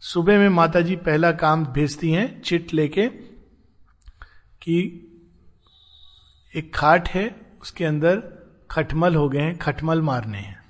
सुबह 0.00 0.38
में 0.38 0.48
माता 0.48 0.80
जी 0.80 0.96
पहला 0.96 1.32
काम 1.32 1.66
भेजती 1.66 2.12
हैं, 2.12 2.42
चिट 2.42 2.74
लेके, 2.74 3.06
कि 4.62 5.02
एक 6.54 6.74
खाट 6.74 7.08
है, 7.08 7.36
उसके 7.62 7.84
अंदर 7.84 8.22
खटमल 8.70 9.14
हो 9.14 9.28
गए 9.28 9.40
हैं, 9.40 9.58
खटमल 9.58 10.02
मारने 10.02 10.38
हैं। 10.38 10.64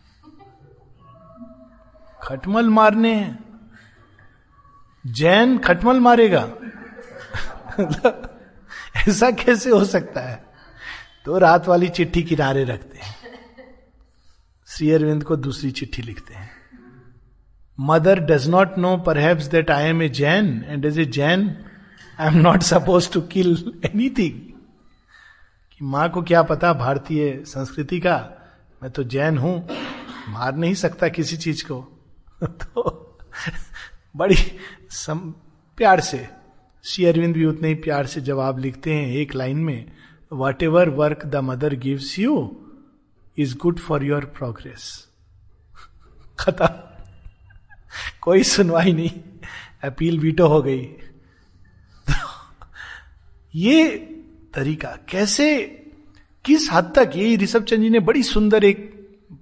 खटमल 2.23 2.69
मारने 2.69 3.15
हैं। 3.15 3.45
जैन 5.07 5.59
खटमल 5.59 6.01
मारेगा। 6.01 6.53
ऐसा 9.09 9.31
कैसे 9.31 9.71
हो 9.71 9.85
सकता 9.85 10.21
है? 10.21 10.47
तो 11.25 11.39
रात 11.39 11.69
वाली 11.69 11.89
चिट्ठी 11.89 12.23
किनारे 12.23 12.65
रखते 12.65 12.99
हैं। 12.99 13.16
श्री 14.77 14.91
अरविंद 14.91 15.25
को 15.25 15.37
दूसरी 15.37 15.71
चिट्ठी 15.71 16.03
लिखते 16.03 16.35
हैं। 16.35 16.51
मदर 17.81 18.21
डज 18.21 18.49
नॉट 18.49 18.79
नो 18.79 18.97
पर 18.97 19.35
that 19.35 19.71
I 19.71 19.85
am 19.85 20.03
a 20.03 20.09
Jain 20.09 20.65
and 20.69 20.85
as 20.85 20.99
a 20.99 21.05
Jain 21.05 21.65
I 22.21 22.27
am 22.27 22.35
not 22.35 22.63
suppose 22.63 23.13
to 23.13 23.21
kill 23.21 23.81
anything. 23.85 24.33
कि 25.73 25.79
माँ 25.83 26.11
को 26.11 26.23
क्या 26.23 26.43
पता 26.43 26.73
भारतीय 26.73 27.43
संस्कृति 27.47 28.01
का 28.01 28.33
मैं 28.83 28.93
तो 28.93 29.05
जैन 29.05 29.39
हूँ 29.39 29.69
मार 30.29 30.57
नहीं 30.57 30.75
सकता 30.75 31.09
किसी 31.09 31.37
चीज़ 31.37 31.65
को। 31.65 32.03
तो 32.45 33.19
बड़ी 34.17 34.37
सम, 34.91 35.19
प्यार 35.77 36.01
से 36.01 36.29
श्री 36.85 37.05
अरविंद 37.05 37.35
भी 37.35 37.45
उतने 37.45 37.69
ही 37.69 37.75
प्यार 37.75 38.07
से 38.07 38.21
जवाब 38.21 38.59
लिखते 38.59 38.95
हैं 38.95 39.09
एक 39.09 39.35
लाइन 39.35 39.57
में 39.57 39.93
whatever 40.63 40.89
work 40.89 41.27
the 41.27 41.37
mother 41.37 41.75
gives 41.75 42.19
you 42.19 42.63
is 43.39 43.57
good 43.59 43.79
for 43.79 44.05
your 44.05 44.25
progress 44.37 44.85
खत्म 46.39 46.69
कोई 48.23 48.43
सुनवाई 48.45 48.93
नहीं 48.93 49.11
अपील 49.85 50.19
वीटो 50.19 50.47
हो 50.47 50.63
गई 50.63 50.89
ये 53.55 53.89
तरीका 54.55 54.97
कैसे 55.09 55.49
किस 56.45 56.69
हद 56.73 56.93
तक 56.97 57.13
ये 57.17 57.37
ऋषभ 57.37 57.65
चंद 57.65 57.83
जी 57.83 57.91
ने 57.91 58.01
बड़ी 58.01 58.23
सुंदर 58.23 58.65
एक 58.65 58.93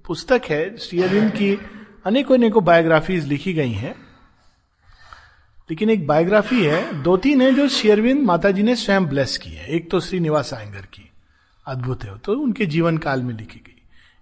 पुस्तक 0.07 0.45
है 0.49 0.77
श्री 0.77 1.01
अरविंद 1.01 1.31
की 1.31 1.51
अनेकों 2.05 2.35
अनेकों 2.37 2.63
बायोग्राफीज 2.63 3.27
लिखी 3.27 3.53
गई 3.53 3.71
हैं 3.73 3.95
लेकिन 5.69 5.89
एक 5.89 6.05
बायोग्राफी 6.07 6.63
है 6.63 6.81
दो 7.03 7.15
तीन 7.17 7.41
है 7.41 7.53
जो 7.53 7.67
शेयरविंद 7.67 8.21
माता 8.21 8.51
जी 8.51 8.63
ने 8.63 8.75
स्वयं 8.75 9.05
ब्लेस 9.05 9.37
की 9.37 9.49
है 9.49 9.67
एक 9.75 9.89
तो 9.91 9.99
श्रीनिवास 9.99 10.53
आयंगर 10.53 10.85
की 10.93 11.09
अद्भुत 11.65 12.03
है 12.03 12.17
तो 12.17 12.33
उनके 12.39 12.65
जीवन 12.65 12.97
काल 12.97 13.23
में 13.23 13.33
लिखी 13.33 13.59
गई 13.59 13.74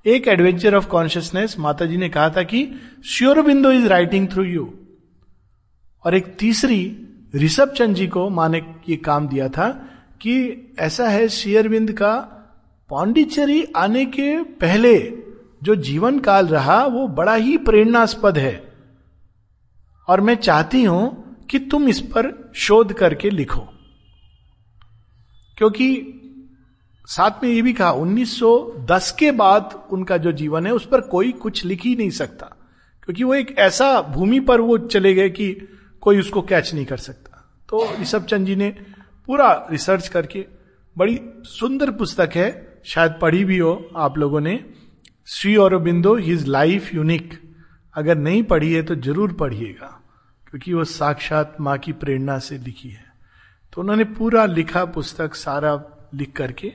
एक 0.05 0.27
एडवेंचर 0.27 0.75
ऑफ़ 0.75 0.87
कॉन्शियसनेस 0.87 1.59
माता 1.59 1.85
जी 1.85 1.97
ने 1.97 2.09
कहा 2.09 2.29
था 2.29 2.43
कि 2.43 2.71
Sri Aurobindo 3.05 3.71
is 3.71 3.87
writing 3.87 4.27
through 4.27 4.43
you 4.43 4.73
और 6.05 6.15
एक 6.15 6.35
तीसरी 6.39 7.07
ऋषभ 7.35 7.69
चंद 7.69 7.95
जी 7.95 8.07
को 8.07 8.29
माँ 8.29 8.49
ने 8.49 8.75
ये 8.89 8.95
काम 8.95 9.27
दिया 9.27 9.49
था 9.49 9.69
कि 10.21 10.67
ऐसा 10.79 11.09
है 11.09 11.27
शेयरविंद 11.27 11.91
का 11.91 12.15
पांडिचेरी 12.89 13.63
आने 13.75 14.05
के 14.05 14.43
पहले 14.43 15.13
जो 15.63 15.75
जीवन 15.75 16.19
काल 16.19 16.47
रहा, 16.47 16.85
वो 16.85 17.07
बड़ा 17.07 17.35
ही 17.35 17.57
प्रेरणास्पद 17.57 18.37
है। 18.37 18.73
और 20.07 20.21
मैं 20.21 20.35
चाहती 20.35 20.83
हूँ 20.83 21.35
कि 21.45 21.59
तुम 21.59 21.87
इस 21.87 21.99
पर 21.99 22.51
शोध 22.55 22.93
करके 22.93 23.29
लिखो। 23.29 23.69
क्योंकि 25.57 26.19
साथ 27.07 27.43
में 27.43 27.49
ये 27.49 27.61
भी 27.61 27.73
कहा 27.73 27.91
1910 27.91 29.11
के 29.11 29.31
बाद 29.31 29.87
उनका 29.91 30.17
जो 30.17 30.31
जीवन 30.31 30.65
है, 30.67 30.73
उस 30.73 30.85
पर 30.85 31.01
कोई 31.01 31.31
कुछ 31.31 31.63
लिख 31.65 31.81
ही 31.81 31.95
नहीं 31.95 32.09
सकता। 32.09 32.45
क्योंकि 33.03 33.23
वो 33.23 33.33
एक 33.35 33.55
ऐसा 33.57 34.01
भूमि 34.01 34.39
पर 34.39 34.61
वो 34.61 34.77
चले 34.77 35.13
गए 35.13 35.29
कि 35.29 35.51
कोई 36.01 36.19
उसको 36.19 36.41
कैच 36.41 36.73
नहीं 36.73 36.85
कर 36.85 36.97
सकता। 36.97 37.39
तो 37.69 37.87
ऋषभ 38.01 38.25
चंद 38.25 38.47
जी 38.47 38.55
ने 38.55 38.69
पूरा 39.27 39.51
रिसर्च 39.71 40.07
करके, 40.07 40.45
बड़ी 40.95 41.19
सुंदर 41.43 41.91
पुस्तक 41.91 42.29
है, 42.35 42.79
शायद 42.85 43.17
पढ़ी 43.21 43.43
भी 43.45 43.57
हो 43.57 43.89
आप 43.95 44.17
लोगों 44.17 44.41
ने, 44.41 44.59
श्री 45.27 45.55
और 45.55 45.77
बिंदो 45.77 46.15
हिज 46.15 46.45
लाइफ 46.47 46.93
यूनिक 46.93 47.39
अगर 47.95 48.17
नहीं 48.17 48.43
पढ़ी 48.43 48.71
है 48.73 48.81
तो 48.83 48.95
ज़रूर 48.95 49.33
पढ़िएगा, 49.33 49.87
क्योंकि 50.47 50.73
वो 50.73 50.83
साक्षात 50.83 51.55
माँ 51.61 51.77
की 51.77 51.91
प्रेरणा 51.93 52.37
से 52.39 52.57
लिखी 52.57 52.89
है। 52.89 53.05
तो 53.73 53.81
उन्होंने 53.81 54.03
पूरा 54.03 54.45
लिखा 54.45 54.85
पुस्तक, 54.85 55.35
सारा 55.35 55.81
लिख 56.13 56.31
करके 56.31 56.73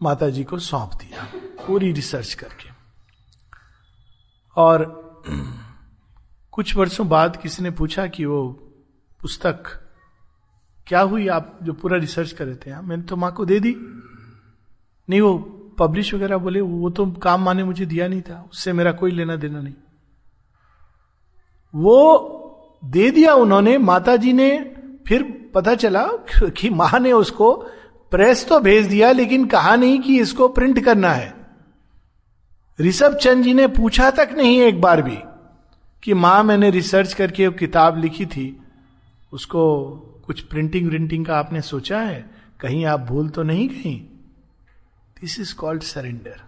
माता 0.00 0.28
जी 0.30 0.44
को 0.44 0.58
सौंप 0.58 0.90
दिया 0.94 1.26
पूरी 1.66 1.92
रिसर्च 1.92 2.34
करके। 2.34 2.70
और 4.56 4.84
कुछ 6.52 6.74
वर्षों 6.76 7.08
बाद 7.08 7.36
किसी 7.36 7.62
ने 7.62 7.70
पूछा 7.70 8.06
कि 8.06 8.24
वो 8.24 8.48
पुस्तक 9.20 9.62
क्या 10.86 11.00
हुई 11.00 11.28
आप 11.28 11.58
जो 11.62 11.72
पूरा 11.72 11.96
रिसर्च 11.96 12.32
कर 12.32 12.44
रहे 12.46 12.56
थे? 12.56 12.70
हाँ, 12.70 12.82
मैंने 12.82 13.02
तो 13.02 13.16
माँ 13.16 13.32
को 13.32 13.44
दे 13.44 13.60
दी। 13.60 13.74
नहीं 15.08 15.20
वो 15.20 15.38
पब्लिश 15.78 16.14
वगैरह 16.14 16.36
बोले 16.36 16.60
वो 16.60 16.90
तो 16.90 17.06
काम 17.22 17.42
माने 17.42 17.64
मुझे 17.64 17.86
दिया 17.86 18.08
नहीं 18.08 18.22
था 18.22 18.40
उससे 18.52 18.72
मेरा 18.72 18.92
कोई 18.92 19.10
लेना 19.10 19.36
देना 19.36 19.60
नहीं। 19.60 19.74
वो 21.74 22.80
दे 22.84 23.10
दिया 23.10 23.34
उन्होंने 23.34 23.76
माता 23.78 24.16
जी 24.16 24.32
ने 24.32 24.48
फिर 25.06 25.22
पता 25.54 25.74
चला 25.74 26.06
कि 26.56 26.70
माँ 26.70 26.98
ने 27.00 27.12
उसको 27.12 27.50
प्रेस 28.12 28.46
तो 28.48 28.60
भेज 28.60 28.86
दिया, 28.86 29.10
लेकिन 29.12 29.46
कहा 29.46 29.74
नहीं 29.76 29.98
कि 30.00 30.18
इसको 30.20 30.48
प्रिंट 30.48 30.84
करना 30.84 31.10
है। 31.10 31.34
ऋषभ 32.78 33.14
चंद 33.14 33.44
जी 33.44 33.54
ने 33.54 33.66
पूछा 33.68 34.10
तक 34.10 34.30
नहीं 34.32 34.60
एक 34.62 34.80
बार 34.80 35.02
भी 35.02 35.18
कि 36.02 36.14
माँ, 36.14 36.42
मैंने 36.42 36.70
रिसर्च 36.70 37.14
करके 37.14 37.46
वो 37.46 37.52
किताब 37.52 37.98
लिखी 37.98 38.26
थी, 38.26 38.60
उसको 39.32 39.86
कुछ 40.26 40.40
प्रिंटिंग 40.40 40.88
व्रिंटिंग 40.88 41.26
का 41.26 41.36
आपने 41.36 41.60
सोचा 41.62 42.00
है? 42.00 42.24
कहीं 42.60 42.84
आप 42.84 43.00
भूल 43.00 43.28
तो 43.28 43.42
नहीं 43.42 43.68
कहीं 43.68 43.98
दिस 45.16 45.38
इज़ 45.40 45.54
कॉल्ड 45.54 45.82
सरेंडर 45.82 46.40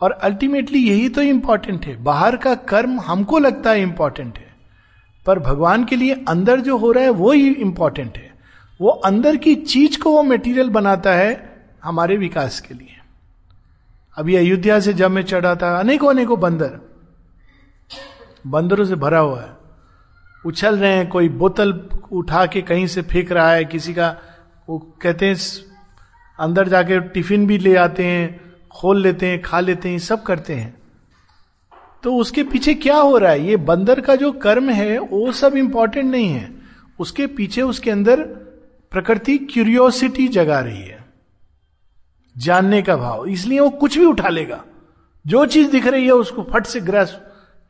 और 0.00 0.12
अल्टीमेटली 0.12 0.78
यही 0.80 1.08
तो 1.08 1.22
इंपॉर्टेंट 1.22 1.84
है। 1.86 1.96
बाहर 2.04 2.36
का 2.36 2.54
कर्म 2.54 3.00
हमको 3.00 3.38
लगता 3.38 3.70
है 3.70 3.82
इंपॉर्टेंट 3.82 4.38
है, 4.38 4.54
पर 5.26 5.38
भगवान 5.38 5.84
के 5.84 5.96
लिए 5.96 6.24
अंदर 6.28 6.60
जो 6.60 6.76
हो 6.78 6.92
रहा 6.92 7.04
है 7.04 7.10
वो 7.10 7.32
ही 7.32 7.48
इंपॉर्टेंट 7.48 8.16
है। 8.16 8.33
वो 8.80 8.88
अंदर 8.88 9.36
की 9.36 9.54
चीज़ 9.54 9.98
को 9.98 10.12
वो 10.12 10.22
मेटीरियल 10.22 10.70
बनाता 10.70 11.14
है 11.14 11.54
हमारे 11.84 12.16
विकास 12.16 12.60
के 12.60 12.74
लिए। 12.74 12.96
अभी 14.16 14.36
अयोध्या 14.36 14.80
से 14.80 14.92
जब 14.92 15.10
मैं 15.10 15.22
चढ़ा 15.22 15.54
था, 15.54 15.78
अनेकों 15.78 16.10
अनेकों 16.10 16.40
बंदर, 16.40 16.80
बंदरों 18.46 18.84
से 18.84 18.94
भरा 18.94 19.18
हुआ 19.18 19.40
है। 19.40 19.56
उछल 20.46 20.78
रहे 20.78 20.92
हैं, 20.92 21.08
कोई 21.08 21.28
बोतल 21.28 21.88
उठा 22.12 22.46
के 22.46 22.62
कहीं 22.62 22.86
से 22.86 23.02
फेंक 23.02 23.32
रहा 23.32 23.52
है, 23.52 23.64
किसी 23.64 23.94
का, 23.94 24.16
वो 24.68 24.78
कहते 25.02 25.26
हैं, 25.26 25.36
अंदर 26.40 26.68
जाके 26.68 27.00
टिफ़िन 27.00 27.46
भी 27.46 27.58
ले 27.58 27.76
आते 27.76 28.04
हैं, 28.04 28.52
खोल 28.68 29.00
लेते 29.00 29.26
हैं, 29.26 29.42
खा 29.42 29.60
लेते 29.60 29.88
हैं, 29.88 29.98
सब 29.98 30.22
करते 30.22 30.54
हैं। 30.54 30.74
तो 32.02 32.16
उसके 32.16 32.42
पीछे 32.42 32.74
क्या 32.74 32.96
हो 32.96 33.18
रहा 33.18 33.32
है? 33.32 33.46
ये 33.46 33.56
बंदर 33.56 34.00
का 34.00 34.16
जो 34.16 34.32
कर्म 34.32 34.70
है, 34.70 34.98
वो 34.98 35.32
सब 35.32 35.56
इंपॉर्टेंट 35.56 36.10
नहीं 36.10 36.28
है। 36.28 36.54
उसके 36.98 37.26
पीछे, 37.26 37.62
उसके 37.62 37.90
अंदर 37.90 38.44
प्रकृति 38.90 39.38
क्यूरियोसिटी 39.38 40.28
जगा 40.28 40.60
रही 40.60 40.82
है। 40.82 41.04
जानने 42.38 42.82
का 42.82 42.96
भाव। 42.96 43.26
इसलिए 43.26 43.60
वो 43.60 43.70
कुछ 43.70 43.98
भी 43.98 44.04
उठा 44.04 44.28
लेगा। 44.28 44.64
जो 45.26 45.46
चीज़ 45.46 45.70
दिख 45.70 45.86
रही 45.86 46.04
है, 46.04 46.12
उसको 46.12 46.42
फट 46.42 46.66
से 46.66 46.80
ग्रस 46.80 47.20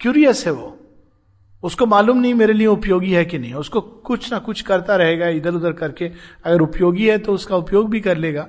क्यूरियस 0.01 0.47
है 0.47 0.53
वो। 0.53 0.81
उसको 1.63 1.87
मालूम 1.87 2.19
नहीं 2.19 2.35
मेरे 2.35 2.53
लिए 2.53 2.67
उपयोगी 2.67 3.13
है 3.13 3.25
कि 3.25 3.39
नहीं। 3.39 3.55
उसको 3.55 3.81
कुछ 3.81 4.33
ना 4.33 4.39
कुछ 4.39 4.61
करता 4.61 4.97
रहेगा 4.97 5.29
इधर 5.29 5.51
उधर 5.51 5.73
करके। 5.73 6.11
अगर 6.45 6.61
उपयोगी 6.61 7.09
है 7.09 7.19
तो 7.19 7.33
उसका 7.33 7.57
उपयोग 7.57 7.91
भी 7.91 8.01
कर 8.01 8.19
लेगा। 8.19 8.49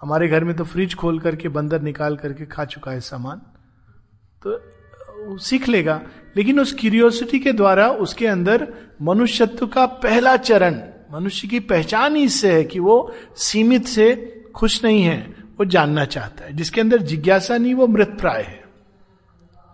हमारे 0.00 0.28
घर 0.28 0.44
में 0.44 0.56
तो 0.56 0.64
फ्रिज 0.64 0.94
खोल 0.94 1.18
करके, 1.18 1.48
बंदर 1.48 1.82
निकाल 1.82 2.16
करके 2.16 2.46
खा 2.46 2.64
चुका 2.64 2.90
है 2.90 3.00
सामान। 3.00 3.38
तो 4.46 4.60
सीख 5.38 5.68
लेगा। 5.68 6.02
लेकिन 6.36 6.60
उस 6.60 6.76
क्यूरियोसिटी 6.80 7.38
के 7.38 7.52
द्वारा 7.52 7.90
उसके 7.90 8.26
अंदर 8.26 8.74
मनुष्यत्व 9.02 9.66
का 9.66 9.86
पहला 9.86 10.36
चरण 10.36 10.80
मनुष्य 11.14 11.48
की 11.48 11.60
पहचान 11.60 12.16
ही 12.16 12.22
इससे 12.22 12.52
है 12.52 12.64
कि 12.64 12.78
वो 12.78 13.14
सीमित 13.36 13.86
से 13.86 14.34
खुश 14.54 14.84
नहीं 14.84 15.02
है, 15.02 15.34
वो 15.42 15.64
जानना 15.64 16.04
चाहता 16.04 16.44
है। 16.44 16.56
जिसके 16.56 16.80
अंदर 16.80 17.02
जिज्ञासा 17.02 17.58
नहीं, 17.58 17.74
वो 17.74 17.86
मृत 17.86 18.16
प्राय 18.20 18.42
है। 18.42 18.64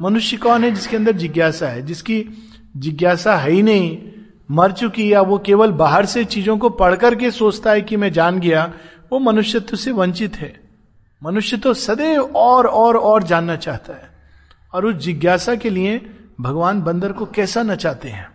मनुष्य 0.03 0.37
कौन 0.37 0.65
है 0.65 0.71
जिसके 0.71 0.97
अंदर 0.97 1.13
जिज्ञासा 1.13 1.69
है? 1.69 1.83
जिसकी 1.83 2.29
जिज्ञासा 2.77 3.37
है 3.37 3.51
ही 3.51 3.63
नहीं, 3.63 4.03
मर 4.51 4.73
चुकी 4.73 5.13
या 5.13 5.21
वो 5.21 5.39
केवल 5.39 5.73
बाहर 5.73 6.07
से 6.07 6.25
चीज़ों 6.25 6.59
को 6.59 6.71
पढ़ 6.71 6.97
करके 6.97 7.31
सोचता 7.31 7.71
है 7.71 7.83
कि 7.83 7.97
मैं 7.97 8.13
जान 8.13 8.41
गया, 8.41 8.73
वो 9.13 9.19
मनुष्यत्व 9.19 9.77
से 9.77 9.91
वंचित 9.91 10.37
है। 10.37 10.61
मनुष्य 11.23 11.57
तो 11.57 11.75
सदैव 11.75 12.21
और 12.21 12.67
और 12.67 12.97
और 12.97 13.23
जानना 13.23 13.57
चाहता 13.57 13.93
है। 13.93 14.11
और 14.75 14.87
उस 14.87 14.95
जिज्ञासा 14.95 15.55
के 15.55 15.71
लिए 15.71 16.11
भगवान 16.41 16.83
बंदर 16.83 17.13
को 17.13 17.27
कैसा 17.27 17.63
नचाते 17.63 18.09
हैं? 18.09 18.34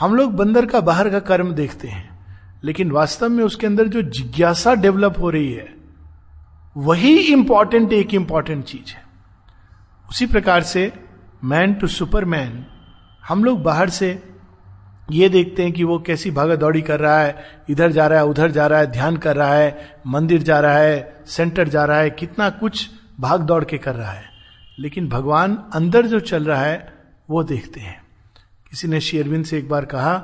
हम 0.00 0.14
लोग 0.14 0.32
बंदर 0.32 0.66
का 0.66 0.80
बाहर 0.80 1.10
का 1.10 1.18
कर्म 1.18 1.52
देखते 1.52 1.88
हैं, 1.88 2.26
लेकिन 2.64 2.90
वास्तव 2.90 3.28
में 3.28 3.44
उसके 3.44 3.66
अंदर 3.66 3.88
जो 3.88 4.02
जिज्ञासा 4.02 4.74
डेवलप 4.74 5.14
हो 5.18 5.30
रही 5.30 5.52
है, 5.52 5.74
वही 6.76 7.18
इंपॉर्टेंट 7.18 7.92
एक 7.92 8.14
इंपॉर्टेंट 8.14 8.64
चीज़ 8.64 8.92
है। 8.92 9.02
उसी 10.10 10.26
प्रकार 10.26 10.62
से 10.62 10.92
मैन 11.44 11.74
टू 11.74 11.86
सुपरमैन 11.86 12.66
हम 13.28 13.44
लोग 13.44 13.62
बाहर 13.62 13.90
से 13.90 14.22
ये 15.10 15.28
देखते 15.28 15.62
हैं 15.62 15.72
कि 15.72 15.84
वो 15.84 15.98
कैसी 15.98 16.30
भागा 16.30 16.56
दौड़ी 16.56 16.82
कर 16.82 17.00
रहा 17.00 17.18
है, 17.18 17.44
इधर 17.68 17.92
जा 17.92 18.06
रहा 18.06 18.18
है, 18.18 18.24
उधर 18.24 18.50
जा 18.50 18.66
रहा 18.66 18.78
है, 18.78 18.86
ध्यान 18.86 19.16
कर 19.16 19.36
रहा 19.36 19.54
है, 19.54 19.96
मंदिर 20.06 20.42
जा 20.42 20.60
रहा 20.60 20.76
है 20.76 21.22
सेंटर 21.26 21.68
जा 21.68 21.84
रहा 21.84 21.98
है, 21.98 22.10
कितना 22.10 22.50
कुछ 22.50 22.90
भाग 23.20 23.40
दौड़ 23.40 23.64
के 23.64 23.78
कर 23.78 23.94
रहा 23.94 24.12
है। 24.12 24.24
लेकिन 24.78 25.08
भगवान 25.08 25.64
अंदर 25.74 26.06
जो 26.06 26.20
चल 26.20 26.44
रहा 26.44 26.62
है, 26.62 26.92
वो 27.30 27.44
देखते 27.44 27.80
हैं। 27.80 28.01
किसी 28.72 28.88
ने 28.88 29.00
शेरविंद 29.00 29.44
से 29.44 29.58
एक 29.58 29.68
बार 29.68 29.84
कहा 29.84 30.16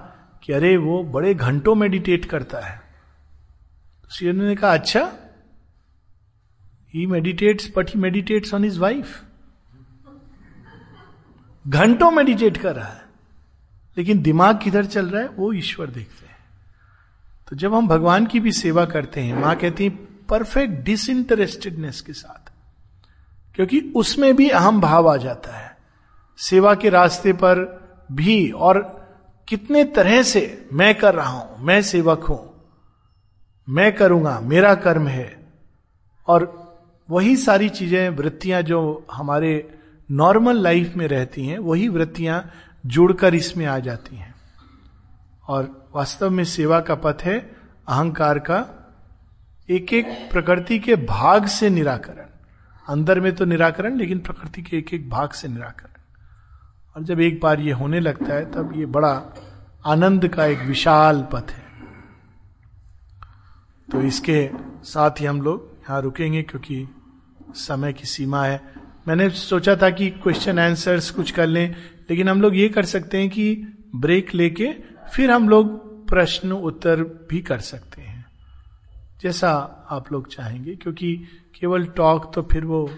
कि 0.42 0.52
अरे, 0.52 0.76
वो 0.76 1.02
बड़े 1.04 1.34
घंटों 1.34 1.74
मेडिटेट 1.74 2.24
करता 2.24 2.58
है। 2.58 2.76
तो 4.04 4.14
शेरविंद 4.14 4.48
ने 4.48 4.54
कहा 4.56 4.72
अच्छा 4.74 5.00
he 6.94 7.06
meditates 7.06 7.70
but 7.76 7.88
he 7.88 8.00
meditates 8.00 8.54
on 8.54 8.64
his 8.64 8.78
wife 8.78 9.20
घंटों 11.64 12.10
मेडिटेट 12.10 12.56
कर 12.56 12.76
रहा 12.76 12.88
है, 12.88 13.04
लेकिन 13.96 14.22
दिमाग 14.22 14.60
किधर 14.62 14.86
चल 14.86 15.06
रहा 15.06 15.22
है, 15.22 15.28
वो 15.28 15.52
ईश्वर 15.52 15.86
देखते 15.86 16.26
हैं। 16.26 16.36
तो 17.48 17.56
जब 17.56 17.74
हम 17.74 17.88
भगवान 17.88 18.26
की 18.26 18.40
भी 18.40 18.52
सेवा 18.52 18.84
करते 18.84 19.20
हैं, 19.20 19.34
माँ 19.34 19.54
कहती 19.56 19.84
है 19.84 19.90
परफेक्ट 20.28 20.84
डिसइंटरेस्टेडनेस 20.84 22.00
के 22.00 22.12
साथ, 22.12 22.50
क्योंकि 23.56 23.80
उसमें 23.96 24.34
भी 24.36 24.48
अहम 24.50 24.80
भाव 24.80 25.08
आ 25.08 25.16
जाता 25.16 25.56
है। 25.56 25.76
सेवा 26.38 26.74
के 26.74 26.90
रास्ते 26.90 27.32
पर 27.34 27.77
भी 28.10 28.50
और 28.50 28.80
कितने 29.48 29.84
तरह 29.84 30.22
से 30.22 30.68
मैं 30.72 30.94
कर 30.94 31.14
रहा 31.14 31.30
हूँ, 31.30 31.64
मैं 31.64 31.82
सेवक 31.82 32.24
हूँ, 32.24 32.40
मैं 33.68 33.94
करूँगा, 33.96 34.40
मेरा 34.40 34.74
कर्म 34.74 35.06
है। 35.08 35.36
और 36.28 36.68
वही 37.08 37.36
सारी 37.36 37.68
चीज़ें, 37.68 38.08
वृत्तियाँ 38.08 38.62
जो 38.62 39.06
हमारे 39.12 39.78
नॉर्मल 40.10 40.56
लाइफ 40.56 40.94
में 40.96 41.06
रहती 41.08 41.46
हैं, 41.46 41.58
वही 41.58 41.88
वृत्तियाँ 41.88 42.50
जुड़कर 42.86 43.34
इसमें 43.34 43.66
आ 43.66 43.78
जाती 43.78 44.16
हैं। 44.16 44.34
और 45.48 45.90
वास्तव 45.94 46.30
में 46.30 46.44
सेवा 46.44 46.80
का 46.80 46.94
पथ 46.94 47.22
है, 47.22 47.38
अहंकार 47.88 48.38
का 48.38 48.64
एक 49.70 49.92
एक 49.92 50.06
प्रकृति 50.32 50.78
के 50.78 50.96
भाग 50.96 51.46
से 51.46 51.70
निराकरण। 51.70 52.26
अंदर 52.88 53.20
में 53.20 53.34
तो 53.34 53.44
निराकरण, 53.44 53.96
लेकिन 53.96 54.18
प्रकृति 54.18 54.62
के 54.62 54.76
एक 54.76 54.94
एक 54.94 55.08
भाग 55.10 55.30
से 55.30 55.48
निराकरण। 55.48 55.97
और 56.98 57.04
जब 57.04 57.20
एक 57.20 57.38
बार 57.40 57.60
ये 57.60 57.72
होने 57.72 57.98
लगता 58.00 58.34
है, 58.34 58.44
तब 58.52 58.72
ये 58.76 58.86
बड़ा 58.86 59.10
आनंद 59.86 60.26
का 60.28 60.44
एक 60.44 60.60
विशाल 60.60 61.20
पथ 61.32 61.50
है। 61.50 61.66
तो 63.88 64.00
इसके 64.00 64.48
साथ 64.84 65.20
ही 65.20 65.26
हम 65.26 65.40
लोग 65.42 65.68
यहाँ 65.80 66.00
रुकेंगे 66.02 66.42
क्योंकि 66.42 66.86
समय 67.56 67.92
की 67.92 68.04
सीमा 68.04 68.44
है। 68.44 68.60
मैंने 69.08 69.28
सोचा 69.30 69.76
था 69.76 69.90
कि 69.90 70.08
क्वेश्चन 70.12 70.58
आंसर्स 70.58 71.10
कुछ 71.10 71.30
कर 71.30 71.46
लें, 71.46 71.74
लेकिन 72.10 72.28
हम 72.28 72.42
लोग 72.42 72.56
ये 72.56 72.68
कर 72.68 72.84
सकते 72.84 73.18
हैं 73.18 73.30
कि 73.30 73.46
ब्रेक 73.96 74.34
लेके 74.34 74.72
फिर 75.14 75.30
हम 75.30 75.48
लोग 75.48 75.70
प्रश्न 76.08 76.52
उत्तर 76.52 77.02
भी 77.30 77.40
कर 77.42 77.58
सकते 77.60 78.02
हैं, 78.02 78.24
जैसा 79.22 79.52
आप 79.90 80.12
लोग 80.12 80.28
चाहेंगे, 80.28 80.74
क्योंकि 80.74 81.14
केवल 81.60 81.86
टॉक 81.96 82.30
तो 82.34 82.42
फिर 82.42 82.64
वो 82.64 82.90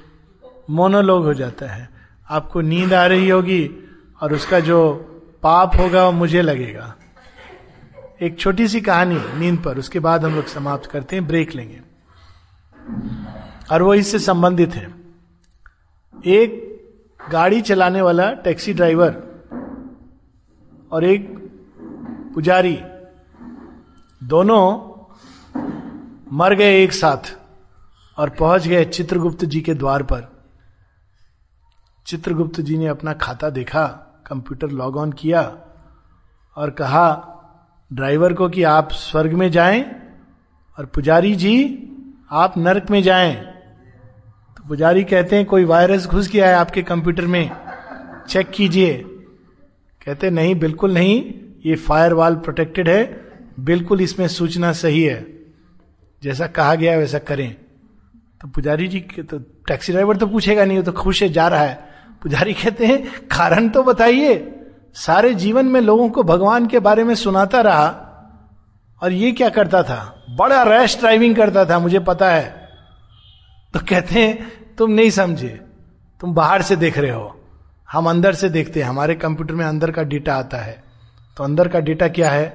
मोनोलॉग 0.71 1.25
हो 1.25 1.35
जाता 1.35 1.67
है। 1.67 1.89
आपको 2.31 2.61
नींद 2.63 2.93
आ 2.95 3.07
रही 3.07 3.29
होगी 3.29 3.63
और 4.23 4.33
उसका 4.33 4.61
जो 4.61 4.95
पाप 5.43 5.73
होगा 5.77 6.07
वो 6.07 6.13
मुझे 6.13 6.43
लगेगा। 6.43 6.97
एक 8.23 8.39
छोटी 8.39 8.69
सी 8.69 8.81
कहानी 8.81 9.19
नींद 9.35 9.63
पर। 9.63 9.79
उसके 9.79 9.99
बाद 9.99 10.25
हम 10.25 10.35
लोग 10.35 10.47
समाप्त 10.47 10.91
करते 10.91 11.17
हैं, 11.17 11.27
ब्रेक 11.27 11.55
लेंगे। 11.55 11.81
और 13.73 13.83
वो 13.83 13.95
इससे 13.95 14.19
संबंधित 14.19 14.75
है। 14.75 14.95
एक 16.27 16.71
गाड़ी 17.31 17.61
चलाने 17.61 18.03
वाला 18.03 18.33
टैक्सी 18.33 18.75
ड्राइवर 18.75 19.23
और 20.93 21.05
एक 21.05 21.29
पुजारी, 22.35 22.81
दोनों 24.25 24.91
मर 26.33 26.55
गए 26.55 26.83
एक 26.85 26.93
साथ 26.93 27.39
और 28.19 28.31
पहुँच 28.31 28.69
गए 28.69 28.85
चित्रगुप्त 28.85 29.45
जी 29.45 29.61
के 29.61 29.75
द्वार 29.75 30.03
पर। 30.03 30.43
चित्रगुप्त 32.07 32.61
जी 32.61 32.79
ने 32.79 32.87
अपना 32.87 33.13
खाता 33.13 33.51
देखा। 33.51 34.10
कंप्यूटर 34.31 34.71
लॉग 34.71 34.97
ऑन 34.97 35.13
किया 35.13 35.43
और 36.57 36.71
कहा, 36.71 37.27
ड्राइवर 37.93 38.33
को 38.33 38.49
कि 38.49 38.63
आप 38.63 38.93
स्वर्ग 38.93 39.33
में 39.33 39.51
जाएँ 39.51 39.85
और 40.79 40.87
पुजारी 40.87 41.35
जी, 41.35 41.55
आप 42.31 42.59
नरक 42.59 42.91
में 42.91 43.03
जाएँ। 43.03 43.35
तो 44.57 44.69
पुजारी 44.69 45.05
कहते 45.05 45.37
हैं, 45.37 45.47
कोई 45.47 45.65
वायरस 45.65 46.07
घुस 46.07 46.29
गया 46.29 46.49
है 46.49 46.55
आपके 46.55 46.83
कंप्यूटर 46.83 47.27
में 47.27 47.51
चेक 48.29 48.51
कीजिए। 48.51 48.97
कहते 50.07 50.31
नहीं, 50.31 50.55
बिल्कुल 50.55 50.95
नहीं, 50.95 51.35
ये 51.67 51.77
फायर 51.77 52.13
वॉल 52.13 52.35
प्रोटेक्टेड 52.35 52.89
है, 52.89 53.05
बिल्कुल 53.61 54.01
इसमें 54.01 54.29
सूचना 54.29 54.73
सही 54.73 55.03
है। 55.03 55.27
जैसा 56.23 56.47
कहा 56.47 56.75
गया 56.75 56.97
वैसा 56.99 57.19
करें। 57.19 57.57
तो 58.41 58.49
पुजारी 58.49 58.87
जी 58.89 59.01
तो 59.01 59.39
टैक्सी 59.39 59.93
ड्राइवर 59.93 60.17
तो 60.17 60.27
पूछेगा 60.27 60.65
नहीं, 60.65 60.79
वो 60.79 60.85
तो 60.85 60.93
खुश 60.93 61.23
है, 61.23 61.29
जा 61.29 61.49
रहा 61.49 61.63
है। 61.63 61.90
पुजारी 62.23 62.55
कहते 62.55 62.87
हैं, 62.87 63.03
कारण 63.27 63.69
तो 63.69 63.83
बताइए। 63.83 64.57
सारे 64.95 65.35
जीवन 65.35 65.67
में 65.67 65.81
लोगों 65.81 66.09
को 66.11 66.23
भगवान 66.23 66.67
के 66.67 66.79
बारे 66.79 67.05
में 67.05 67.15
सुनाता 67.15 67.61
रहा 67.61 67.87
और 69.03 69.13
ये 69.13 69.33
क्या 69.33 69.49
करता 69.49 69.83
था? 69.83 70.25
बड़ा 70.31 70.63
रैश 70.63 70.99
ड्राइविंग 70.99 71.37
करता 71.37 71.65
था, 71.65 71.79
मुझे 71.79 71.99
पता 71.99 72.31
है। 72.31 72.69
तो 73.75 73.81
कहते 73.81 74.21
हैं, 74.21 74.51
तुम 74.77 74.91
नहीं 74.91 75.11
समझे। 75.11 75.61
तुम 76.21 76.35
बाहर 76.35 76.63
से 76.63 76.77
देख 76.77 76.99
रहे 76.99 77.11
हो। 77.11 77.37
हम 77.89 78.09
अंदर 78.11 78.35
से 78.35 78.49
देखते 78.49 78.81
हैं। 78.81 78.89
हमारे 78.89 79.15
कंप्यूटर 79.15 79.55
में 79.55 79.65
अंदर 79.65 79.91
का 79.91 80.03
डेटा 80.03 80.35
आता 80.35 80.59
है। 80.59 80.83
तो 81.37 81.45
अंदर 81.45 81.69
का 81.69 81.81
डेटा 81.81 82.09
क्या 82.09 82.31
है? 82.31 82.47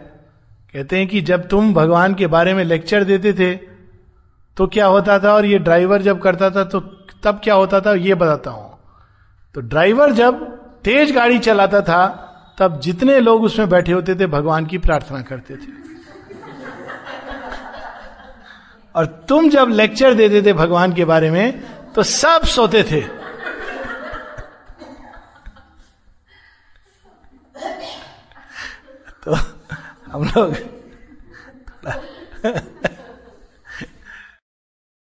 कहते 0.74 0.98
हैं 0.98 1.08
कि 1.08 1.22
जब 1.22 1.48
तुम 1.48 1.74
भगवान 1.74 2.14
के 2.14 2.28
बारे 2.28 2.54
में 2.54 2.64
लेक्चर 2.64 3.04
देते 3.04 3.34
थे 3.34 3.56
तो 4.58 4.68
क्या 4.68 4.86
होता 4.86 5.18
था? 5.20 5.34
और 5.34 5.46
ये 5.46 5.60
ड्राइवर 5.60 6.02
जब 6.02 6.22
करता 6.22 6.50
था 6.50 6.64
तो 6.64 6.80
तब 7.24 7.40
क्या 7.44 7.54
होता 7.54 7.82
था? 7.82 7.94
ये 7.94 8.16
बताता 8.16 8.52
हूँ। 8.52 8.75
तो 9.56 9.62
ड्राइवर 9.62 10.12
जब 10.12 10.44
तेज 10.84 11.12
गाड़ी 11.12 11.38
चलाता 11.40 11.82
था, 11.82 12.06
तब 12.60 12.80
जितने 12.80 13.20
लोग 13.20 13.44
उसमें 13.44 13.70
बैठे 13.70 13.92
होते 13.92 14.16
थे, 14.16 14.28
भगवान 14.28 14.66
की 14.66 14.78
प्रार्थना 14.78 15.22
करते 15.22 15.56
थे। 15.56 15.72
और 18.96 19.06
तुम 19.30 19.50
जब 19.50 19.70
लेक्चर 19.70 20.14
देते 20.14 20.42
थे 20.42 20.54
भगवान 20.54 20.94
के 20.94 21.06
बारे 21.06 21.32
में 21.32 21.62
तो 21.94 22.04
सब 22.04 22.46
सोते 22.46 22.84
थे। 22.84 23.02
तो 29.26 29.36
हम 30.12 30.24
लोग 30.28 30.56